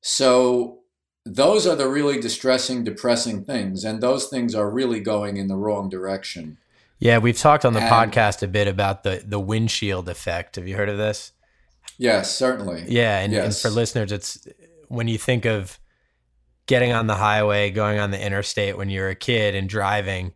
so 0.00 0.82
those 1.24 1.66
are 1.66 1.76
the 1.76 1.88
really 1.88 2.20
distressing, 2.20 2.84
depressing 2.84 3.44
things, 3.44 3.84
and 3.84 4.00
those 4.00 4.26
things 4.26 4.54
are 4.54 4.70
really 4.70 5.00
going 5.00 5.36
in 5.36 5.48
the 5.48 5.56
wrong 5.56 5.88
direction. 5.88 6.58
Yeah, 6.98 7.18
we've 7.18 7.38
talked 7.38 7.64
on 7.64 7.72
the 7.72 7.80
and, 7.80 8.12
podcast 8.12 8.42
a 8.42 8.48
bit 8.48 8.68
about 8.68 9.02
the 9.02 9.22
the 9.24 9.40
windshield 9.40 10.08
effect. 10.08 10.56
Have 10.56 10.66
you 10.66 10.76
heard 10.76 10.88
of 10.88 10.98
this? 10.98 11.32
Yes, 11.98 12.34
certainly. 12.34 12.84
Yeah, 12.88 13.18
and, 13.18 13.32
yes. 13.32 13.44
and 13.44 13.56
for 13.56 13.74
listeners, 13.74 14.12
it's 14.12 14.46
when 14.88 15.08
you 15.08 15.18
think 15.18 15.44
of 15.44 15.78
getting 16.66 16.92
on 16.92 17.06
the 17.06 17.16
highway, 17.16 17.70
going 17.70 17.98
on 17.98 18.10
the 18.10 18.24
interstate 18.24 18.76
when 18.76 18.88
you're 18.88 19.08
a 19.08 19.14
kid 19.14 19.54
and 19.54 19.68
driving, 19.68 20.32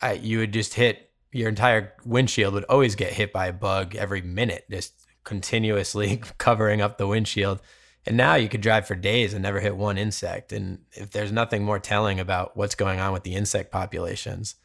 I, 0.00 0.12
you 0.12 0.38
would 0.38 0.52
just 0.52 0.74
hit 0.74 1.10
your 1.32 1.48
entire 1.48 1.92
windshield 2.04 2.54
would 2.54 2.64
always 2.64 2.94
get 2.94 3.12
hit 3.12 3.32
by 3.32 3.46
a 3.46 3.52
bug 3.52 3.94
every 3.94 4.20
minute, 4.20 4.64
just 4.70 5.06
continuously 5.24 6.20
covering 6.38 6.80
up 6.80 6.98
the 6.98 7.06
windshield. 7.06 7.60
And 8.06 8.16
now 8.16 8.34
you 8.34 8.48
could 8.48 8.62
drive 8.62 8.86
for 8.86 8.94
days 8.94 9.34
and 9.34 9.42
never 9.42 9.60
hit 9.60 9.76
one 9.76 9.98
insect. 9.98 10.52
And 10.52 10.80
if 10.92 11.10
there's 11.10 11.30
nothing 11.30 11.62
more 11.62 11.78
telling 11.78 12.18
about 12.18 12.56
what's 12.56 12.74
going 12.74 12.98
on 12.98 13.12
with 13.12 13.24
the 13.24 13.34
insect 13.34 13.70
populations, 13.70 14.56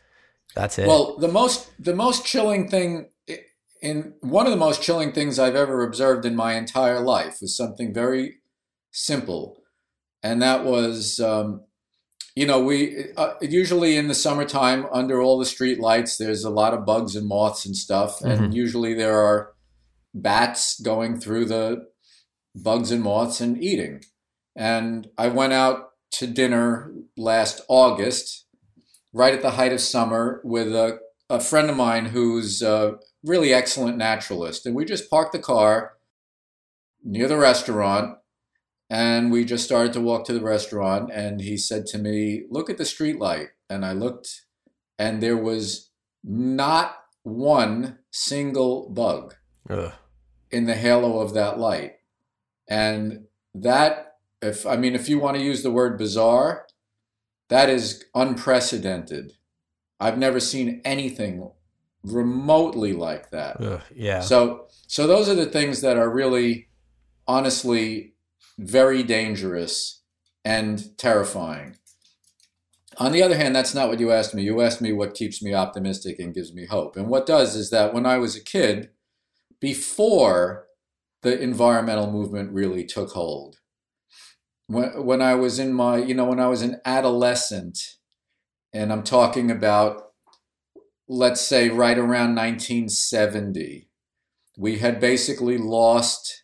that's 0.56 0.80
it. 0.80 0.88
Well, 0.88 1.18
the 1.18 1.28
most 1.28 1.70
the 1.78 1.96
most 1.96 2.26
chilling 2.26 2.70
thing 2.70 3.10
in 3.82 4.14
one 4.22 4.46
of 4.46 4.52
the 4.52 4.58
most 4.58 4.82
chilling 4.82 5.12
things 5.12 5.38
I've 5.38 5.56
ever 5.56 5.84
observed 5.84 6.26
in 6.26 6.36
my 6.36 6.54
entire 6.54 7.02
life 7.02 7.40
was 7.42 7.56
something 7.56 7.94
very 7.94 8.38
simple, 8.92 9.62
and 10.24 10.42
that 10.42 10.64
was, 10.64 11.20
um, 11.20 11.66
you 12.36 12.46
know, 12.46 12.60
we 12.60 13.06
uh, 13.16 13.34
usually 13.42 13.96
in 13.96 14.10
the 14.10 14.16
summertime 14.16 14.86
under 14.92 15.22
all 15.22 15.40
the 15.40 15.46
street 15.46 15.80
lights, 15.80 16.18
there's 16.18 16.44
a 16.44 16.50
lot 16.50 16.74
of 16.74 16.86
bugs 16.86 17.16
and 17.16 17.28
moths 17.28 17.66
and 17.66 17.76
stuff, 17.76 18.20
mm-hmm. 18.20 18.44
and 18.44 18.54
usually 18.54 18.94
there 18.94 19.20
are 19.20 19.54
bats 20.14 20.80
going 20.80 21.20
through 21.20 21.46
the 21.46 21.88
bugs 22.54 22.92
and 22.92 23.02
moths 23.02 23.40
and 23.40 23.62
eating. 23.64 24.04
And 24.56 25.10
I 25.18 25.30
went 25.30 25.54
out 25.54 25.92
to 26.12 26.28
dinner 26.28 26.94
last 27.18 27.62
August, 27.68 28.46
right 29.14 29.34
at 29.34 29.42
the 29.42 29.52
height 29.52 29.74
of 29.74 29.82
summer, 29.82 30.42
with 30.44 30.74
a, 30.76 31.00
a 31.30 31.40
friend 31.40 31.70
of 31.70 31.78
mine 31.78 32.08
who's 32.08 32.62
a 32.62 32.98
really 33.24 33.54
excellent 33.54 33.98
naturalist. 33.98 34.66
And 34.66 34.76
we 34.76 34.86
just 34.86 35.10
parked 35.10 35.32
the 35.32 35.40
car 35.40 35.94
near 37.04 37.28
the 37.28 37.38
restaurant 37.38 38.18
and 38.90 39.32
we 39.32 39.46
just 39.46 39.66
started 39.66 39.94
to 39.94 40.02
walk 40.02 40.26
to 40.26 40.34
the 40.34 40.42
restaurant. 40.42 41.10
And 41.12 41.42
he 41.42 41.58
said 41.58 41.86
to 41.88 41.98
me, 41.98 42.44
Look 42.50 42.70
at 42.70 42.78
the 42.78 42.86
street 42.86 43.20
light. 43.20 43.50
And 43.70 43.86
I 43.86 43.94
looked, 43.94 44.46
and 45.00 45.22
there 45.22 45.38
was 45.38 45.90
not 46.24 46.98
one 47.24 48.00
single 48.12 48.90
bug 48.90 49.36
Ugh. 49.70 49.92
in 50.52 50.66
the 50.66 50.76
halo 50.76 51.20
of 51.20 51.34
that 51.34 51.60
light. 51.60 51.94
And 52.68 53.26
that, 53.56 54.18
if 54.42 54.66
I 54.68 54.78
mean, 54.78 54.96
if 54.96 55.10
you 55.10 55.20
want 55.20 55.38
to 55.38 55.44
use 55.44 55.64
the 55.64 55.72
word 55.72 55.98
bizarre, 55.98 56.68
that 57.50 57.70
is 57.70 58.04
unprecedented. 58.14 59.34
I've 60.00 60.18
never 60.18 60.40
seen 60.40 60.82
anything 60.84 61.50
remotely 62.04 62.94
like 62.94 63.32
that. 63.32 63.58
Ugh, 63.60 63.82
yeah. 63.96 64.20
So, 64.20 64.68
so 64.88 65.08
those 65.08 65.30
are 65.30 65.36
the 65.36 65.46
things 65.46 65.82
that 65.82 65.98
are 65.98 66.10
really, 66.10 66.70
honestly, 67.28 68.15
very 68.58 69.04
dangerous 69.04 70.02
and 70.44 70.98
terrifying. 70.98 71.78
On 72.98 73.12
the 73.12 73.22
other 73.22 73.36
hand, 73.36 73.56
that's 73.56 73.76
not 73.76 73.90
what 73.90 74.00
you 74.00 74.12
asked 74.12 74.34
me. 74.34 74.44
You 74.44 74.62
asked 74.62 74.82
me 74.82 74.94
what 74.94 75.16
keeps 75.16 75.42
me 75.42 75.54
optimistic 75.54 76.18
and 76.20 76.34
gives 76.34 76.54
me 76.54 76.66
hope. 76.66 76.96
And 76.96 77.10
what 77.10 77.26
does 77.26 77.56
is 77.56 77.70
that 77.72 77.94
when 77.94 78.06
I 78.06 78.18
was 78.18 78.36
a 78.36 78.44
kid, 78.44 78.92
before 79.60 80.68
the 81.24 81.40
environmental 81.42 82.12
movement 82.12 82.54
really 82.54 82.86
took 82.86 83.12
hold. 83.12 83.58
when, 84.68 85.04
when 85.06 85.22
I 85.22 85.36
was 85.36 85.60
in 85.60 85.74
my, 85.74 85.98
you 85.98 86.14
know, 86.14 86.26
when 86.26 86.40
I 86.40 86.48
was 86.48 86.62
an 86.62 86.80
adolescent, 86.86 87.98
and 88.74 88.92
I'm 88.92 89.04
talking 89.04 89.50
about, 89.50 90.12
let's 91.08 91.42
say, 91.42 91.70
right 91.70 91.98
around 91.98 92.36
1970, 92.36 93.90
we 94.58 94.80
had 94.80 95.00
basically 95.00 95.58
lost 95.58 96.44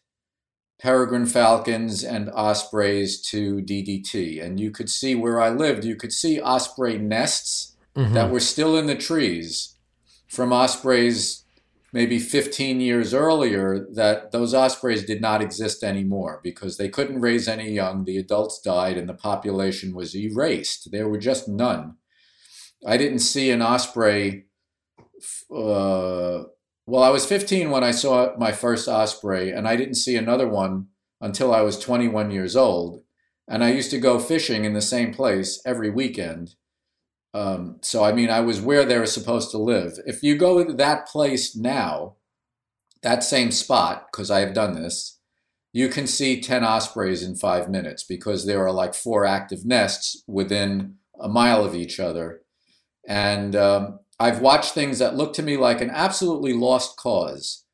peregrine 0.82 1.28
falcons 1.28 2.04
and 2.04 2.30
ospreys 2.32 3.22
to 3.22 3.62
DDT. 3.62 4.44
And 4.44 4.60
you 4.60 4.72
could 4.72 4.90
see 4.90 5.14
where 5.16 5.40
I 5.40 5.50
lived, 5.50 5.86
you 5.86 5.96
could 5.96 6.12
see 6.12 6.42
osprey 6.42 6.98
nests 6.98 7.76
Mhm. 7.96 8.14
that 8.14 8.32
were 8.32 8.40
still 8.40 8.78
in 8.78 8.88
the 8.88 8.96
trees 8.96 9.76
from 10.28 10.52
ospreys 10.54 11.44
maybe 11.94 12.20
15 12.20 12.80
years 12.80 13.14
earlier 13.14 13.86
that 13.94 14.32
those 14.32 14.54
ospreys 14.54 15.04
did 15.04 15.20
not 15.20 15.42
exist 15.42 15.84
anymore 15.84 16.40
because 16.42 16.78
they 16.78 16.88
couldn't 16.88 17.20
raise 17.20 17.50
any 17.50 17.70
young 17.70 18.06
the 18.06 18.18
adults 18.18 18.62
died 18.62 18.98
and 18.98 19.10
the 19.10 19.14
population 19.14 19.94
was 19.94 20.16
erased 20.16 20.90
there 20.92 21.10
were 21.10 21.18
just 21.18 21.50
none 21.50 21.96
i 22.88 22.96
didn't 22.96 23.20
see 23.20 23.52
an 23.52 23.62
osprey 23.62 24.46
uh, 25.54 26.44
well 26.86 27.04
i 27.04 27.10
was 27.10 27.26
15 27.26 27.70
when 27.70 27.84
i 27.84 27.92
saw 27.92 28.36
my 28.38 28.52
first 28.52 28.88
osprey 28.88 29.52
and 29.52 29.68
i 29.68 29.76
didn't 29.76 29.96
see 29.96 30.16
another 30.16 30.48
one 30.48 30.88
until 31.20 31.54
i 31.54 31.62
was 31.62 31.80
21 31.80 32.32
years 32.32 32.56
old 32.56 33.04
and 33.48 33.64
i 33.64 33.72
used 33.72 33.92
to 33.92 34.00
go 34.00 34.20
fishing 34.20 34.66
in 34.66 34.74
the 34.74 34.82
same 34.82 35.14
place 35.14 35.62
every 35.66 35.90
weekend 35.90 36.56
um, 37.34 37.78
so 37.82 38.04
I 38.04 38.12
mean, 38.12 38.30
I 38.30 38.42
was 38.42 38.62
where 38.62 38.86
they 38.86 38.98
were 38.98 39.06
supposed 39.06 39.52
to 39.52 39.58
live. 39.58 39.94
If 40.06 40.24
you 40.24 40.36
go 40.36 40.64
to 40.64 40.74
that 40.74 41.08
place 41.08 41.56
now, 41.56 42.16
that 43.04 43.24
same 43.24 43.52
spot, 43.52 44.08
because 44.12 44.30
I 44.30 44.40
have 44.40 44.54
done 44.54 44.74
this, 44.74 45.20
you 45.74 45.88
can 45.88 46.08
see 46.08 46.42
10 46.42 46.64
ospreys 46.64 47.24
in 47.24 47.36
five 47.36 47.70
minutes 47.70 48.04
because 48.04 48.46
there 48.46 48.66
are 48.66 48.74
like 48.74 48.94
four 48.94 49.26
active 49.26 49.66
nests 49.66 50.24
within 50.28 50.96
a 51.20 51.30
mile 51.30 51.64
of 51.64 51.74
each 51.74 52.00
other. 52.00 52.42
And 53.08 53.56
um, 53.56 54.00
I've 54.22 54.40
watched 54.40 54.74
things 54.74 55.00
that 55.00 55.16
look 55.16 55.34
to 55.34 55.42
me 55.42 55.58
like 55.58 55.82
an 55.82 55.90
absolutely 55.90 56.54
lost 56.54 56.96
cause. 56.96 57.66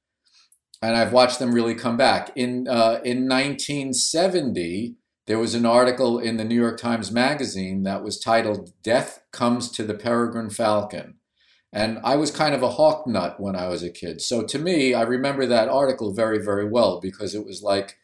And 0.81 0.95
I've 0.95 1.11
watched 1.11 1.39
them 1.39 1.53
really 1.53 1.75
come 1.75 1.97
back. 1.97 2.31
In, 2.37 2.69
uh, 2.69 3.01
in 3.03 3.27
1970, 3.27 4.95
there 5.25 5.39
was 5.39 5.53
an 5.55 5.65
article 5.65 6.19
in 6.19 6.37
the 6.37 6.45
New 6.45 6.55
York 6.55 6.79
Times 6.79 7.11
Magazine 7.11 7.83
that 7.83 8.01
was 8.01 8.17
titled 8.17 8.71
Death 8.81 9.23
Comes 9.33 9.69
to 9.71 9.83
the 9.83 9.93
Peregrine 9.93 10.49
Falcon. 10.49 11.15
And 11.73 11.99
I 12.01 12.15
was 12.15 12.31
kind 12.31 12.55
of 12.55 12.63
a 12.63 12.71
hawk 12.71 13.05
nut 13.05 13.41
when 13.41 13.57
I 13.57 13.67
was 13.67 13.83
a 13.83 13.89
kid. 13.89 14.21
So 14.21 14.41
to 14.43 14.57
me, 14.57 14.93
I 14.93 15.01
remember 15.01 15.45
that 15.47 15.67
article 15.67 16.13
very, 16.13 16.41
very 16.41 16.69
well 16.69 17.01
because 17.01 17.35
it 17.35 17.45
was 17.45 17.61
like, 17.61 17.97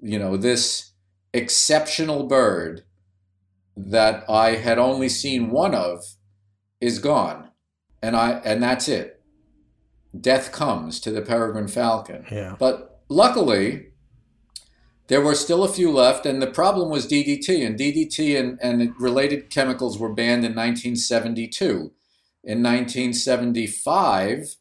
you 0.00 0.18
know, 0.18 0.38
this 0.38 0.92
exceptional 1.34 2.26
bird 2.26 2.84
that 3.76 4.24
I 4.30 4.56
had 4.56 4.78
only 4.78 5.10
seen 5.10 5.50
one 5.50 5.74
of 5.74 6.16
is 6.80 6.98
gone. 6.98 7.49
And 8.02 8.16
I 8.16 8.40
and 8.44 8.62
that's 8.62 8.88
it. 8.88 9.22
Death 10.18 10.52
comes 10.52 11.00
to 11.00 11.10
the 11.10 11.22
peregrine 11.22 11.68
falcon. 11.68 12.24
Yeah. 12.30 12.56
But 12.58 13.02
luckily, 13.08 13.90
there 15.10 15.20
were 15.20 15.34
still 15.34 15.64
a 15.64 15.68
few 15.68 15.90
left, 15.90 16.24
and 16.24 16.40
the 16.40 16.46
problem 16.46 16.88
was 16.88 17.04
DDT, 17.04 17.66
and 17.66 17.76
DDT 17.76 18.38
and, 18.38 18.60
and 18.62 18.94
related 19.00 19.50
chemicals 19.50 19.98
were 19.98 20.14
banned 20.14 20.44
in 20.44 20.54
1972. 20.54 21.92
In 22.44 22.62
1975, 22.62 24.54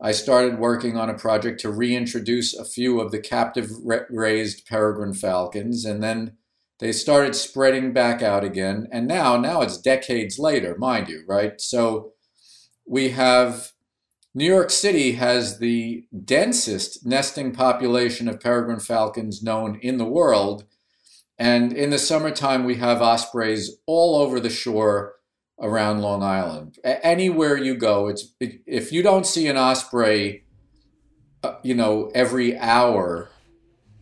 I 0.00 0.12
started 0.12 0.58
working 0.58 0.96
on 0.96 1.10
a 1.10 1.18
project 1.18 1.60
to 1.60 1.70
reintroduce 1.70 2.54
a 2.54 2.64
few 2.64 2.98
of 2.98 3.12
the 3.12 3.20
captive 3.20 3.70
raised 3.84 4.66
peregrine 4.66 5.12
falcons, 5.12 5.84
and 5.84 6.02
then 6.02 6.38
they 6.78 6.90
started 6.90 7.34
spreading 7.34 7.92
back 7.92 8.22
out 8.22 8.42
again. 8.42 8.88
And 8.90 9.06
now, 9.06 9.36
now 9.36 9.60
it's 9.60 9.76
decades 9.76 10.38
later, 10.38 10.76
mind 10.78 11.10
you, 11.10 11.24
right? 11.28 11.60
So 11.60 12.13
we 12.86 13.10
have 13.10 13.72
New 14.34 14.44
York 14.46 14.70
City 14.70 15.12
has 15.12 15.58
the 15.58 16.04
densest 16.24 17.06
nesting 17.06 17.52
population 17.52 18.28
of 18.28 18.40
peregrine 18.40 18.80
falcons 18.80 19.42
known 19.42 19.78
in 19.80 19.96
the 19.98 20.04
world. 20.04 20.64
And 21.38 21.72
in 21.72 21.90
the 21.90 21.98
summertime, 21.98 22.64
we 22.64 22.76
have 22.76 23.02
ospreys 23.02 23.78
all 23.86 24.16
over 24.16 24.38
the 24.40 24.50
shore 24.50 25.14
around 25.60 26.00
Long 26.00 26.22
Island. 26.22 26.78
Anywhere 26.84 27.56
you 27.56 27.76
go, 27.76 28.08
it's 28.08 28.34
if 28.40 28.92
you 28.92 29.02
don't 29.02 29.26
see 29.26 29.46
an 29.46 29.56
osprey, 29.56 30.44
uh, 31.42 31.54
you 31.62 31.74
know, 31.74 32.10
every 32.14 32.56
hour, 32.58 33.30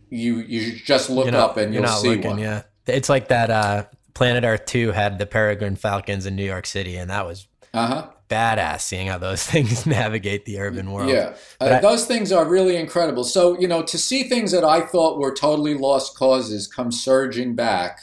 you 0.09 0.37
you 0.39 0.73
just 0.75 1.09
look 1.09 1.27
not- 1.27 1.35
up 1.35 1.57
and 1.57 1.73
you'll 1.73 1.87
see 1.87 2.09
looking, 2.09 2.31
one. 2.31 2.39
Yeah, 2.39 2.63
it's 2.87 3.09
like 3.09 3.27
that. 3.29 3.49
Uh, 3.49 3.85
Planet 4.13 4.43
Earth 4.43 4.65
Two 4.65 4.91
had 4.91 5.17
the 5.17 5.25
peregrine 5.25 5.75
falcons 5.75 6.25
in 6.25 6.35
New 6.35 6.45
York 6.45 6.65
City, 6.67 6.97
and 6.97 7.09
that 7.09 7.25
was 7.25 7.47
Uh 7.73 7.87
huh. 7.87 8.07
Badass 8.33 8.81
seeing 8.81 9.07
how 9.07 9.17
those 9.17 9.43
things 9.51 9.85
navigate 9.85 10.45
the 10.45 10.59
urban 10.59 10.91
world. 10.91 11.09
Yeah, 11.09 11.35
uh, 11.61 11.75
I- 11.77 11.79
those 11.79 12.05
things 12.05 12.31
are 12.31 12.45
really 12.45 12.75
incredible. 12.75 13.23
So 13.23 13.59
you 13.59 13.67
know, 13.67 13.83
to 13.83 13.97
see 13.97 14.23
things 14.23 14.51
that 14.51 14.63
I 14.63 14.81
thought 14.81 15.19
were 15.19 15.33
totally 15.33 15.75
lost 15.75 16.17
causes 16.17 16.67
come 16.67 16.91
surging 16.91 17.55
back 17.55 17.99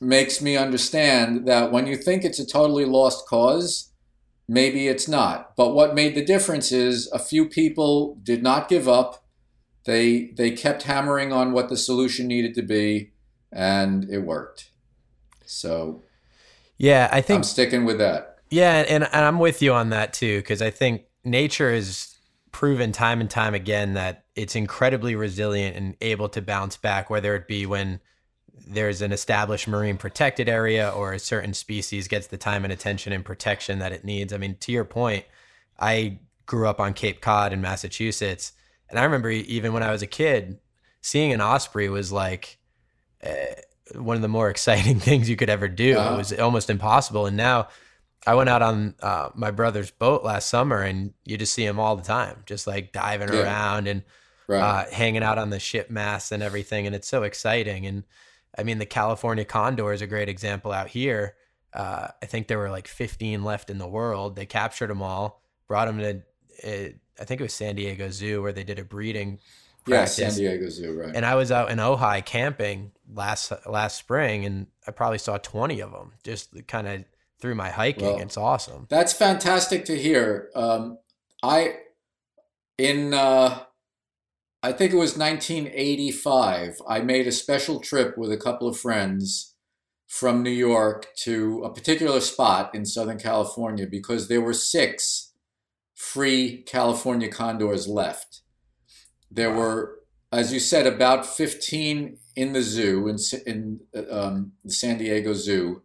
makes 0.00 0.40
me 0.40 0.56
understand 0.56 1.46
that 1.46 1.72
when 1.72 1.86
you 1.86 1.96
think 1.96 2.24
it's 2.24 2.38
a 2.38 2.46
totally 2.46 2.84
lost 2.84 3.26
cause, 3.26 3.90
maybe 4.46 4.86
it's 4.86 5.08
not. 5.08 5.56
But 5.56 5.74
what 5.74 5.94
made 5.94 6.14
the 6.14 6.24
difference 6.24 6.70
is 6.70 7.10
a 7.12 7.18
few 7.18 7.48
people 7.48 8.16
did 8.22 8.42
not 8.42 8.68
give 8.68 8.88
up. 8.88 9.24
They 9.84 10.32
they 10.36 10.50
kept 10.50 10.82
hammering 10.82 11.32
on 11.32 11.52
what 11.52 11.68
the 11.68 11.76
solution 11.76 12.26
needed 12.26 12.54
to 12.54 12.62
be, 12.62 13.12
and 13.50 14.08
it 14.10 14.18
worked. 14.18 14.70
So 15.46 16.02
yeah. 16.78 17.08
I 17.10 17.20
think 17.20 17.38
I'm 17.38 17.44
sticking 17.44 17.84
with 17.84 17.98
that. 17.98 18.27
Yeah, 18.50 18.84
and, 18.88 19.04
and 19.04 19.24
I'm 19.24 19.38
with 19.38 19.62
you 19.62 19.72
on 19.74 19.90
that 19.90 20.12
too, 20.12 20.38
because 20.38 20.62
I 20.62 20.70
think 20.70 21.04
nature 21.24 21.72
has 21.72 22.16
proven 22.50 22.92
time 22.92 23.20
and 23.20 23.30
time 23.30 23.54
again 23.54 23.94
that 23.94 24.24
it's 24.34 24.56
incredibly 24.56 25.14
resilient 25.14 25.76
and 25.76 25.96
able 26.00 26.28
to 26.30 26.40
bounce 26.40 26.76
back, 26.76 27.10
whether 27.10 27.34
it 27.34 27.46
be 27.46 27.66
when 27.66 28.00
there's 28.66 29.02
an 29.02 29.12
established 29.12 29.66
marine 29.66 29.96
protected 29.96 30.48
area 30.48 30.90
or 30.90 31.12
a 31.12 31.18
certain 31.18 31.54
species 31.54 32.08
gets 32.08 32.26
the 32.26 32.36
time 32.36 32.64
and 32.64 32.72
attention 32.72 33.12
and 33.12 33.24
protection 33.24 33.78
that 33.78 33.92
it 33.92 34.04
needs. 34.04 34.32
I 34.32 34.38
mean, 34.38 34.56
to 34.60 34.72
your 34.72 34.84
point, 34.84 35.24
I 35.78 36.18
grew 36.46 36.66
up 36.66 36.80
on 36.80 36.94
Cape 36.94 37.20
Cod 37.20 37.52
in 37.52 37.60
Massachusetts, 37.60 38.52
and 38.90 38.98
I 38.98 39.04
remember 39.04 39.30
even 39.30 39.72
when 39.72 39.82
I 39.82 39.90
was 39.90 40.02
a 40.02 40.06
kid, 40.06 40.58
seeing 41.00 41.32
an 41.32 41.40
osprey 41.40 41.88
was 41.88 42.12
like 42.12 42.58
uh, 43.24 43.30
one 43.94 44.16
of 44.16 44.22
the 44.22 44.28
more 44.28 44.50
exciting 44.50 44.98
things 44.98 45.28
you 45.28 45.36
could 45.36 45.50
ever 45.50 45.68
do. 45.68 45.96
Uh-huh. 45.96 46.14
It 46.14 46.16
was 46.16 46.32
almost 46.34 46.70
impossible, 46.70 47.26
and 47.26 47.36
now 47.36 47.68
I 48.26 48.34
went 48.34 48.48
out 48.48 48.62
on 48.62 48.94
uh, 49.00 49.30
my 49.34 49.50
brother's 49.50 49.90
boat 49.90 50.24
last 50.24 50.48
summer, 50.48 50.80
and 50.82 51.14
you 51.24 51.38
just 51.38 51.54
see 51.54 51.64
him 51.64 51.78
all 51.78 51.96
the 51.96 52.02
time, 52.02 52.42
just 52.46 52.66
like 52.66 52.92
diving 52.92 53.32
Yeah. 53.32 53.42
around 53.42 53.86
and 53.88 54.02
Right. 54.46 54.60
uh, 54.60 54.90
hanging 54.90 55.22
out 55.22 55.36
on 55.38 55.50
the 55.50 55.58
ship 55.60 55.90
masts 55.90 56.32
and 56.32 56.42
everything, 56.42 56.86
and 56.86 56.94
it's 56.94 57.08
so 57.08 57.22
exciting. 57.22 57.86
And 57.86 58.04
I 58.56 58.62
mean, 58.62 58.78
the 58.78 58.86
California 58.86 59.44
condor 59.44 59.92
is 59.92 60.00
a 60.02 60.06
great 60.06 60.28
example 60.28 60.72
out 60.72 60.88
here. 60.88 61.36
Uh, 61.72 62.08
I 62.22 62.26
think 62.26 62.48
there 62.48 62.58
were 62.58 62.70
like 62.70 62.88
15 62.88 63.44
left 63.44 63.68
in 63.70 63.76
the 63.78 63.86
world. 63.86 64.36
They 64.36 64.46
captured 64.46 64.88
them 64.88 65.02
all, 65.02 65.42
brought 65.68 65.84
them 65.84 65.98
to, 65.98 66.22
uh, 66.66 66.88
I 67.20 67.24
think 67.24 67.40
it 67.40 67.44
was 67.44 67.52
San 67.52 67.76
Diego 67.76 68.08
Zoo, 68.10 68.40
where 68.42 68.52
they 68.52 68.64
did 68.64 68.78
a 68.78 68.84
breeding 68.84 69.38
yeah. 69.86 70.06
San 70.06 70.32
Diego 70.34 70.68
Zoo, 70.70 70.98
right? 70.98 71.14
And 71.14 71.24
I 71.26 71.34
was 71.34 71.52
out 71.52 71.70
in 71.70 71.78
Ojai 71.78 72.24
camping 72.24 72.92
last 73.12 73.52
last 73.66 73.96
spring, 73.96 74.44
and 74.44 74.66
I 74.86 74.90
probably 74.92 75.18
saw 75.18 75.36
20 75.38 75.80
of 75.80 75.92
them 75.92 76.12
just 76.24 76.66
kind 76.66 76.86
of 76.88 77.04
through 77.40 77.54
my 77.54 77.70
hiking. 77.70 78.04
Well, 78.04 78.18
it's 78.18 78.36
awesome. 78.36 78.86
That's 78.88 79.12
fantastic 79.12 79.84
to 79.86 79.96
hear. 79.98 80.50
Um, 80.54 80.98
I 81.42 81.76
in 82.76 83.14
uh, 83.14 83.60
I 84.62 84.72
think 84.72 84.92
it 84.92 84.96
was 84.96 85.16
1985. 85.16 86.80
I 86.88 87.00
made 87.00 87.26
a 87.26 87.32
special 87.32 87.80
trip 87.80 88.18
with 88.18 88.32
a 88.32 88.36
couple 88.36 88.68
of 88.68 88.78
friends 88.78 89.54
from 90.08 90.42
New 90.42 90.50
York 90.50 91.06
to 91.18 91.62
a 91.64 91.72
particular 91.72 92.20
spot 92.20 92.74
in 92.74 92.84
Southern 92.86 93.18
California 93.18 93.86
because 93.86 94.26
there 94.28 94.40
were 94.40 94.54
six 94.54 95.32
free 95.94 96.62
California 96.62 97.28
condors 97.28 97.86
left. 97.86 98.42
There 99.30 99.52
were, 99.52 100.00
as 100.32 100.52
you 100.52 100.60
said, 100.60 100.86
about 100.86 101.26
15 101.26 102.18
in 102.34 102.52
the 102.52 102.62
zoo 102.62 103.08
in 103.08 103.18
in 103.46 103.80
um, 104.10 104.52
the 104.64 104.72
San 104.72 104.98
Diego 104.98 105.34
Zoo, 105.34 105.82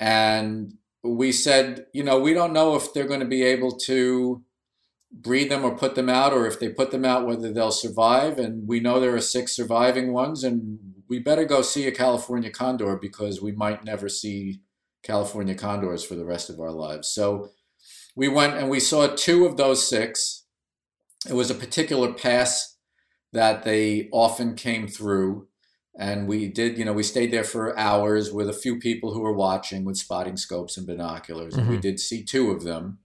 and 0.00 0.74
we 1.04 1.30
said, 1.30 1.86
you 1.92 2.02
know, 2.02 2.18
we 2.18 2.34
don't 2.34 2.52
know 2.52 2.74
if 2.74 2.92
they're 2.92 3.06
going 3.06 3.20
to 3.20 3.26
be 3.26 3.42
able 3.42 3.72
to 3.72 4.42
breed 5.12 5.50
them 5.50 5.64
or 5.64 5.76
put 5.76 5.94
them 5.94 6.08
out, 6.08 6.32
or 6.32 6.46
if 6.46 6.58
they 6.58 6.68
put 6.68 6.90
them 6.90 7.04
out, 7.04 7.26
whether 7.26 7.52
they'll 7.52 7.70
survive. 7.70 8.38
And 8.38 8.66
we 8.66 8.80
know 8.80 8.98
there 8.98 9.14
are 9.14 9.20
six 9.20 9.52
surviving 9.54 10.12
ones, 10.12 10.42
and 10.42 10.78
we 11.08 11.18
better 11.18 11.44
go 11.44 11.62
see 11.62 11.86
a 11.86 11.92
California 11.92 12.50
condor 12.50 12.96
because 12.96 13.42
we 13.42 13.52
might 13.52 13.84
never 13.84 14.08
see 14.08 14.60
California 15.02 15.54
condors 15.54 16.04
for 16.04 16.14
the 16.14 16.24
rest 16.24 16.48
of 16.50 16.60
our 16.60 16.70
lives. 16.70 17.08
So 17.08 17.50
we 18.14 18.28
went 18.28 18.54
and 18.54 18.70
we 18.70 18.80
saw 18.80 19.06
two 19.08 19.46
of 19.46 19.56
those 19.56 19.88
six. 19.88 20.44
It 21.28 21.34
was 21.34 21.50
a 21.50 21.54
particular 21.54 22.12
pass 22.12 22.76
that 23.32 23.64
they 23.64 24.08
often 24.12 24.54
came 24.54 24.88
through. 24.88 25.48
And 25.98 26.28
we 26.28 26.48
did 26.48 26.78
you 26.78 26.84
know 26.84 26.92
we 26.92 27.02
stayed 27.02 27.32
there 27.32 27.44
for 27.44 27.76
hours 27.78 28.32
with 28.32 28.48
a 28.48 28.52
few 28.52 28.78
people 28.78 29.12
who 29.12 29.20
were 29.20 29.32
watching 29.34 29.84
with 29.84 29.96
spotting 29.96 30.36
scopes 30.36 30.76
and 30.76 30.86
binoculars 30.86 31.56
and 31.56 31.68
we 31.68 31.76
Mhm. 31.76 31.82
did 31.82 32.00
see 32.00 32.24
two 32.24 32.50
of 32.50 32.62
them 32.64 32.98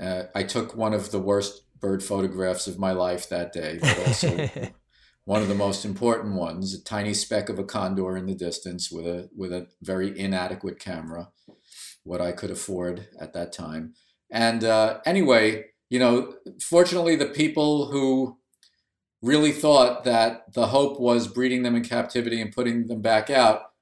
uh, 0.00 0.24
i 0.34 0.42
took 0.42 0.76
one 0.76 0.92
of 0.94 1.10
the 1.10 1.18
worst 1.20 1.62
bird 1.80 2.02
photographs 2.02 2.66
of 2.66 2.78
my 2.78 2.92
life 2.92 3.28
that 3.28 3.52
day 3.52 3.78
but 3.80 3.98
also 4.06 4.48
one 5.24 5.42
of 5.42 5.48
the 5.48 5.54
most 5.54 5.84
important 5.84 6.34
ones 6.34 6.74
a 6.74 6.82
tiny 6.82 7.14
speck 7.14 7.48
of 7.48 7.58
a 7.58 7.64
condor 7.64 8.16
in 8.16 8.26
the 8.26 8.34
distance 8.34 8.90
with 8.90 9.06
a 9.06 9.28
with 9.36 9.52
a 9.52 9.68
very 9.82 10.18
inadequate 10.18 10.78
camera 10.78 11.30
what 12.04 12.20
i 12.20 12.32
could 12.32 12.50
afford 12.50 13.08
at 13.20 13.32
that 13.32 13.52
time 13.52 13.94
and 14.30 14.64
uh, 14.64 15.00
anyway 15.06 15.64
you 15.90 15.98
know 15.98 16.34
fortunately 16.62 17.16
the 17.16 17.26
people 17.26 17.90
who 17.90 18.37
really 19.22 19.52
thought 19.52 20.04
that 20.04 20.52
the 20.52 20.68
hope 20.68 21.00
was 21.00 21.26
breeding 21.28 21.62
them 21.62 21.74
in 21.74 21.84
captivity 21.84 22.40
and 22.40 22.52
putting 22.52 22.86
them 22.86 23.00
back 23.00 23.30
out 23.30 23.72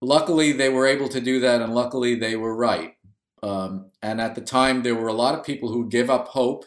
luckily 0.00 0.52
they 0.52 0.68
were 0.68 0.86
able 0.86 1.08
to 1.08 1.20
do 1.20 1.40
that 1.40 1.60
and 1.60 1.74
luckily 1.74 2.14
they 2.14 2.36
were 2.36 2.54
right 2.54 2.94
um, 3.42 3.90
and 4.02 4.20
at 4.20 4.34
the 4.34 4.40
time 4.40 4.82
there 4.82 4.94
were 4.94 5.08
a 5.08 5.12
lot 5.12 5.34
of 5.34 5.44
people 5.44 5.72
who 5.72 5.88
give 5.88 6.10
up 6.10 6.28
hope 6.28 6.64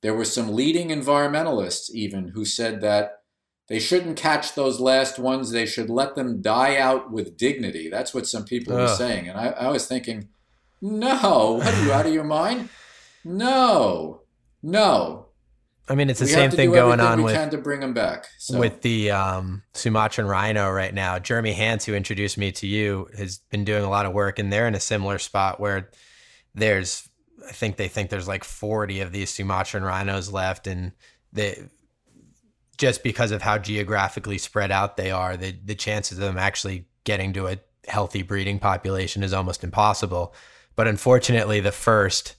there 0.00 0.14
were 0.14 0.24
some 0.24 0.54
leading 0.54 0.88
environmentalists 0.88 1.90
even 1.90 2.28
who 2.28 2.44
said 2.44 2.80
that 2.80 3.22
they 3.68 3.78
shouldn't 3.78 4.18
catch 4.18 4.54
those 4.54 4.80
last 4.80 5.18
ones. 5.18 5.50
They 5.50 5.64
should 5.64 5.88
let 5.88 6.14
them 6.14 6.42
die 6.42 6.76
out 6.76 7.10
with 7.10 7.38
dignity. 7.38 7.88
That's 7.88 8.12
what 8.12 8.26
some 8.26 8.44
people 8.44 8.76
were 8.76 8.88
saying. 8.88 9.30
And 9.30 9.38
I, 9.38 9.46
I 9.46 9.68
was 9.70 9.86
thinking, 9.86 10.28
no, 10.82 11.52
what 11.52 11.72
are 11.72 11.84
you 11.84 11.92
out 11.92 12.04
of 12.04 12.12
your 12.12 12.22
mind? 12.24 12.68
No, 13.24 14.22
no. 14.62 15.21
I 15.92 15.94
mean, 15.94 16.08
it's 16.08 16.20
the 16.20 16.24
we 16.24 16.32
same 16.32 16.50
thing 16.50 16.72
going 16.72 17.00
on 17.00 17.22
with 17.22 17.50
to 17.50 17.58
bring 17.58 17.80
them 17.80 17.92
back. 17.92 18.26
So, 18.38 18.58
with 18.58 18.80
the 18.80 19.10
um, 19.10 19.62
Sumatran 19.74 20.26
rhino 20.26 20.70
right 20.70 20.92
now. 20.94 21.18
Jeremy 21.18 21.52
Hance, 21.52 21.84
who 21.84 21.92
introduced 21.92 22.38
me 22.38 22.50
to 22.52 22.66
you, 22.66 23.08
has 23.14 23.40
been 23.50 23.66
doing 23.66 23.84
a 23.84 23.90
lot 23.90 24.06
of 24.06 24.14
work, 24.14 24.38
and 24.38 24.50
they're 24.50 24.66
in 24.66 24.74
a 24.74 24.80
similar 24.80 25.18
spot 25.18 25.60
where 25.60 25.90
there's, 26.54 27.06
I 27.46 27.52
think 27.52 27.76
they 27.76 27.88
think 27.88 28.08
there's 28.08 28.26
like 28.26 28.42
40 28.42 29.00
of 29.00 29.12
these 29.12 29.28
Sumatran 29.28 29.82
rhinos 29.82 30.32
left, 30.32 30.66
and 30.66 30.92
they 31.30 31.62
just 32.78 33.02
because 33.02 33.30
of 33.30 33.42
how 33.42 33.58
geographically 33.58 34.38
spread 34.38 34.70
out 34.70 34.96
they 34.96 35.10
are, 35.10 35.36
the 35.36 35.54
the 35.62 35.74
chances 35.74 36.16
of 36.16 36.24
them 36.24 36.38
actually 36.38 36.86
getting 37.04 37.34
to 37.34 37.48
a 37.48 37.58
healthy 37.86 38.22
breeding 38.22 38.58
population 38.58 39.22
is 39.22 39.34
almost 39.34 39.62
impossible. 39.62 40.34
But 40.74 40.88
unfortunately, 40.88 41.60
the 41.60 41.70
first 41.70 42.36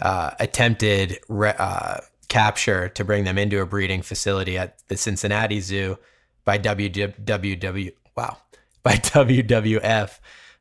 uh, 0.00 0.30
attempted 0.38 1.18
re- 1.28 1.54
uh, 1.58 1.98
capture 2.34 2.88
to 2.88 3.04
bring 3.04 3.22
them 3.22 3.38
into 3.38 3.60
a 3.60 3.66
breeding 3.66 4.02
facility 4.02 4.58
at 4.58 4.76
the 4.88 4.96
Cincinnati 4.96 5.60
Zoo 5.60 5.96
by 6.44 6.58
WWW. 6.58 7.92
Wow, 8.16 8.38
by 8.82 8.94
WWF. 8.94 10.18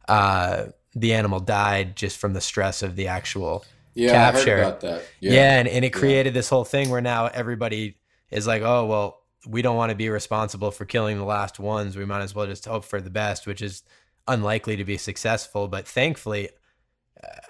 Uh, 0.08 0.66
the 0.94 1.16
animal 1.16 1.40
died 1.40 1.96
just 1.96 2.20
from 2.20 2.34
the 2.34 2.42
stress 2.42 2.84
of 2.84 2.96
the 2.96 3.08
actual 3.08 3.66
yeah, 3.96 4.12
capture. 4.12 4.58
I 4.58 4.58
heard 4.58 4.68
about 4.68 4.82
that. 4.82 5.04
yeah, 5.20 5.58
and, 5.58 5.68
and 5.68 5.84
it 5.84 5.90
created 5.90 6.36
this 6.36 6.48
whole 6.48 6.64
thing 6.64 6.92
where 6.92 7.02
now 7.02 7.26
everybody 7.26 7.98
is 8.30 8.46
like, 8.46 8.62
oh, 8.62 8.86
well, 8.86 9.22
we 9.48 9.64
don't 9.64 9.76
want 9.76 9.90
to 9.90 9.96
be 9.96 10.10
responsible 10.10 10.70
for 10.70 10.86
killing 10.86 11.18
the 11.18 11.26
last 11.26 11.60
ones. 11.60 11.98
We 11.98 12.06
might 12.06 12.22
as 12.22 12.36
well 12.36 12.46
just 12.46 12.66
hope 12.66 12.86
for 12.86 13.02
the 13.02 13.10
best, 13.10 13.48
which 13.48 13.64
is 13.64 13.82
unlikely 14.28 14.78
to 14.78 14.86
be 14.86 14.98
successful. 14.98 15.68
But 15.68 15.88
thankfully, 15.88 16.50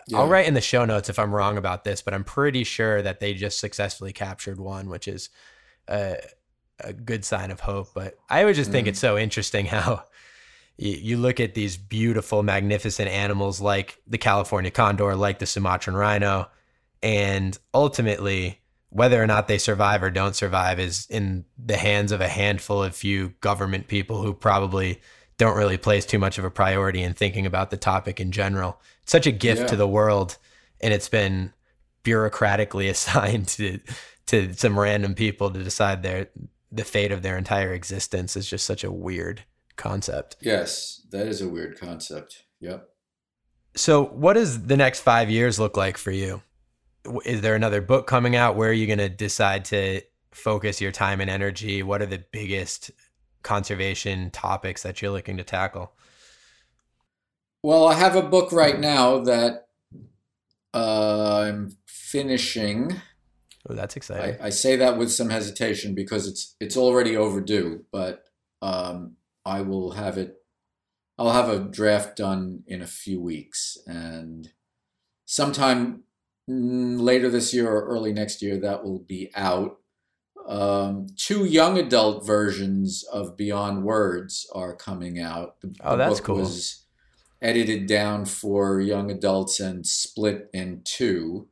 Yeah. 0.07 0.17
I'll 0.19 0.27
write 0.27 0.47
in 0.47 0.53
the 0.53 0.61
show 0.61 0.83
notes 0.85 1.09
if 1.09 1.17
I'm 1.17 1.33
wrong 1.33 1.57
about 1.57 1.83
this, 1.85 2.01
but 2.01 2.13
I'm 2.13 2.23
pretty 2.25 2.63
sure 2.65 3.01
that 3.01 3.19
they 3.19 3.33
just 3.33 3.59
successfully 3.59 4.11
captured 4.11 4.59
one, 4.59 4.89
which 4.89 5.07
is 5.07 5.29
a, 5.87 6.17
a 6.79 6.91
good 6.93 7.23
sign 7.23 7.51
of 7.51 7.61
hope. 7.61 7.89
But 7.93 8.17
I 8.29 8.43
would 8.43 8.55
just 8.55 8.71
think 8.71 8.85
Mhm. 8.85 8.89
it's 8.91 8.99
so 8.99 9.17
interesting 9.17 9.65
how 9.77 10.03
you, 10.77 10.91
you 10.91 11.17
look 11.17 11.39
at 11.39 11.53
these 11.53 11.77
beautiful, 11.77 12.43
magnificent 12.43 13.09
animals 13.09 13.61
like 13.61 13.99
the 14.05 14.17
California 14.17 14.71
condor, 14.71 15.15
like 15.15 15.39
the 15.39 15.45
Sumatran 15.45 15.95
rhino, 15.95 16.49
and 17.01 17.57
ultimately, 17.73 18.59
whether 18.89 19.21
or 19.21 19.27
not 19.27 19.47
they 19.47 19.57
survive 19.57 20.03
or 20.03 20.09
don't 20.11 20.35
survive 20.35 20.79
is 20.79 21.07
in 21.09 21.45
the 21.57 21.77
hands 21.77 22.11
of 22.11 22.21
a 22.21 22.27
handful 22.27 22.83
of 22.83 22.95
few 22.95 23.29
government 23.41 23.87
people 23.87 24.21
who 24.21 24.33
probably 24.33 25.01
don't 25.37 25.57
really 25.57 25.77
place 25.77 26.05
too 26.05 26.19
much 26.19 26.37
of 26.37 26.45
a 26.45 26.51
priority 26.51 27.01
in 27.01 27.13
thinking 27.13 27.45
about 27.45 27.69
the 27.71 27.77
topic 27.77 28.19
in 28.19 28.31
general. 28.31 28.79
It's 29.01 29.11
such 29.11 29.27
a 29.27 29.31
gift 29.31 29.61
Yeah. 29.61 29.67
to 29.67 29.75
the 29.75 29.87
world, 29.87 30.37
and 30.81 30.93
it's 30.93 31.09
been 31.09 31.53
bureaucratically 32.03 32.89
assigned 32.89 33.47
to 33.49 33.79
to 34.27 34.53
some 34.53 34.79
random 34.79 35.15
people 35.15 35.51
to 35.51 35.63
decide 35.63 36.01
their 36.03 36.29
the 36.71 36.83
fate 36.83 37.11
of 37.11 37.21
their 37.21 37.37
entire 37.37 37.73
existence 37.73 38.35
is 38.35 38.49
just 38.49 38.65
such 38.65 38.83
a 38.83 38.91
weird 38.91 39.43
concept. 39.75 40.35
Yes, 40.39 41.01
that 41.11 41.27
is 41.27 41.41
a 41.41 41.47
weird 41.47 41.79
concept. 41.79 42.43
Yep. 42.61 42.89
So, 43.75 44.05
what 44.05 44.33
does 44.33 44.63
the 44.65 44.77
next 44.77 45.01
five 45.01 45.29
years 45.29 45.59
look 45.59 45.77
like 45.77 45.97
for 45.97 46.11
you? 46.11 46.41
Is 47.25 47.41
there 47.41 47.55
another 47.55 47.81
book 47.81 48.07
coming 48.07 48.35
out? 48.35 48.55
Where 48.55 48.69
are 48.69 48.73
you 48.73 48.87
going 48.87 48.99
to 48.99 49.09
decide 49.09 49.65
to 49.65 50.01
focus 50.31 50.79
your 50.79 50.91
time 50.91 51.21
and 51.21 51.29
energy? 51.29 51.83
What 51.83 52.01
are 52.01 52.05
the 52.07 52.23
biggest 52.31 52.91
conservation 53.43 54.31
topics 54.31 54.83
that 54.83 55.01
you're 55.01 55.11
looking 55.11 55.37
to 55.37 55.43
tackle? 55.43 55.93
Well, 57.61 57.87
I 57.87 57.93
have 57.93 58.15
a 58.15 58.21
book 58.21 58.51
right 58.51 58.77
now 58.77 59.19
that 59.19 59.67
uh, 60.73 61.45
I'm 61.47 61.77
finishing. 61.87 63.01
Oh, 63.69 63.73
that's 63.73 63.95
exciting. 63.95 64.41
I, 64.41 64.47
I 64.47 64.49
say 64.49 64.75
that 64.75 64.97
with 64.97 65.11
some 65.11 65.29
hesitation 65.29 65.95
because 65.95 66.27
it's 66.27 66.55
it's 66.59 66.75
already 66.75 67.15
overdue, 67.15 67.85
but 67.91 68.25
um, 68.61 69.15
I 69.45 69.61
will 69.61 69.91
have 69.91 70.17
it. 70.17 70.35
I'll 71.17 71.31
have 71.31 71.49
a 71.49 71.59
draft 71.59 72.17
done 72.17 72.63
in 72.67 72.81
a 72.81 72.87
few 72.87 73.21
weeks, 73.21 73.77
and 73.87 74.51
sometime 75.25 76.03
mm, 76.49 76.99
later 76.99 77.29
this 77.29 77.53
year 77.53 77.69
or 77.71 77.85
early 77.87 78.11
next 78.11 78.41
year 78.41 78.57
that 78.59 78.83
will 78.83 78.99
be 78.99 79.31
out. 79.35 79.77
Um, 80.47 81.07
two 81.17 81.45
young 81.45 81.77
adult 81.77 82.25
versions 82.25 83.03
of 83.11 83.37
Beyond 83.37 83.83
Words 83.83 84.45
are 84.53 84.75
coming 84.75 85.19
out. 85.19 85.59
The, 85.61 85.73
Oh, 85.81 85.91
the 85.91 85.97
that's 85.97 86.19
book 86.19 86.25
cool. 86.27 86.35
was 86.37 86.85
edited 87.41 87.87
down 87.87 88.25
for 88.25 88.79
young 88.81 89.09
adults 89.11 89.59
and 89.59 89.85
split 89.85 90.49
in 90.53 90.81
two 90.83 91.47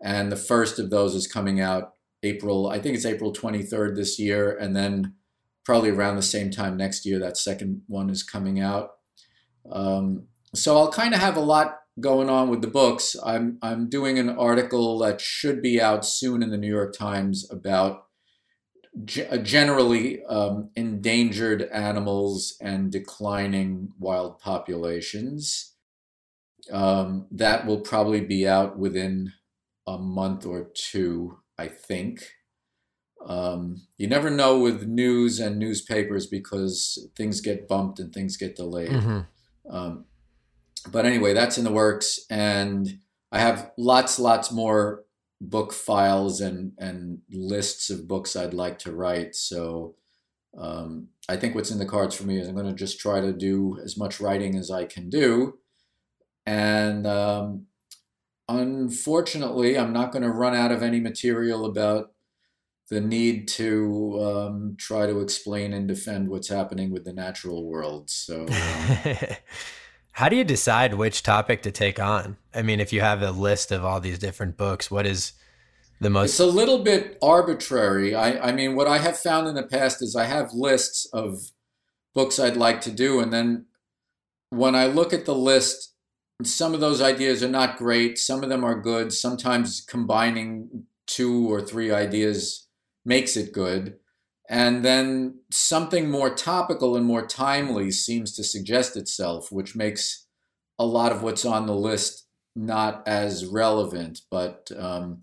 and 0.00 0.30
the 0.30 0.36
first 0.36 0.78
of 0.78 0.90
those 0.90 1.14
is 1.14 1.26
coming 1.26 1.60
out 1.60 1.94
April. 2.22 2.68
I 2.68 2.78
think 2.78 2.94
it's 2.96 3.06
April 3.06 3.32
23rd 3.32 3.96
this 3.96 4.18
year, 4.18 4.56
and 4.56 4.74
then 4.76 5.14
probably 5.64 5.90
around 5.90 6.16
the 6.16 6.22
same 6.22 6.50
time 6.50 6.76
next 6.76 7.04
year 7.06 7.18
that 7.18 7.36
second 7.36 7.82
one 7.86 8.10
is 8.10 8.22
coming 8.22 8.60
out. 8.60 8.90
Um, 9.70 10.24
so 10.54 10.76
I'll 10.76 10.92
kind 10.92 11.14
of 11.14 11.20
have 11.20 11.36
a 11.36 11.40
lot 11.40 11.78
going 11.98 12.28
on 12.28 12.48
with 12.50 12.60
the 12.62 12.68
books. 12.68 13.16
I'm 13.24 13.58
I'm 13.62 13.88
doing 13.88 14.18
an 14.18 14.28
article 14.30 14.98
that 14.98 15.20
should 15.20 15.62
be 15.62 15.80
out 15.80 16.04
soon 16.04 16.42
in 16.42 16.50
the 16.50 16.58
New 16.58 16.68
York 16.72 16.94
Times 16.96 17.50
about 17.50 18.05
ge- 19.04 19.26
uh, 19.30 19.38
generally 19.38 20.24
um, 20.24 20.70
endangered 20.74 21.62
animals 21.62 22.56
and 22.60 22.90
declining 22.90 23.92
wild 23.98 24.38
populations. 24.38 25.74
Um, 26.72 27.26
that 27.30 27.66
will 27.66 27.80
probably 27.80 28.20
be 28.20 28.46
out 28.46 28.78
within 28.78 29.32
a 29.86 29.98
month 29.98 30.44
or 30.44 30.70
two, 30.74 31.38
I 31.56 31.68
think. 31.68 32.32
Um, 33.24 33.86
you 33.98 34.08
never 34.08 34.30
know 34.30 34.58
with 34.58 34.86
news 34.86 35.40
and 35.40 35.58
newspapers 35.58 36.26
because 36.26 37.08
things 37.16 37.40
get 37.40 37.68
bumped 37.68 37.98
and 37.98 38.12
things 38.12 38.36
get 38.36 38.56
delayed. 38.56 38.90
Mhm. 38.90 39.26
Um, 39.68 40.04
but 40.90 41.06
anyway, 41.06 41.32
that's 41.34 41.58
in 41.58 41.64
the 41.64 41.72
works, 41.72 42.20
and 42.30 43.00
I 43.32 43.40
have 43.40 43.72
lots, 43.76 44.18
lots 44.18 44.52
more 44.52 45.05
book 45.40 45.72
files 45.72 46.40
and 46.40 46.72
and 46.78 47.18
lists 47.30 47.90
of 47.90 48.08
books 48.08 48.36
I'd 48.36 48.54
like 48.54 48.78
to 48.80 48.92
write. 48.92 49.34
So 49.34 49.94
um, 50.56 51.08
I 51.28 51.36
think 51.36 51.54
what's 51.54 51.70
in 51.70 51.78
the 51.78 51.86
cards 51.86 52.14
for 52.14 52.24
me 52.24 52.38
is 52.38 52.48
I'm 52.48 52.54
going 52.54 52.66
to 52.66 52.74
just 52.74 52.98
try 52.98 53.20
to 53.20 53.32
do 53.32 53.78
as 53.84 53.96
much 53.96 54.20
writing 54.20 54.56
as 54.56 54.70
I 54.70 54.84
can 54.84 55.10
do, 55.10 55.58
and 56.46 57.06
um, 57.06 57.66
unfortunately, 58.48 59.78
I'm 59.78 59.92
not 59.92 60.12
going 60.12 60.22
to 60.22 60.30
run 60.30 60.54
out 60.54 60.72
of 60.72 60.82
any 60.82 61.00
material 61.00 61.66
about 61.66 62.12
the 62.88 63.00
need 63.00 63.48
to 63.48 64.20
um, 64.22 64.76
try 64.78 65.06
to 65.06 65.20
explain 65.20 65.72
and 65.72 65.88
defend 65.88 66.28
what's 66.28 66.48
happening 66.48 66.90
with 66.90 67.04
the 67.04 67.12
natural 67.12 67.64
world. 67.64 68.08
So. 68.10 68.46
How 70.16 70.30
do 70.30 70.36
you 70.36 70.44
decide 70.44 70.94
which 70.94 71.22
topic 71.22 71.60
to 71.64 71.70
take 71.70 72.00
on? 72.00 72.38
I 72.54 72.62
mean, 72.62 72.80
if 72.80 72.90
you 72.90 73.02
have 73.02 73.20
a 73.20 73.30
list 73.30 73.70
of 73.70 73.84
all 73.84 74.00
these 74.00 74.18
different 74.18 74.56
books, 74.56 74.90
what 74.90 75.04
is 75.04 75.34
the 76.00 76.08
most 76.08 76.30
It's 76.30 76.40
a 76.40 76.46
little 76.46 76.82
bit 76.82 77.18
arbitrary. 77.20 78.14
I, 78.14 78.48
I 78.48 78.52
mean, 78.52 78.76
what 78.76 78.86
I 78.86 78.96
have 78.96 79.18
found 79.18 79.46
in 79.46 79.54
the 79.54 79.62
past 79.62 80.00
is 80.00 80.16
I 80.16 80.24
have 80.24 80.54
lists 80.54 81.06
of 81.12 81.50
books 82.14 82.38
I'd 82.38 82.56
like 82.56 82.80
to 82.82 82.90
do, 82.90 83.20
and 83.20 83.30
then 83.30 83.66
when 84.48 84.74
I 84.74 84.86
look 84.86 85.12
at 85.12 85.26
the 85.26 85.34
list, 85.34 85.92
some 86.42 86.72
of 86.72 86.80
those 86.80 87.02
ideas 87.02 87.42
are 87.42 87.48
not 87.48 87.76
great. 87.76 88.18
Some 88.18 88.42
of 88.42 88.48
them 88.48 88.64
are 88.64 88.80
good. 88.80 89.12
Sometimes 89.12 89.84
combining 89.86 90.84
two 91.06 91.52
or 91.52 91.60
three 91.60 91.92
ideas 91.92 92.68
makes 93.04 93.36
it 93.36 93.52
good. 93.52 93.98
And 94.48 94.84
then 94.84 95.40
something 95.50 96.10
more 96.10 96.34
topical 96.34 96.96
and 96.96 97.04
more 97.04 97.26
timely 97.26 97.90
seems 97.90 98.32
to 98.36 98.44
suggest 98.44 98.96
itself, 98.96 99.50
which 99.50 99.74
makes 99.74 100.26
a 100.78 100.86
lot 100.86 101.12
of 101.12 101.22
what's 101.22 101.44
on 101.44 101.66
the 101.66 101.74
list 101.74 102.26
not 102.54 103.06
as 103.06 103.44
relevant. 103.44 104.22
But 104.30 104.70
um, 104.78 105.22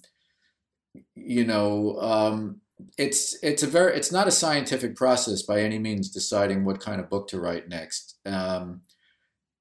you 1.15 1.45
know, 1.45 1.99
um, 1.99 2.61
it's 2.97 3.37
it's 3.41 3.63
a 3.63 3.67
very 3.67 3.95
it's 3.95 4.11
not 4.11 4.27
a 4.27 4.31
scientific 4.31 4.95
process 4.95 5.41
by 5.41 5.61
any 5.61 5.79
means 5.79 6.09
deciding 6.09 6.65
what 6.65 6.79
kind 6.79 6.99
of 6.99 7.09
book 7.09 7.27
to 7.29 7.39
write 7.39 7.69
next. 7.69 8.17
Um, 8.25 8.81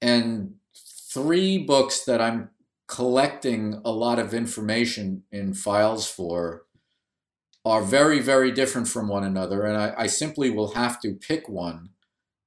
and 0.00 0.54
three 1.12 1.58
books 1.58 2.04
that 2.04 2.20
I'm 2.20 2.50
collecting 2.88 3.80
a 3.84 3.90
lot 3.90 4.18
of 4.18 4.34
information 4.34 5.22
in 5.30 5.54
files 5.54 6.06
for 6.06 6.64
are 7.64 7.82
very, 7.82 8.20
very 8.20 8.50
different 8.50 8.88
from 8.88 9.08
one 9.08 9.24
another. 9.24 9.62
And 9.62 9.76
I, 9.76 9.94
I 9.96 10.06
simply 10.06 10.50
will 10.50 10.74
have 10.74 11.00
to 11.02 11.14
pick 11.14 11.48
one 11.48 11.90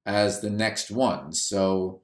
as 0.04 0.40
the 0.40 0.50
next 0.50 0.90
one. 0.90 1.32
So 1.32 2.02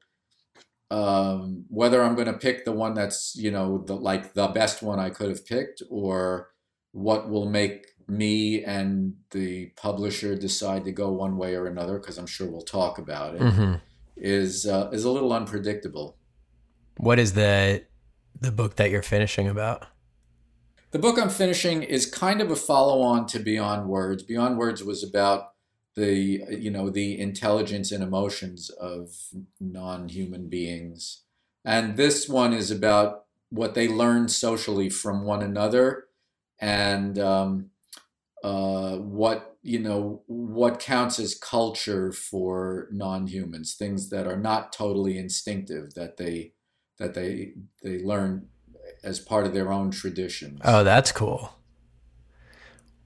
um, 0.91 1.65
whether 1.69 2.03
I'm 2.03 2.15
going 2.15 2.27
to 2.27 2.33
pick 2.33 2.65
the 2.65 2.73
one 2.73 2.95
that's, 2.95 3.35
you 3.37 3.51
know, 3.51 3.85
the, 3.87 3.95
like 3.95 4.35
the 4.35 4.49
best 4.49 4.83
one 4.83 4.99
I 4.99 5.11
could 5.11 5.29
have 5.29 5.47
picked 5.47 5.83
or 5.91 6.51
what 6.93 7.29
will 7.31 7.49
make 7.49 7.87
me 8.09 8.65
and 8.65 9.15
the 9.31 9.67
publisher 9.77 10.37
decide 10.37 10.85
to 10.85 10.93
go 10.93 11.11
one 11.11 11.37
way 11.37 11.55
or 11.55 11.67
another, 11.67 11.99
because 11.99 12.19
I'm 12.19 12.27
sure 12.27 12.51
we'll 12.51 12.61
talk 12.63 12.99
about 12.99 13.37
it, 13.37 13.41
Mm-hmm. 13.41 13.75
is 14.17 14.67
uh, 14.67 14.91
is 14.93 15.05
a 15.05 15.11
little 15.11 15.33
unpredictable. 15.33 16.17
What 16.97 17.19
is 17.19 17.33
the 17.33 17.85
the 18.41 18.53
book 18.53 18.77
that 18.77 18.91
you're 18.91 19.03
finishing 19.03 19.49
about? 19.49 19.87
The 20.93 20.99
book 20.99 21.19
I'm 21.19 21.31
finishing 21.31 21.83
is 21.83 22.05
kind 22.05 22.43
of 22.43 22.51
a 22.51 22.57
follow-on 22.57 23.27
to 23.29 23.39
Beyond 23.39 23.89
Words. 23.89 24.23
Beyond 24.23 24.59
Words 24.59 24.85
was 24.85 25.03
about 25.03 25.55
the 25.97 26.45
you 26.51 26.71
know 26.71 26.91
the 26.91 27.19
intelligence 27.19 27.93
and 27.93 28.03
emotions 28.03 28.69
of 28.69 29.09
non-human 29.59 30.49
beings, 30.49 31.23
and 31.65 31.97
this 31.97 32.29
one 32.29 32.53
is 32.53 32.71
about 32.71 33.25
what 33.49 33.75
they 33.75 33.89
learn 33.89 34.29
socially 34.29 34.91
from 34.91 35.25
one 35.25 35.43
another, 35.43 36.05
and 36.61 37.19
um, 37.19 37.71
uh, 38.45 38.97
what 38.97 39.57
you 39.63 39.79
know 39.79 40.23
what 40.27 40.79
counts 40.79 41.19
as 41.19 41.35
culture 41.35 42.13
for 42.13 42.89
non-humans, 42.93 43.75
things 43.75 44.11
that 44.11 44.27
are 44.27 44.37
not 44.37 44.75
totally 44.75 45.17
instinctive 45.17 45.95
that 45.95 46.19
they 46.19 46.53
that 46.99 47.15
they 47.15 47.55
they 47.83 48.03
learn 48.03 48.49
as 49.05 49.21
part 49.21 49.47
of 49.47 49.55
their 49.55 49.73
own 49.73 49.91
traditions. 49.91 50.61
Oh, 50.65 50.85
that's 50.85 51.13
cool. 51.13 51.55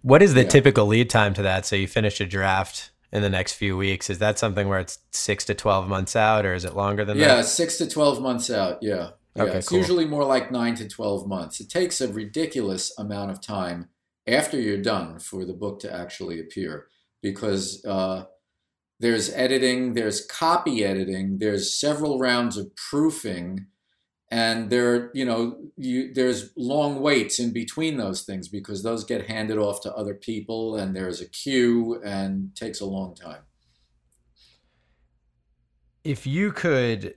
What 0.03 0.23
is 0.23 0.35
the 0.35 0.43
Yeah. 0.43 0.49
typical 0.49 0.87
lead 0.87 1.11
time 1.11 1.35
to 1.35 1.43
that? 1.43 1.67
So 1.67 1.75
you 1.77 1.87
finish 1.89 2.21
a 2.21 2.27
draft 2.27 2.91
in 3.13 3.23
the 3.23 3.31
next 3.31 3.55
few 3.55 3.77
weeks. 3.77 4.09
Is 4.11 4.19
that 4.19 4.39
something 4.39 4.69
where 4.69 4.79
it's 4.79 4.99
six 5.11 5.45
to 5.47 5.55
twelve 5.55 5.89
months 5.89 6.15
out, 6.15 6.45
or 6.45 6.55
is 6.55 6.65
it 6.65 6.77
longer 6.77 7.05
than 7.05 7.19
that? 7.19 7.25
Yeah, 7.27 7.43
six 7.43 7.77
to 7.79 7.89
twelve 7.89 8.21
months 8.21 8.51
out. 8.51 8.79
Yeah, 8.83 9.11
yeah. 9.35 9.43
Okay, 9.43 9.59
it's 9.59 9.69
cool. 9.69 9.79
usually 9.79 10.05
more 10.05 10.25
like 10.25 10.51
nine 10.53 10.75
to 10.77 10.89
twelve 10.89 11.27
months. 11.27 11.61
It 11.61 11.69
takes 11.71 12.01
a 12.01 12.13
ridiculous 12.13 12.93
amount 12.99 13.31
of 13.33 13.41
time 13.41 13.89
after 14.27 14.61
you're 14.61 14.83
done 14.83 15.19
for 15.19 15.45
the 15.45 15.53
book 15.55 15.81
to 15.81 15.93
actually 15.93 16.39
appear 16.41 16.87
because 17.23 17.85
uh, 17.85 18.25
there's 19.01 19.33
editing, 19.33 19.95
there's 19.95 20.25
copy 20.25 20.85
editing, 20.85 21.39
there's 21.39 21.73
several 21.73 22.19
rounds 22.19 22.57
of 22.57 22.75
proofing, 22.77 23.67
and 24.31 24.71
there, 24.71 25.11
you 25.15 25.25
know, 25.25 25.57
you, 25.77 26.13
there's 26.13 26.51
long 26.57 27.01
waits 27.01 27.39
in 27.39 27.53
between 27.53 27.97
those 27.97 28.23
things 28.23 28.49
because 28.49 28.83
those 28.83 29.05
get 29.05 29.29
handed 29.29 29.59
off 29.59 29.81
to 29.83 29.95
other 29.95 30.15
people, 30.15 30.77
and 30.77 30.97
there's 30.97 31.21
a 31.21 31.29
queue, 31.29 32.01
and 32.05 32.55
takes 32.57 32.81
a 32.81 32.87
long 32.87 33.15
time. 33.15 33.43
If 36.03 36.27
you 36.27 36.53
could 36.53 37.15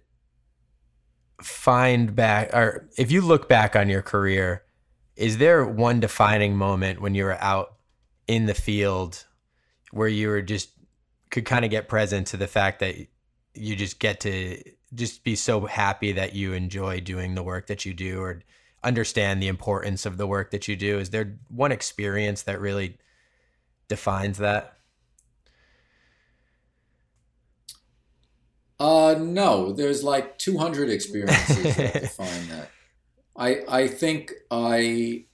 find 1.42 2.16
back, 2.16 2.54
or 2.54 2.90
if 2.98 3.12
you 3.12 3.22
look 3.22 3.50
back 3.50 3.76
on 3.76 3.90
your 3.90 4.02
career, 4.02 4.64
is 5.16 5.38
there 5.38 5.66
one 5.66 6.00
defining 6.00 6.56
moment 6.56 7.02
when 7.02 7.16
you 7.16 7.24
were 7.24 7.42
out 7.42 7.76
in 8.28 8.46
the 8.46 8.54
field 8.54 9.26
where 9.92 10.08
you 10.08 10.28
were 10.30 10.42
just 10.42 10.70
could 11.32 11.46
kind 11.46 11.66
of 11.66 11.72
get 11.72 11.90
present 11.90 12.28
to 12.28 12.38
the 12.38 12.48
fact 12.48 12.80
that 12.80 12.96
you 13.54 13.76
just 13.76 14.00
get 14.00 14.20
to 14.22 14.62
just 14.94 15.24
be 15.24 15.36
so 15.36 15.66
happy 15.66 16.12
that 16.14 16.34
you 16.34 16.54
enjoy 16.54 17.00
doing 17.00 17.36
the 17.36 17.44
work 17.44 17.68
that 17.68 17.86
you 17.86 17.94
do 17.94 18.22
or 18.22 18.42
understand 18.84 19.42
the 19.42 19.48
importance 19.48 20.06
of 20.06 20.18
the 20.18 20.28
work 20.28 20.52
that 20.52 20.68
you 20.68 20.76
do 20.76 21.00
is 21.00 21.10
there 21.10 21.38
one 21.50 21.72
experience 21.72 22.44
that 22.44 22.62
really 22.62 22.98
defines 23.88 24.38
that 24.38 24.80
Uh, 28.80 29.16
no, 29.20 29.74
there's 29.74 30.04
like 30.04 30.38
200 30.38 30.90
experiences 30.90 31.76
that 31.76 32.00
define 32.00 32.48
that. 32.48 32.70
I 33.36 33.64
I 33.68 33.88
think 33.88 34.34
I 34.50 35.26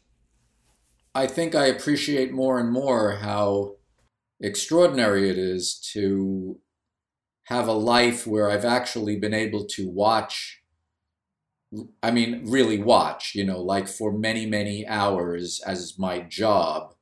I 1.13 1.27
think 1.27 1.55
I 1.55 1.67
appreciate 1.67 2.33
more 2.33 2.59
and 2.59 2.71
more 2.71 3.13
how 3.13 3.77
extraordinary 4.41 5.29
it 5.29 5.37
is 5.37 5.79
to 5.93 6.59
have 7.45 7.67
a 7.67 7.73
life 7.73 8.27
where 8.27 8.49
I've 8.49 8.65
actually 8.65 9.17
been 9.17 9.33
able 9.33 9.65
to 9.67 9.89
watch 9.89 10.61
I 12.01 12.11
mean 12.11 12.49
really 12.49 12.77
watch, 12.81 13.33
you 13.35 13.43
know, 13.43 13.59
like 13.61 13.87
for 13.87 14.11
many 14.11 14.45
many 14.45 14.85
hours 14.87 15.61
as 15.65 15.97
my 15.97 16.19
job 16.21 16.93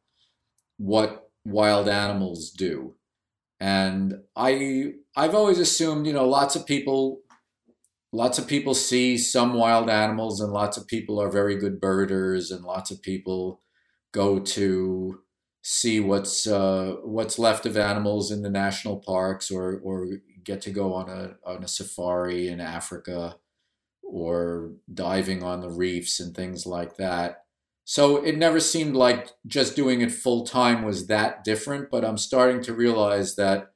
what 0.77 1.31
wild 1.45 1.89
animals 1.89 2.51
do. 2.51 2.95
And 3.59 4.15
I 4.35 4.93
I've 5.15 5.35
always 5.35 5.59
assumed, 5.59 6.07
you 6.07 6.13
know, 6.13 6.27
lots 6.27 6.55
of 6.55 6.65
people 6.67 7.21
lots 8.13 8.39
of 8.39 8.47
people 8.47 8.73
see 8.75 9.17
some 9.17 9.53
wild 9.53 9.89
animals 9.89 10.41
and 10.41 10.53
lots 10.53 10.77
of 10.77 10.87
people 10.87 11.19
are 11.21 11.31
very 11.31 11.57
good 11.57 11.81
birders 11.81 12.51
and 12.51 12.63
lots 12.65 12.91
of 12.91 13.01
people 13.01 13.61
go 14.13 14.39
to 14.39 15.21
see 15.63 15.99
what's 15.99 16.47
uh, 16.47 16.95
what's 17.03 17.39
left 17.39 17.65
of 17.65 17.77
animals 17.77 18.31
in 18.31 18.41
the 18.43 18.49
national 18.49 18.97
parks 18.99 19.51
or 19.51 19.79
or 19.83 20.07
get 20.43 20.61
to 20.61 20.71
go 20.71 20.93
on 20.93 21.09
a 21.09 21.35
on 21.45 21.63
a 21.63 21.67
safari 21.67 22.47
in 22.47 22.59
Africa 22.59 23.37
or 24.03 24.71
diving 24.93 25.43
on 25.43 25.61
the 25.61 25.69
reefs 25.69 26.19
and 26.19 26.35
things 26.35 26.65
like 26.65 26.97
that. 26.97 27.45
So 27.85 28.23
it 28.23 28.37
never 28.37 28.59
seemed 28.59 28.95
like 28.95 29.31
just 29.45 29.75
doing 29.75 30.01
it 30.01 30.11
full 30.11 30.45
time 30.45 30.83
was 30.83 31.07
that 31.07 31.43
different, 31.43 31.89
but 31.89 32.05
I'm 32.05 32.17
starting 32.17 32.61
to 32.63 32.73
realize 32.73 33.35
that 33.35 33.73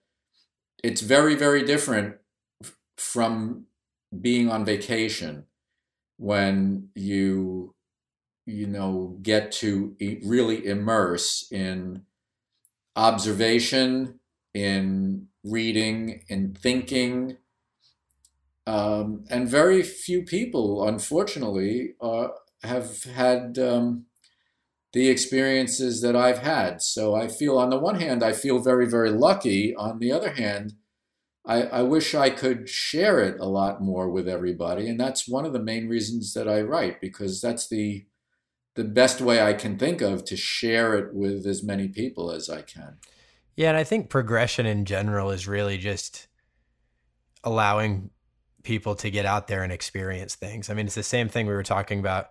it's 0.83 1.01
very, 1.01 1.35
very 1.35 1.63
different 1.63 2.15
from 2.97 3.65
being 4.21 4.49
on 4.49 4.63
vacation 4.63 5.45
when 6.17 6.89
you 6.95 7.73
you 8.45 8.65
know 8.65 9.17
get 9.21 9.51
to 9.51 9.95
really 10.23 10.65
immerse 10.65 11.51
in 11.51 12.03
observation 12.95 14.19
in 14.53 15.26
reading 15.43 16.23
and 16.29 16.57
thinking 16.57 17.37
um, 18.67 19.23
and 19.29 19.47
very 19.47 19.81
few 19.81 20.23
people 20.23 20.85
unfortunately 20.87 21.93
uh, 22.01 22.27
have 22.63 23.03
had 23.05 23.57
um, 23.57 24.05
the 24.91 25.09
experiences 25.09 26.01
that 26.01 26.15
I've 26.15 26.39
had. 26.39 26.81
So 26.81 27.15
I 27.15 27.27
feel, 27.27 27.57
on 27.57 27.69
the 27.69 27.79
one 27.79 27.99
hand, 27.99 28.23
I 28.23 28.33
feel 28.33 28.59
very, 28.59 28.85
very 28.85 29.09
lucky. 29.09 29.75
On 29.75 29.99
the 29.99 30.11
other 30.11 30.31
hand, 30.31 30.73
I, 31.45 31.63
I 31.63 31.81
wish 31.83 32.13
I 32.13 32.29
could 32.29 32.67
share 32.67 33.21
it 33.21 33.39
a 33.39 33.45
lot 33.45 33.81
more 33.81 34.09
with 34.09 34.27
everybody. 34.27 34.89
And 34.89 34.99
that's 34.99 35.29
one 35.29 35.45
of 35.45 35.53
the 35.53 35.63
main 35.63 35.87
reasons 35.87 36.33
that 36.33 36.47
I 36.47 36.61
write, 36.61 36.99
because 36.99 37.41
that's 37.41 37.67
the 37.67 38.05
the 38.75 38.83
best 38.83 39.21
way 39.21 39.41
I 39.41 39.53
can 39.53 39.75
think 39.75 40.01
of 40.01 40.23
to 40.25 40.37
share 40.37 40.93
it 40.93 41.11
with 41.11 41.47
as 41.47 41.63
many 41.63 41.87
people 41.87 42.29
as 42.29 42.47
I 42.47 42.61
can. 42.61 42.97
Yeah, 43.57 43.69
and 43.69 43.77
I 43.77 43.83
think 43.83 44.09
progression 44.09 44.67
in 44.67 44.85
general 44.85 45.31
is 45.31 45.47
really 45.47 45.79
just 45.79 46.27
allowing 47.43 48.11
people 48.61 48.93
to 48.95 49.09
get 49.09 49.25
out 49.25 49.47
there 49.47 49.63
and 49.63 49.73
experience 49.73 50.35
things. 50.35 50.69
I 50.69 50.75
mean, 50.75 50.85
it's 50.85 50.95
the 50.95 51.01
same 51.03 51.27
thing 51.27 51.47
we 51.47 51.53
were 51.53 51.63
talking 51.63 51.99
about 51.99 52.29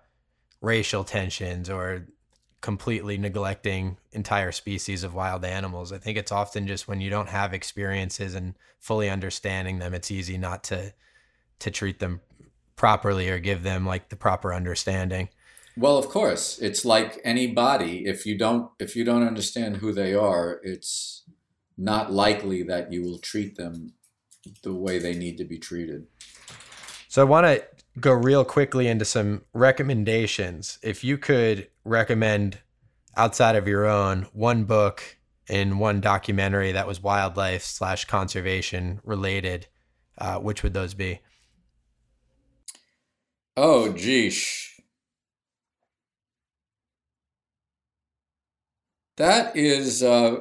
racial 0.61 1.03
tensions 1.03 1.69
or 1.69 2.07
completely 2.61 3.19
neglecting 3.19 3.97
entire 4.13 4.53
species 4.53 5.03
of 5.03 5.15
wild 5.15 5.45
animals. 5.45 5.93
I 5.93 5.99
think 5.99 6.17
it's 6.17 6.31
often 6.31 6.69
just 6.69 6.87
when 6.87 7.01
you 7.01 7.11
don't 7.11 7.29
have 7.29 7.53
experiences 7.53 8.37
and 8.37 8.55
fully 8.79 9.11
understanding 9.11 9.81
them, 9.81 9.95
it's 9.95 10.11
easy 10.11 10.39
not 10.39 10.63
to 10.65 10.95
to 11.59 11.71
treat 11.71 11.99
them 11.99 12.21
properly 12.77 13.31
or 13.31 13.39
give 13.39 13.63
them 13.63 13.85
like 13.87 14.11
the 14.11 14.17
proper 14.17 14.55
understanding. 14.55 15.29
Well, 15.79 15.99
of 15.99 16.09
course, 16.09 16.59
it's 16.59 16.85
like 16.85 17.21
any 17.23 17.49
body. 17.49 18.07
If 18.07 18.25
you 18.25 18.39
don't 18.39 18.71
if 18.79 18.97
you 18.97 19.05
don't 19.05 19.27
understand 19.27 19.77
who 19.77 19.93
they 19.93 20.15
are, 20.15 20.61
it's 20.63 21.25
not 21.77 22.13
likely 22.13 22.63
that 22.63 22.93
you 22.93 23.03
will 23.03 23.19
treat 23.19 23.57
them 23.57 23.93
the 24.63 24.75
way 24.75 24.99
they 24.99 25.15
need 25.15 25.37
to 25.39 25.45
be 25.45 25.59
treated. 25.59 26.07
So 27.09 27.21
I 27.23 27.25
want 27.25 27.47
to 27.47 27.65
go 28.01 28.13
real 28.13 28.45
quickly 28.45 28.89
into 28.89 29.05
some 29.05 29.43
recommendations. 29.53 30.79
If 30.83 31.05
you 31.05 31.19
could 31.19 31.69
recommend 31.85 32.59
outside 33.17 33.57
of 33.57 33.69
your 33.69 33.87
own 33.87 34.29
one 34.33 34.65
book 34.65 35.19
in 35.49 35.79
one 35.79 36.01
documentary 36.01 36.73
that 36.73 36.87
was 36.87 37.03
wildlife 37.03 37.63
slash 37.63 38.05
conservation 38.05 39.01
related, 39.05 39.67
uh, 40.19 40.39
which 40.39 40.63
would 40.63 40.75
those 40.75 40.95
be? 40.95 41.21
Oh, 43.57 43.93
geesh. 43.97 44.66
That 49.17 49.57
is 49.57 50.03
uh, 50.03 50.39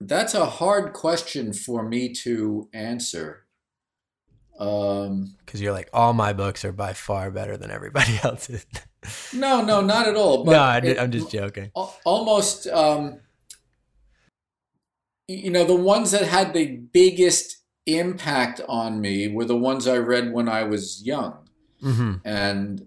that's 0.00 0.34
a 0.34 0.46
hard 0.46 0.92
question 0.92 1.52
for 1.52 1.82
me 1.82 2.12
to 2.14 2.68
answer. 2.72 3.46
Um, 4.58 5.36
Because 5.44 5.60
you're 5.60 5.72
like, 5.72 5.90
all 5.92 6.12
my 6.14 6.32
books 6.32 6.64
are 6.64 6.72
by 6.72 6.92
far 6.94 7.30
better 7.30 7.56
than 7.56 7.70
everybody 7.70 8.18
else's. 8.24 8.66
no, 9.34 9.62
no, 9.62 9.80
not 9.80 10.08
at 10.08 10.16
all. 10.16 10.44
But 10.44 10.52
no, 10.52 10.58
I, 10.60 11.02
am 11.04 11.10
just 11.10 11.30
joking. 11.30 11.70
almost 11.74 12.66
um, 12.68 13.20
you 15.28 15.50
know 15.50 15.64
the 15.64 15.74
ones 15.74 16.10
that 16.12 16.22
had 16.22 16.52
the 16.54 16.76
biggest 16.92 17.58
impact 17.86 18.60
on 18.68 19.00
me 19.00 19.28
were 19.28 19.44
the 19.44 19.56
ones 19.56 19.86
I 19.86 19.98
read 19.98 20.32
when 20.32 20.48
I 20.48 20.64
was 20.64 21.02
young. 21.04 21.48
hmm 21.80 22.14
and 22.24 22.86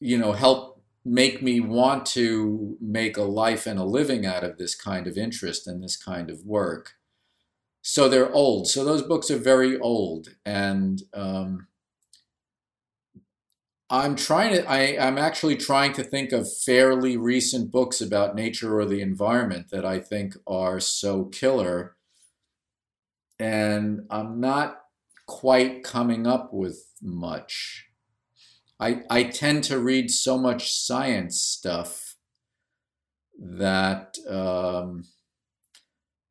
you 0.00 0.16
know 0.18 0.32
help 0.32 0.73
make 1.04 1.42
me 1.42 1.60
want 1.60 2.06
to 2.06 2.76
make 2.80 3.16
a 3.16 3.22
life 3.22 3.66
and 3.66 3.78
a 3.78 3.84
living 3.84 4.24
out 4.24 4.42
of 4.42 4.56
this 4.56 4.74
kind 4.74 5.06
of 5.06 5.18
interest 5.18 5.66
and 5.66 5.82
this 5.82 5.96
kind 5.96 6.30
of 6.30 6.44
work. 6.44 6.94
So 7.82 8.08
they're 8.08 8.32
old. 8.32 8.68
So 8.68 8.84
those 8.84 9.02
books 9.02 9.30
are 9.30 9.38
very 9.38 9.78
old. 9.78 10.28
And 10.46 11.02
um, 11.12 11.68
i'm 13.90 14.16
trying 14.16 14.52
to 14.54 14.68
I, 14.68 15.06
i'm 15.06 15.18
actually 15.18 15.56
trying 15.56 15.92
to 15.94 16.02
think 16.02 16.32
of 16.32 16.52
fairly 16.52 17.16
recent 17.16 17.70
books 17.70 18.00
about 18.00 18.34
nature 18.34 18.78
or 18.78 18.86
the 18.86 19.00
environment 19.00 19.70
that 19.70 19.84
i 19.84 19.98
think 19.98 20.36
are 20.46 20.80
so 20.80 21.26
killer. 21.26 21.96
And 23.38 24.06
i'm 24.10 24.40
not 24.40 24.80
quite 25.26 25.84
coming 25.84 26.26
up 26.26 26.52
with 26.52 26.86
much 27.02 27.86
I, 28.84 29.00
I 29.08 29.22
tend 29.24 29.64
to 29.64 29.78
read 29.78 30.10
so 30.10 30.36
much 30.36 30.70
science 30.70 31.40
stuff 31.40 32.16
that 33.38 34.18
um, 34.28 35.04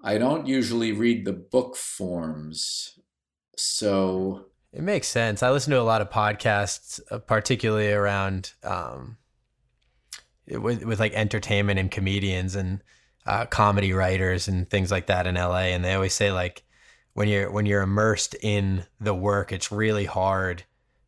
I 0.04 0.20
don't 0.20 0.46
usually 0.46 0.92
read 0.92 1.26
the 1.26 1.34
book 1.34 1.76
forms. 1.76 3.00
So, 3.58 4.46
It 4.72 4.84
makes 4.84 5.08
sense. 5.08 5.42
I 5.42 5.50
listen 5.50 5.72
to 5.72 5.80
a 5.80 5.82
lot 5.82 6.02
of 6.02 6.12
podcasts, 6.12 7.00
uh, 7.10 7.18
particularly 7.18 7.92
around 7.92 8.54
um, 8.64 9.18
with 10.48 10.86
with 10.86 11.00
like 11.00 11.14
entertainment 11.14 11.80
and 11.80 11.90
comedians 11.90 12.56
and 12.56 12.84
uh, 13.26 13.48
comedy 13.48 13.94
writers 13.94 14.48
and 14.48 14.70
things 14.70 14.92
like 14.92 15.08
that 15.08 15.26
in 15.26 15.34
LA. 15.34 15.74
And 15.74 15.84
they 15.84 15.96
always 15.96 16.14
say 16.14 16.32
like 16.32 16.62
when 17.14 17.28
you're 17.28 17.50
when 17.50 17.66
you're 17.66 17.82
immersed 17.82 18.36
in 18.44 18.86
the 19.00 19.16
work, 19.16 19.52
it's 19.52 19.72
really 19.72 20.06
hard 20.06 20.66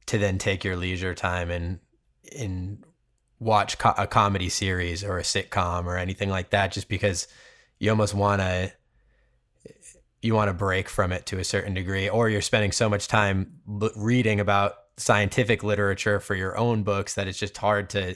to 0.08 0.18
then 0.18 0.38
take 0.38 0.64
your 0.64 0.76
leisure 0.76 1.16
time 1.16 1.50
and 1.52 1.80
and 2.38 2.84
watch 3.40 3.78
co- 3.78 3.94
a 3.98 4.08
comedy 4.08 4.50
series 4.50 5.04
or 5.04 5.18
a 5.20 5.24
sitcom 5.24 5.86
or 5.86 5.98
anything 5.98 6.30
like 6.30 6.52
that, 6.52 6.72
just 6.72 6.88
because 6.88 7.28
you 7.80 7.90
almost 7.90 8.14
want 8.14 8.42
to 8.42 8.72
you 10.22 10.34
want 10.34 10.50
to 10.50 10.54
break 10.54 10.90
from 10.90 11.12
it 11.12 11.26
to 11.28 11.38
a 11.40 11.44
certain 11.44 11.74
degree, 11.74 12.10
or 12.10 12.30
you're 12.30 12.42
spending 12.42 12.72
so 12.72 12.90
much 12.90 13.08
time 13.08 13.60
l- 13.82 13.92
reading 13.96 14.40
about 14.40 14.74
scientific 14.98 15.62
literature 15.64 16.20
for 16.20 16.36
your 16.36 16.58
own 16.58 16.82
books 16.82 17.14
that 17.16 17.28
it's 17.28 17.38
just 17.38 17.58
hard 17.58 17.90
to 17.92 18.16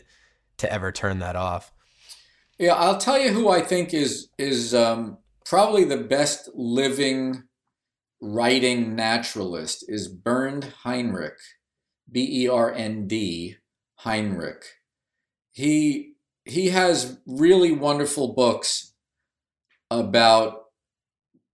to 0.57 0.71
ever 0.71 0.91
turn 0.91 1.19
that 1.19 1.35
off. 1.35 1.71
yeah, 2.57 2.73
I'll 2.73 2.97
tell 2.97 3.19
you 3.19 3.29
who 3.31 3.49
I 3.49 3.61
think 3.61 3.93
is 3.93 4.29
is 4.37 4.73
um, 4.73 5.17
probably 5.45 5.83
the 5.83 5.97
best 5.97 6.49
living 6.53 7.43
writing 8.21 8.95
naturalist 8.95 9.85
is 9.87 10.07
Bernd 10.07 10.65
Heinrich, 10.83 11.37
B 12.11 12.43
E 12.43 12.47
R 12.47 12.73
N 12.73 13.07
D 13.07 13.57
Heinrich. 13.97 14.63
He 15.51 16.13
he 16.45 16.69
has 16.69 17.19
really 17.25 17.71
wonderful 17.71 18.33
books 18.33 18.93
about 19.91 20.65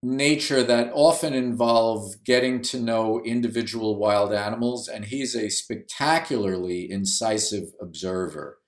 nature 0.03 0.62
that 0.64 0.91
often 0.93 1.34
involve 1.34 2.24
getting 2.24 2.62
to 2.62 2.80
know 2.80 3.22
individual 3.24 3.97
wild 3.97 4.32
animals, 4.34 4.88
and 4.88 5.06
he's 5.06 5.36
a 5.36 5.49
spectacularly 5.49 6.89
incisive 6.89 7.70
observer. 7.82 8.60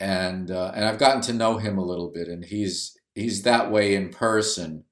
And 0.00 0.50
uh, 0.50 0.72
and 0.74 0.84
I've 0.84 0.98
gotten 0.98 1.22
to 1.22 1.32
know 1.32 1.58
him 1.58 1.78
a 1.78 1.84
little 1.84 2.10
bit, 2.10 2.28
and 2.28 2.44
he's 2.44 2.96
he's 3.14 3.42
that 3.42 3.70
way 3.70 3.94
in 3.94 4.08
person 4.08 4.84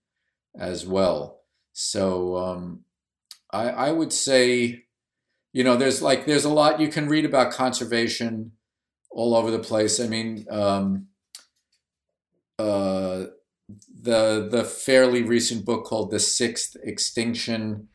as 0.57 0.87
well. 0.87 1.41
So 1.73 2.37
um, 2.37 2.85
I 3.53 3.71
I 3.71 3.93
would 3.93 4.13
say, 4.13 4.85
you 5.53 5.65
know, 5.65 5.77
there's 5.77 6.01
like 6.01 6.27
there's 6.27 6.45
a 6.45 6.51
lot 6.51 6.81
you 6.81 6.89
can 6.89 7.09
read 7.09 7.25
about 7.25 7.53
conservation 7.53 8.53
all 9.11 9.35
over 9.35 9.51
the 9.51 9.59
place. 9.59 9.99
I 10.01 10.07
mean, 10.07 10.47
um, 10.51 11.09
uh, 12.59 13.27
the 14.03 14.49
the 14.51 14.65
fairly 14.65 15.23
recent 15.23 15.65
book 15.65 15.85
called 15.85 16.11
The 16.11 16.21
Sixth 16.21 16.77
Extinction. 16.83 17.89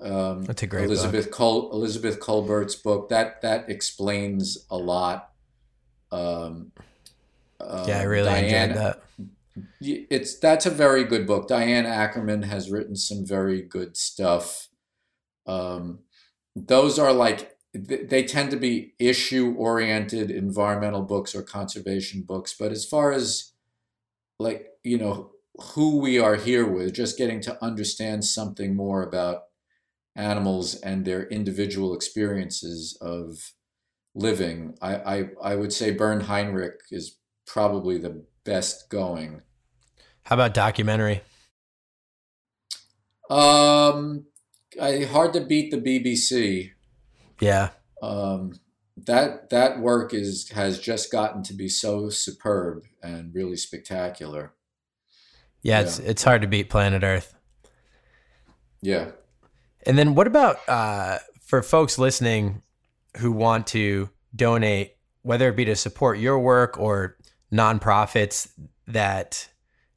Um, 0.00 0.44
That's 0.44 0.62
a 0.62 0.66
great 0.66 0.84
Elizabeth 0.84 1.30
Col- 1.30 1.70
Elizabeth 1.72 2.20
Kolbert's 2.20 2.74
book 2.74 3.08
that 3.10 3.42
that 3.42 3.68
explains 3.70 4.66
a 4.70 4.76
lot. 4.76 5.30
Um, 6.10 6.72
yeah, 7.60 8.00
I 8.00 8.04
uh, 8.04 8.08
really 8.08 8.30
Diane- 8.30 8.70
enjoyed 8.70 8.76
that. 8.76 9.00
It's 9.80 10.38
that's 10.38 10.66
a 10.66 10.70
very 10.70 11.04
good 11.04 11.26
book. 11.26 11.46
Diane 11.46 11.86
Ackerman 11.86 12.42
has 12.42 12.70
written 12.70 12.96
some 12.96 13.24
very 13.24 13.62
good 13.62 13.96
stuff. 13.96 14.68
Um, 15.46 16.00
those 16.54 16.98
are 16.98 17.12
like 17.12 17.56
they 17.74 18.24
tend 18.24 18.52
to 18.52 18.56
be 18.56 18.94
issue 19.00 19.54
oriented 19.58 20.30
environmental 20.30 21.02
books 21.02 21.34
or 21.34 21.42
conservation 21.42 22.22
books. 22.22 22.54
But 22.54 22.70
as 22.70 22.84
far 22.84 23.10
as 23.10 23.52
like 24.38 24.68
you 24.84 24.96
know 24.98 25.32
who 25.74 25.98
we 25.98 26.18
are 26.18 26.36
here 26.36 26.66
with, 26.66 26.94
just 26.94 27.18
getting 27.18 27.40
to 27.42 27.62
understand 27.62 28.24
something 28.24 28.74
more 28.74 29.02
about 29.02 29.44
animals 30.16 30.76
and 30.76 31.04
their 31.04 31.26
individual 31.28 31.94
experiences 31.94 32.96
of 33.00 33.52
living, 34.14 34.76
I 34.80 34.94
I, 34.94 35.30
I 35.42 35.56
would 35.56 35.72
say 35.72 35.90
Bernd 35.90 36.24
Heinrich 36.24 36.80
is 36.90 37.18
probably 37.46 37.98
the 37.98 38.24
best 38.44 38.88
going. 38.88 39.42
How 40.24 40.36
about 40.36 40.54
documentary? 40.54 41.22
Um, 43.28 44.26
I, 44.80 45.04
hard 45.04 45.32
to 45.34 45.40
beat 45.40 45.70
the 45.70 45.78
BBC. 45.78 46.70
Yeah, 47.40 47.70
Um, 48.02 48.54
that 48.96 49.50
that 49.50 49.80
work 49.80 50.14
is 50.14 50.48
has 50.50 50.78
just 50.78 51.10
gotten 51.10 51.42
to 51.44 51.54
be 51.54 51.68
so 51.68 52.10
superb 52.10 52.84
and 53.02 53.34
really 53.34 53.56
spectacular. 53.56 54.52
yeah, 55.62 55.80
it's 55.80 55.98
it's 55.98 56.22
hard 56.22 56.42
to 56.42 56.48
beat 56.48 56.70
Planet 56.70 57.02
Earth. 57.02 57.34
Yeah. 58.80 59.10
And 59.86 59.98
then 59.98 60.14
what 60.14 60.26
about 60.26 60.58
uh, 60.68 61.18
for 61.42 61.62
folks 61.62 61.98
listening 61.98 62.62
who 63.18 63.32
want 63.32 63.66
to 63.68 64.10
donate, 64.34 64.92
whether 65.22 65.48
it 65.48 65.56
be 65.56 65.64
to 65.64 65.76
support 65.76 66.18
your 66.18 66.38
work 66.38 66.78
or 66.78 67.16
nonprofits 67.52 68.50
that 68.86 69.48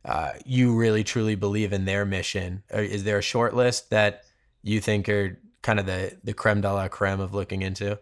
uh, 0.05 0.32
you 0.45 0.75
really 0.75 1.03
truly 1.03 1.36
believe 1.36 1.71
in 1.73 1.86
their 1.86 2.05
mission? 2.05 2.63
Or 2.71 2.82
is 2.82 3.03
there 3.03 3.17
a 3.19 3.21
short 3.21 3.53
list 3.55 3.89
that 3.91 4.23
you 4.70 4.82
think 4.82 5.09
are 5.09 5.39
kind 5.61 5.80
of 5.80 5.86
the 5.86 6.18
the 6.24 6.34
creme 6.34 6.61
de 6.61 6.72
la 6.72 6.88
creme 6.88 7.20
of 7.20 7.34
looking 7.34 7.61
into? 7.61 7.99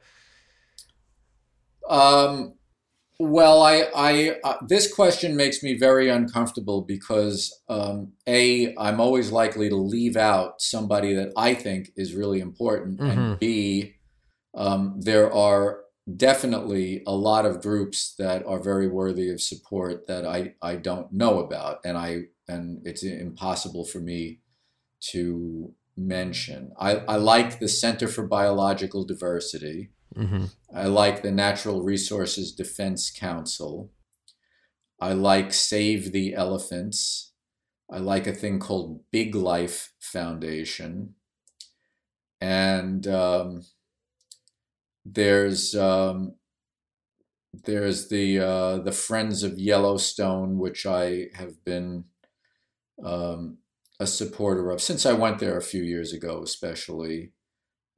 Um, 1.89 2.55
well, 3.20 3.61
I, 3.61 3.86
I, 3.95 4.39
uh, 4.43 4.57
this 4.68 4.93
question 4.93 5.36
makes 5.38 5.63
me 5.63 5.78
very 5.78 6.09
uncomfortable 6.09 6.82
because 6.82 7.57
um, 7.70 8.13
a, 8.28 8.76
I'm 8.76 8.99
always 8.99 9.32
likely 9.32 9.70
to 9.70 9.76
leave 9.76 10.18
out 10.18 10.61
somebody 10.61 11.13
that 11.13 11.32
I 11.38 11.53
think 11.53 11.91
is 11.95 12.13
really 12.13 12.39
important, 12.41 12.99
Mhm. 12.99 13.11
and 13.11 13.39
b, 13.39 13.93
um, 14.53 14.99
there 14.99 15.32
are 15.32 15.82
definitely 16.18 17.03
a 17.07 17.16
lot 17.16 17.45
of 17.45 17.61
groups 17.61 18.16
that 18.20 18.45
are 18.45 18.59
very 18.59 18.88
worthy 18.88 19.30
of 19.30 19.41
support 19.41 20.07
that 20.07 20.26
I, 20.26 20.55
I 20.61 20.76
don't 20.76 21.11
know 21.11 21.39
about, 21.39 21.80
and 21.86 21.97
I, 21.97 22.24
and 22.47 22.86
it's 22.86 23.03
impossible 23.03 23.86
for 23.86 23.99
me 23.99 24.41
to 25.11 25.74
mention. 25.97 26.71
I, 26.79 26.97
I 27.07 27.15
like 27.15 27.59
the 27.59 27.67
Center 27.67 28.07
for 28.07 28.25
Biological 28.27 29.05
Diversity. 29.05 29.91
Mm-hmm. 30.15 30.45
I 30.73 30.85
like 30.85 31.21
the 31.21 31.31
Natural 31.31 31.83
Resources 31.83 32.51
Defense 32.51 33.11
Council. 33.11 33.91
I 34.99 35.13
like 35.13 35.53
Save 35.53 36.11
the 36.11 36.33
Elephants. 36.33 37.33
I 37.89 37.99
like 37.99 38.27
a 38.27 38.33
thing 38.33 38.59
called 38.59 39.01
Big 39.11 39.35
Life 39.35 39.93
Foundation. 39.99 41.15
And 42.41 43.07
um, 43.07 43.63
there's 45.05 45.75
um, 45.75 46.35
there's 47.63 48.09
the 48.09 48.39
uh, 48.39 48.77
the 48.79 48.91
Friends 48.91 49.43
of 49.43 49.59
Yellowstone, 49.59 50.57
which 50.57 50.85
I 50.85 51.27
have 51.35 51.63
been 51.63 52.05
um, 53.03 53.59
a 53.99 54.07
supporter 54.07 54.71
of 54.71 54.81
since 54.81 55.05
I 55.05 55.13
went 55.13 55.39
there 55.39 55.57
a 55.57 55.61
few 55.61 55.83
years 55.83 56.13
ago, 56.13 56.41
especially. 56.43 57.31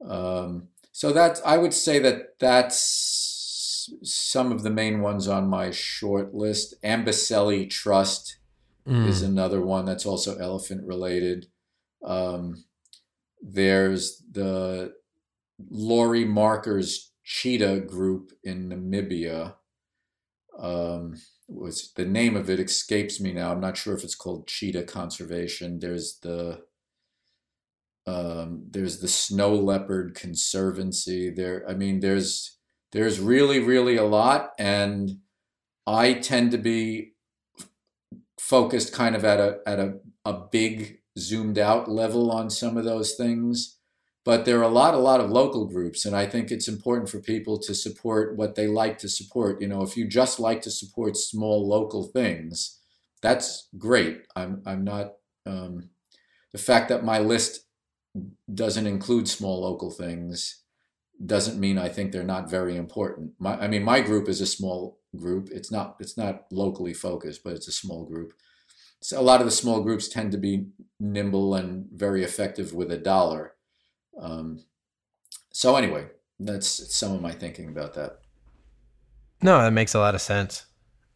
Um, 0.06 0.68
so 0.92 1.12
that 1.12 1.40
I 1.44 1.58
would 1.58 1.74
say 1.74 1.98
that 2.00 2.38
that's 2.38 3.90
some 4.02 4.52
of 4.52 4.62
the 4.62 4.70
main 4.70 5.00
ones 5.00 5.26
on 5.28 5.48
my 5.48 5.70
short 5.70 6.34
list. 6.34 6.74
Amboseli 6.82 7.68
Trust 7.68 8.36
Mm. 8.86 9.06
is 9.06 9.20
another 9.20 9.60
one 9.60 9.84
that's 9.84 10.06
also 10.06 10.38
elephant 10.38 10.82
related. 10.86 11.48
Um, 12.02 12.64
there's 13.42 14.22
the 14.32 14.94
Laurie 15.70 16.24
Marker's 16.24 17.12
Cheetah 17.22 17.80
Group 17.80 18.32
in 18.42 18.70
Namibia. 18.70 19.56
Um, 20.58 21.16
was 21.48 21.92
the 21.96 22.04
name 22.04 22.36
of 22.36 22.50
it 22.50 22.60
escapes 22.60 23.20
me 23.20 23.32
now. 23.32 23.52
I'm 23.52 23.60
not 23.60 23.76
sure 23.76 23.94
if 23.94 24.04
it's 24.04 24.14
called 24.14 24.46
Cheetah 24.46 24.84
Conservation. 24.84 25.78
There's 25.78 26.18
the 26.22 26.62
um, 28.06 28.64
there's 28.70 29.00
the 29.00 29.08
Snow 29.08 29.54
Leopard 29.54 30.14
Conservancy. 30.14 31.30
There, 31.30 31.64
I 31.68 31.74
mean, 31.74 32.00
there's 32.00 32.58
there's 32.92 33.18
really 33.18 33.60
really 33.60 33.96
a 33.96 34.04
lot, 34.04 34.52
and 34.58 35.10
I 35.86 36.14
tend 36.14 36.52
to 36.52 36.58
be 36.58 37.12
focused 38.38 38.92
kind 38.92 39.16
of 39.16 39.24
at 39.24 39.40
a 39.40 39.58
at 39.66 39.78
a, 39.78 39.94
a 40.24 40.34
big 40.34 40.98
zoomed 41.18 41.58
out 41.58 41.90
level 41.90 42.30
on 42.30 42.50
some 42.50 42.76
of 42.76 42.84
those 42.84 43.14
things 43.14 43.77
but 44.28 44.44
there 44.44 44.58
are 44.58 44.70
a 44.70 44.78
lot 44.80 44.92
a 44.92 44.98
lot 44.98 45.22
of 45.22 45.30
local 45.30 45.64
groups 45.64 46.04
and 46.04 46.14
i 46.14 46.26
think 46.26 46.50
it's 46.50 46.68
important 46.68 47.08
for 47.08 47.18
people 47.18 47.58
to 47.58 47.74
support 47.74 48.36
what 48.36 48.56
they 48.56 48.66
like 48.66 48.98
to 48.98 49.08
support. 49.08 49.62
You 49.62 49.68
know 49.68 49.80
if 49.80 49.96
you 49.96 50.06
just 50.06 50.38
like 50.38 50.60
to 50.62 50.70
support 50.70 51.16
small 51.16 51.66
local 51.66 52.04
things 52.04 52.78
that's 53.22 53.68
great. 53.78 54.16
I'm 54.36 54.62
i'm 54.66 54.84
not 54.84 55.06
um, 55.46 55.88
the 56.52 56.64
fact 56.68 56.90
that 56.90 57.10
my 57.12 57.18
list 57.18 57.52
doesn't 58.52 58.86
include 58.86 59.28
small 59.28 59.62
local 59.62 59.90
things 59.90 60.62
doesn't 61.34 61.58
mean 61.58 61.78
i 61.78 61.88
think 61.88 62.12
they're 62.12 62.34
not 62.34 62.50
very 62.50 62.76
important. 62.76 63.32
My, 63.38 63.54
i 63.64 63.66
mean 63.66 63.82
my 63.82 64.00
group 64.02 64.28
is 64.28 64.42
a 64.42 64.54
small 64.58 64.98
group. 65.16 65.48
It's 65.50 65.72
not 65.72 65.96
it's 66.00 66.18
not 66.18 66.34
locally 66.52 66.92
focused 66.92 67.42
but 67.44 67.54
it's 67.54 67.68
a 67.68 67.80
small 67.82 68.04
group. 68.04 68.34
So 69.00 69.18
a 69.18 69.28
lot 69.30 69.40
of 69.40 69.46
the 69.46 69.60
small 69.62 69.80
groups 69.80 70.06
tend 70.06 70.32
to 70.32 70.38
be 70.48 70.66
nimble 71.00 71.54
and 71.54 71.86
very 72.06 72.22
effective 72.22 72.74
with 72.74 72.92
a 72.92 72.98
dollar 72.98 73.54
um, 74.18 74.64
so 75.52 75.76
anyway, 75.76 76.06
that's 76.38 76.94
some 76.94 77.12
of 77.12 77.20
my 77.20 77.32
thinking 77.32 77.68
about 77.68 77.94
that. 77.94 78.20
No, 79.42 79.58
that 79.60 79.72
makes 79.72 79.94
a 79.94 79.98
lot 79.98 80.14
of 80.14 80.20
sense. 80.20 80.66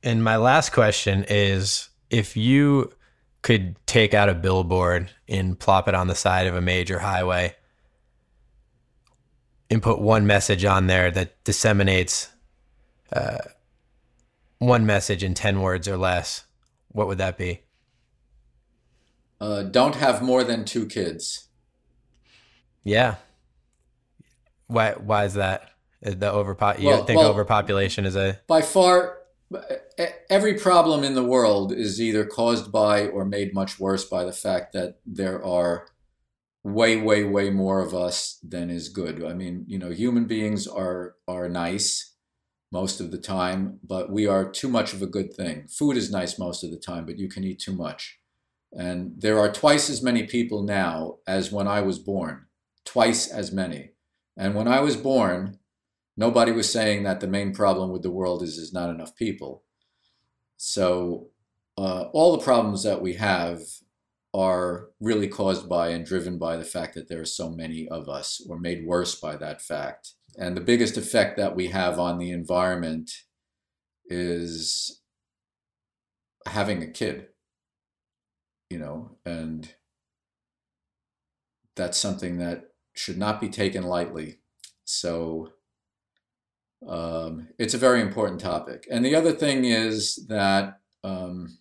And 0.03 0.23
my 0.23 0.37
last 0.37 0.73
question 0.73 1.25
is 1.29 1.89
if 2.11 2.37
you 2.37 2.93
could 3.43 3.77
take 3.87 4.15
out 4.15 4.29
a 4.29 4.35
billboard 4.35 5.11
and 5.29 5.59
plop 5.59 5.89
it 5.89 5.95
on 5.95 6.07
the 6.07 6.15
side 6.15 6.47
of 6.47 6.55
a 6.55 6.61
major 6.61 7.01
highway 7.01 7.55
and 9.71 9.83
put 9.83 10.01
one 10.01 10.27
message 10.27 10.65
on 10.65 10.87
there 10.87 11.11
that 11.11 11.43
disseminates 11.45 12.31
uh, 13.13 13.39
one 14.59 14.87
message 14.87 15.25
in 15.25 15.35
10 15.35 15.61
words 15.61 15.89
or 15.89 15.97
less, 15.97 16.45
what 16.89 17.09
would 17.09 17.19
that 17.19 17.37
be? 17.37 17.63
Uh, 19.41 19.65
don't 19.65 19.97
have 19.97 20.23
more 20.23 20.45
than 20.45 20.65
two 20.65 20.87
kids. 20.87 21.49
Yeah. 22.85 23.17
Why 24.67 24.93
why 24.93 25.25
is 25.25 25.35
that? 25.35 25.71
Uh, 26.05 26.11
the 26.11 26.33
overpop 26.33 26.79
you 26.81 26.89
Well- 26.89 27.05
think 27.05 27.19
well- 27.19 27.31
overpopulation 27.31 28.05
is 28.07 28.17
a 28.17 28.41
By 28.49 28.63
far, 28.63 29.19
every 30.31 30.55
problem 30.55 31.05
in 31.05 31.15
the 31.15 31.25
world 31.25 31.73
is 31.73 32.01
either 32.01 32.25
caused 32.25 32.73
by 32.73 33.07
or 33.07 33.25
made 33.25 33.55
much 33.55 33.79
worse 33.79 34.05
by 34.05 34.25
the 34.25 34.33
fact 34.33 34.73
that 34.73 34.99
there 35.07 35.45
are 35.45 35.87
way, 36.65 36.97
way, 36.97 37.25
way 37.25 37.51
more 37.51 37.81
of 37.81 37.95
us 37.95 38.39
than 38.43 38.71
is 38.71 38.89
good. 38.89 39.23
I 39.25 39.35
mean, 39.35 39.65
you 39.67 39.79
know, 39.79 39.91
human 39.91 40.27
beings 40.27 40.67
are 40.67 41.17
are 41.29 41.49
nice 41.49 42.15
most 42.71 43.01
of 43.01 43.11
the 43.11 43.19
time, 43.19 43.79
but 43.83 44.11
we 44.11 44.27
are 44.27 44.51
too 44.51 44.69
much 44.69 44.95
of 44.95 45.03
a 45.03 45.07
good 45.07 45.35
thing. 45.35 45.69
Food 45.69 45.97
is 45.97 46.11
nice 46.11 46.39
most 46.39 46.65
of 46.65 46.71
the 46.71 46.79
time, 46.79 47.05
but 47.05 47.19
you 47.19 47.29
can 47.29 47.45
eat 47.45 47.59
too 47.61 47.75
much. 47.75 48.19
And 48.73 49.21
there 49.21 49.39
are 49.39 49.53
twice 49.53 49.91
as 49.91 50.03
many 50.03 50.27
people 50.27 50.63
now 50.63 51.19
as 51.27 51.53
when 51.53 51.69
I 51.69 51.83
was 51.83 51.99
born, 51.99 52.47
twice 52.85 53.29
as 53.29 53.53
many. 53.53 53.91
And 54.37 54.55
when 54.55 54.69
I 54.69 54.81
was 54.81 54.97
born, 54.97 55.59
nobody 56.17 56.53
was 56.53 56.73
saying 56.73 57.03
that 57.05 57.21
the 57.21 57.27
main 57.27 57.53
problem 57.53 57.91
with 57.91 58.03
the 58.03 58.11
world 58.11 58.43
is 58.43 58.57
there's 58.57 58.73
not 58.73 58.91
enough 58.91 59.15
people. 59.15 59.63
So 60.57 61.29
uh, 61.77 62.05
all 62.13 62.33
the 62.33 62.45
problems 62.45 62.83
that 62.85 63.03
we 63.03 63.15
have 63.15 63.61
are 64.35 64.89
really 65.01 65.29
caused 65.29 65.69
by 65.69 65.89
and 65.89 66.07
driven 66.07 66.39
by 66.39 66.57
the 66.57 66.65
fact 66.65 66.95
that 66.95 67.09
there 67.09 67.21
are 67.21 67.27
so 67.27 67.51
many 67.51 67.87
of 67.89 68.09
us, 68.09 68.45
or 68.49 68.59
made 68.59 68.87
worse 68.87 69.15
by 69.15 69.37
that 69.37 69.61
fact. 69.61 70.15
And 70.39 70.57
the 70.57 70.63
biggest 70.63 70.97
effect 70.97 71.37
that 71.37 71.55
we 71.55 71.69
have 71.69 71.99
on 71.99 72.19
the 72.19 72.31
environment 72.31 73.11
is 74.07 75.03
having 76.47 76.83
a 76.83 76.91
kid, 76.91 77.27
you 78.71 78.79
know, 78.79 79.19
and 79.27 79.75
that's 81.77 81.99
something 81.99 82.39
that 82.39 82.72
should 82.95 83.19
not 83.19 83.41
be 83.41 83.49
taken 83.49 83.85
lightly. 83.85 84.39
So 84.85 85.53
um, 86.87 87.49
it's 87.59 87.75
a 87.75 87.79
very 87.79 88.01
important 88.01 88.41
topic. 88.41 88.87
And 88.91 89.05
the 89.05 89.15
other 89.15 89.33
thing 89.33 89.65
is 89.65 90.27
that 90.29 90.81
um, 91.05 91.59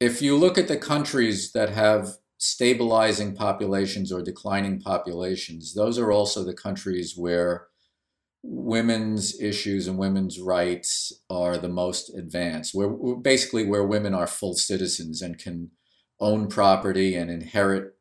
if 0.00 0.20
you 0.20 0.36
look 0.36 0.58
at 0.58 0.68
the 0.68 0.76
countries 0.76 1.52
that 1.52 1.70
have 1.70 2.16
stabilizing 2.38 3.34
populations 3.34 4.12
or 4.12 4.22
declining 4.22 4.80
populations, 4.80 5.74
those 5.74 5.98
are 5.98 6.12
also 6.12 6.44
the 6.44 6.54
countries 6.54 7.14
where 7.16 7.68
women's 8.42 9.40
issues 9.40 9.88
and 9.88 9.98
women's 9.98 10.38
rights 10.38 11.12
are 11.30 11.56
the 11.56 11.68
most 11.68 12.14
advanced. 12.14 12.74
Where 12.74 12.88
basically 13.16 13.64
where 13.64 13.84
women 13.84 14.14
are 14.14 14.26
full 14.26 14.54
citizens 14.54 15.22
and 15.22 15.38
can 15.38 15.70
own 16.20 16.48
property 16.48 17.14
and 17.14 17.30
inherit 17.30 17.95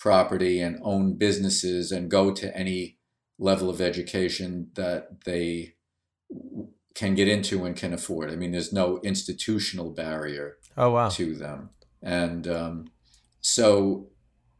property 0.00 0.60
and 0.60 0.80
own 0.82 1.16
businesses 1.16 1.92
and 1.92 2.10
go 2.10 2.32
to 2.32 2.56
any 2.56 2.96
level 3.38 3.70
of 3.70 3.80
education 3.80 4.70
that 4.74 5.24
they 5.24 5.74
can 6.94 7.14
get 7.14 7.28
into 7.28 7.64
and 7.64 7.76
can 7.76 7.92
afford. 7.92 8.30
I 8.30 8.36
mean, 8.36 8.52
there's 8.52 8.72
no 8.72 8.98
institutional 9.04 9.90
barrier 9.90 10.56
Oh 10.76 10.90
wow. 10.90 11.08
to 11.10 11.34
them. 11.34 11.70
And 12.02 12.48
um, 12.48 12.86
so, 13.40 14.08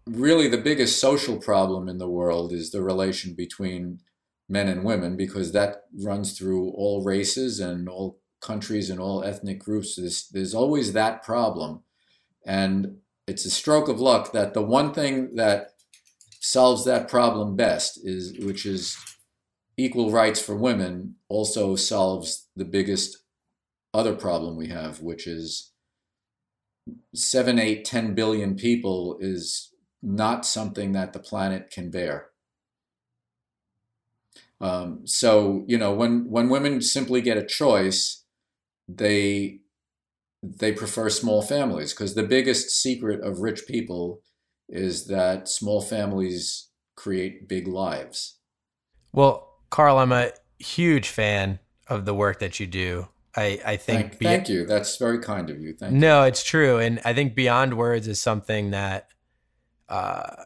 really, 0.06 0.48
the 0.48 0.58
biggest 0.58 1.00
social 1.00 1.38
problem 1.38 1.88
in 1.88 1.98
the 1.98 2.08
world 2.08 2.52
is 2.52 2.70
the 2.70 2.82
relation 2.82 3.34
between 3.34 4.00
men 4.48 4.68
and 4.68 4.84
women 4.84 5.16
because 5.16 5.52
that 5.52 5.84
runs 6.02 6.36
through 6.36 6.70
all 6.70 7.02
races 7.02 7.60
and 7.60 7.88
all 7.88 8.20
countries 8.42 8.90
and 8.90 9.00
all 9.00 9.24
ethnic 9.24 9.58
groups. 9.58 9.96
There's, 9.96 10.28
there's 10.28 10.54
always 10.54 10.92
that 10.92 11.22
problem. 11.22 11.82
And 12.44 12.96
it's 13.30 13.44
a 13.44 13.50
stroke 13.50 13.88
of 13.88 14.00
luck 14.00 14.32
that 14.32 14.54
the 14.54 14.62
one 14.62 14.92
thing 14.92 15.36
that 15.36 15.68
solves 16.40 16.84
that 16.84 17.08
problem 17.08 17.54
best 17.54 18.00
is, 18.04 18.36
which 18.44 18.66
is 18.66 18.98
equal 19.76 20.10
rights 20.10 20.42
for 20.42 20.56
women, 20.56 21.14
also 21.28 21.76
solves 21.76 22.48
the 22.56 22.64
biggest 22.64 23.18
other 23.94 24.16
problem 24.16 24.56
we 24.56 24.66
have, 24.66 25.00
which 25.00 25.28
is 25.28 25.70
seven, 27.14 27.60
eight, 27.60 27.84
ten 27.84 28.14
billion 28.16 28.56
people 28.56 29.16
is 29.20 29.72
not 30.02 30.44
something 30.44 30.90
that 30.92 31.12
the 31.12 31.20
planet 31.20 31.70
can 31.70 31.88
bear. 31.88 32.30
Um, 34.60 35.06
so 35.06 35.64
you 35.68 35.78
know, 35.78 35.94
when 35.94 36.28
when 36.28 36.48
women 36.48 36.80
simply 36.82 37.20
get 37.20 37.38
a 37.38 37.46
choice, 37.46 38.24
they 38.88 39.60
they 40.42 40.72
prefer 40.72 41.10
small 41.10 41.42
families 41.42 41.92
because 41.92 42.14
the 42.14 42.22
biggest 42.22 42.70
secret 42.70 43.20
of 43.22 43.40
rich 43.40 43.66
people 43.66 44.22
is 44.68 45.06
that 45.06 45.48
small 45.48 45.80
families 45.80 46.68
create 46.96 47.48
big 47.48 47.66
lives. 47.66 48.38
Well, 49.12 49.48
Carl, 49.70 49.98
I'm 49.98 50.12
a 50.12 50.32
huge 50.58 51.08
fan 51.08 51.58
of 51.88 52.04
the 52.04 52.14
work 52.14 52.38
that 52.38 52.60
you 52.60 52.66
do. 52.66 53.08
I, 53.36 53.60
I 53.64 53.76
think 53.76 54.00
Thank, 54.00 54.18
be- 54.18 54.26
thank 54.26 54.48
you. 54.48 54.66
That's 54.66 54.96
very 54.96 55.18
kind 55.18 55.50
of 55.50 55.60
you. 55.60 55.74
Thank 55.74 55.92
you. 55.92 55.98
No, 55.98 56.24
it's 56.24 56.42
true, 56.42 56.78
and 56.78 57.00
I 57.04 57.12
think 57.12 57.34
beyond 57.34 57.76
words 57.76 58.08
is 58.08 58.20
something 58.20 58.70
that 58.70 59.08
uh, 59.88 60.44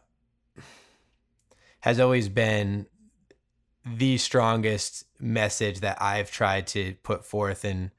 has 1.81 2.01
always 2.01 2.29
been 2.29 2.87
the 3.87 4.19
strongest 4.19 5.05
message 5.19 5.81
that 5.81 6.01
I've 6.01 6.31
tried 6.31 6.67
to 6.69 6.95
put 7.03 7.25
forth 7.25 7.65
in 7.65 7.91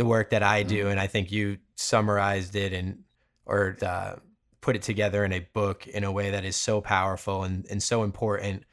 the 0.00 0.06
work 0.06 0.30
that 0.30 0.42
I 0.42 0.62
do, 0.62 0.88
and 0.88 0.98
I 0.98 1.06
think 1.06 1.30
you 1.30 1.58
summarized 1.76 2.56
it 2.56 2.72
and 2.72 3.00
or 3.44 3.76
uh, 3.82 4.16
put 4.62 4.74
it 4.74 4.80
together 4.80 5.26
in 5.26 5.32
a 5.34 5.40
book 5.40 5.86
in 5.86 6.04
a 6.04 6.10
way 6.10 6.30
that 6.30 6.42
is 6.42 6.56
so 6.56 6.80
powerful 6.80 7.44
and, 7.44 7.66
and 7.68 7.82
so 7.82 8.02
important. 8.02 8.64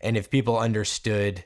And 0.00 0.16
if 0.16 0.30
people 0.30 0.56
understood 0.56 1.44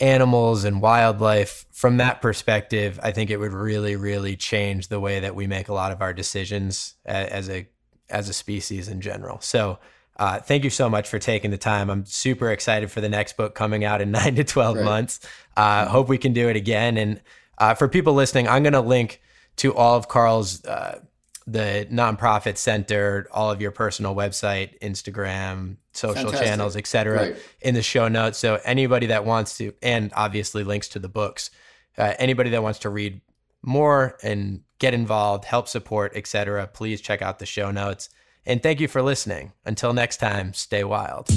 animals 0.00 0.64
and 0.64 0.80
wildlife 0.80 1.66
from 1.72 1.98
that 1.98 2.22
perspective, 2.22 2.98
I 3.02 3.12
think 3.12 3.28
it 3.28 3.36
would 3.36 3.52
really, 3.52 3.94
really 3.94 4.34
change 4.34 4.88
the 4.88 4.98
way 4.98 5.20
that 5.20 5.34
we 5.34 5.46
make 5.46 5.68
a 5.68 5.74
lot 5.74 5.92
of 5.92 6.00
our 6.00 6.14
decisions 6.14 6.94
as 7.04 7.50
a 7.50 7.68
as 8.08 8.30
a 8.30 8.32
species 8.32 8.88
in 8.88 9.02
general. 9.02 9.42
So, 9.42 9.78
uh, 10.16 10.40
thank 10.40 10.64
you 10.64 10.70
so 10.70 10.88
much 10.88 11.08
for 11.08 11.18
taking 11.18 11.50
the 11.50 11.58
time. 11.58 11.90
I'm 11.90 12.04
super 12.04 12.50
excited 12.50 12.90
for 12.90 13.00
the 13.00 13.08
next 13.08 13.36
book 13.36 13.54
coming 13.54 13.84
out 13.84 14.00
in 14.00 14.10
nine 14.12 14.34
to 14.36 14.44
twelve 14.44 14.76
right. 14.76 14.84
months. 14.84 15.20
Uh, 15.56 15.86
hope 15.86 16.08
we 16.08 16.18
can 16.18 16.32
do 16.32 16.48
it 16.48 16.56
again. 16.56 16.96
And 16.96 17.20
uh, 17.58 17.74
for 17.74 17.88
people 17.88 18.14
listening, 18.14 18.48
I'm 18.48 18.62
going 18.62 18.72
to 18.72 18.80
link 18.80 19.20
to 19.56 19.74
all 19.74 19.96
of 19.96 20.08
Carl's 20.08 20.64
uh, 20.64 21.00
the 21.46 21.86
nonprofit 21.90 22.56
center, 22.56 23.26
all 23.32 23.50
of 23.50 23.60
your 23.60 23.70
personal 23.70 24.14
website, 24.14 24.78
Instagram, 24.80 25.76
social 25.92 26.24
Fantastic. 26.24 26.46
channels, 26.46 26.76
etc., 26.76 27.16
right. 27.16 27.36
in 27.60 27.74
the 27.74 27.82
show 27.82 28.08
notes. 28.08 28.38
So 28.38 28.60
anybody 28.64 29.06
that 29.06 29.24
wants 29.24 29.58
to, 29.58 29.74
and 29.82 30.12
obviously 30.14 30.64
links 30.64 30.88
to 30.88 30.98
the 30.98 31.08
books. 31.08 31.50
Uh, 31.98 32.14
anybody 32.18 32.50
that 32.50 32.62
wants 32.62 32.78
to 32.80 32.90
read 32.90 33.20
more 33.62 34.16
and 34.22 34.62
get 34.78 34.94
involved, 34.94 35.44
help 35.44 35.68
support, 35.68 36.12
etc., 36.14 36.66
please 36.66 37.00
check 37.00 37.22
out 37.22 37.38
the 37.38 37.46
show 37.46 37.70
notes. 37.70 38.08
And 38.44 38.62
thank 38.62 38.80
you 38.80 38.88
for 38.88 39.02
listening. 39.02 39.52
Until 39.64 39.92
next 39.92 40.16
time, 40.16 40.52
stay 40.52 40.84
wild. 40.84 41.28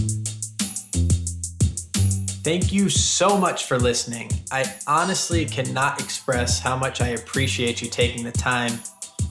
Thank 2.44 2.72
you 2.72 2.90
so 2.90 3.38
much 3.38 3.66
for 3.66 3.80
listening. 3.80 4.30
I 4.52 4.72
honestly 4.88 5.46
cannot 5.46 6.00
express 6.00 6.60
how 6.60 6.76
much 6.76 7.02
I 7.02 7.10
appreciate 7.10 7.82
you 7.82 7.90
taking 7.90 8.24
the 8.24 8.32
time 8.32 8.80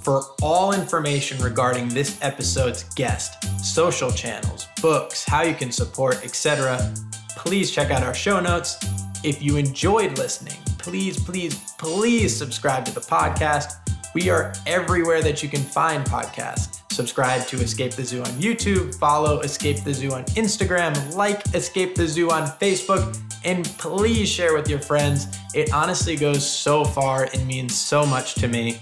for 0.02 0.22
all 0.42 0.72
information 0.72 1.40
regarding 1.40 1.88
this 1.88 2.18
episode's 2.22 2.84
guest, 2.94 3.42
social 3.64 4.10
channels, 4.10 4.66
books, 4.82 5.24
how 5.24 5.42
you 5.42 5.54
can 5.54 5.72
support, 5.72 6.24
etc., 6.24 6.92
please 7.36 7.70
check 7.70 7.90
out 7.90 8.02
our 8.02 8.14
show 8.14 8.40
notes. 8.40 8.76
If 9.22 9.42
you 9.42 9.56
enjoyed 9.56 10.18
listening, 10.18 10.58
please, 10.78 11.18
please, 11.22 11.72
please 11.78 12.36
subscribe 12.36 12.84
to 12.84 12.92
the 12.92 13.00
podcast. 13.00 13.76
We 14.14 14.28
are 14.28 14.52
everywhere 14.66 15.22
that 15.22 15.42
you 15.42 15.48
can 15.48 15.62
find 15.62 16.04
podcasts. 16.04 16.83
Subscribe 16.94 17.46
to 17.48 17.56
Escape 17.56 17.92
the 17.92 18.04
Zoo 18.04 18.20
on 18.20 18.30
YouTube, 18.40 18.94
follow 18.94 19.40
Escape 19.40 19.82
the 19.82 19.92
Zoo 19.92 20.12
on 20.12 20.22
Instagram, 20.36 21.16
like 21.16 21.44
Escape 21.52 21.96
the 21.96 22.06
Zoo 22.06 22.30
on 22.30 22.46
Facebook, 22.58 23.18
and 23.44 23.64
please 23.78 24.28
share 24.28 24.54
with 24.54 24.68
your 24.68 24.78
friends. 24.78 25.26
It 25.54 25.72
honestly 25.72 26.14
goes 26.14 26.48
so 26.48 26.84
far 26.84 27.28
and 27.34 27.44
means 27.48 27.76
so 27.76 28.06
much 28.06 28.36
to 28.36 28.46
me. 28.46 28.78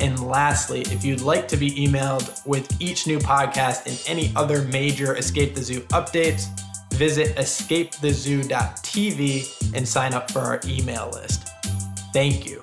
And 0.00 0.22
lastly, 0.22 0.82
if 0.82 1.02
you'd 1.02 1.22
like 1.22 1.48
to 1.48 1.56
be 1.56 1.70
emailed 1.70 2.46
with 2.46 2.70
each 2.78 3.06
new 3.06 3.18
podcast 3.18 3.86
and 3.86 3.98
any 4.06 4.34
other 4.36 4.60
major 4.64 5.16
Escape 5.16 5.54
the 5.54 5.62
Zoo 5.62 5.80
updates, 5.92 6.46
visit 6.92 7.34
escapethezoo.tv 7.36 9.74
and 9.74 9.88
sign 9.88 10.12
up 10.12 10.30
for 10.30 10.40
our 10.40 10.60
email 10.66 11.08
list. 11.14 11.48
Thank 12.12 12.44
you. 12.44 12.59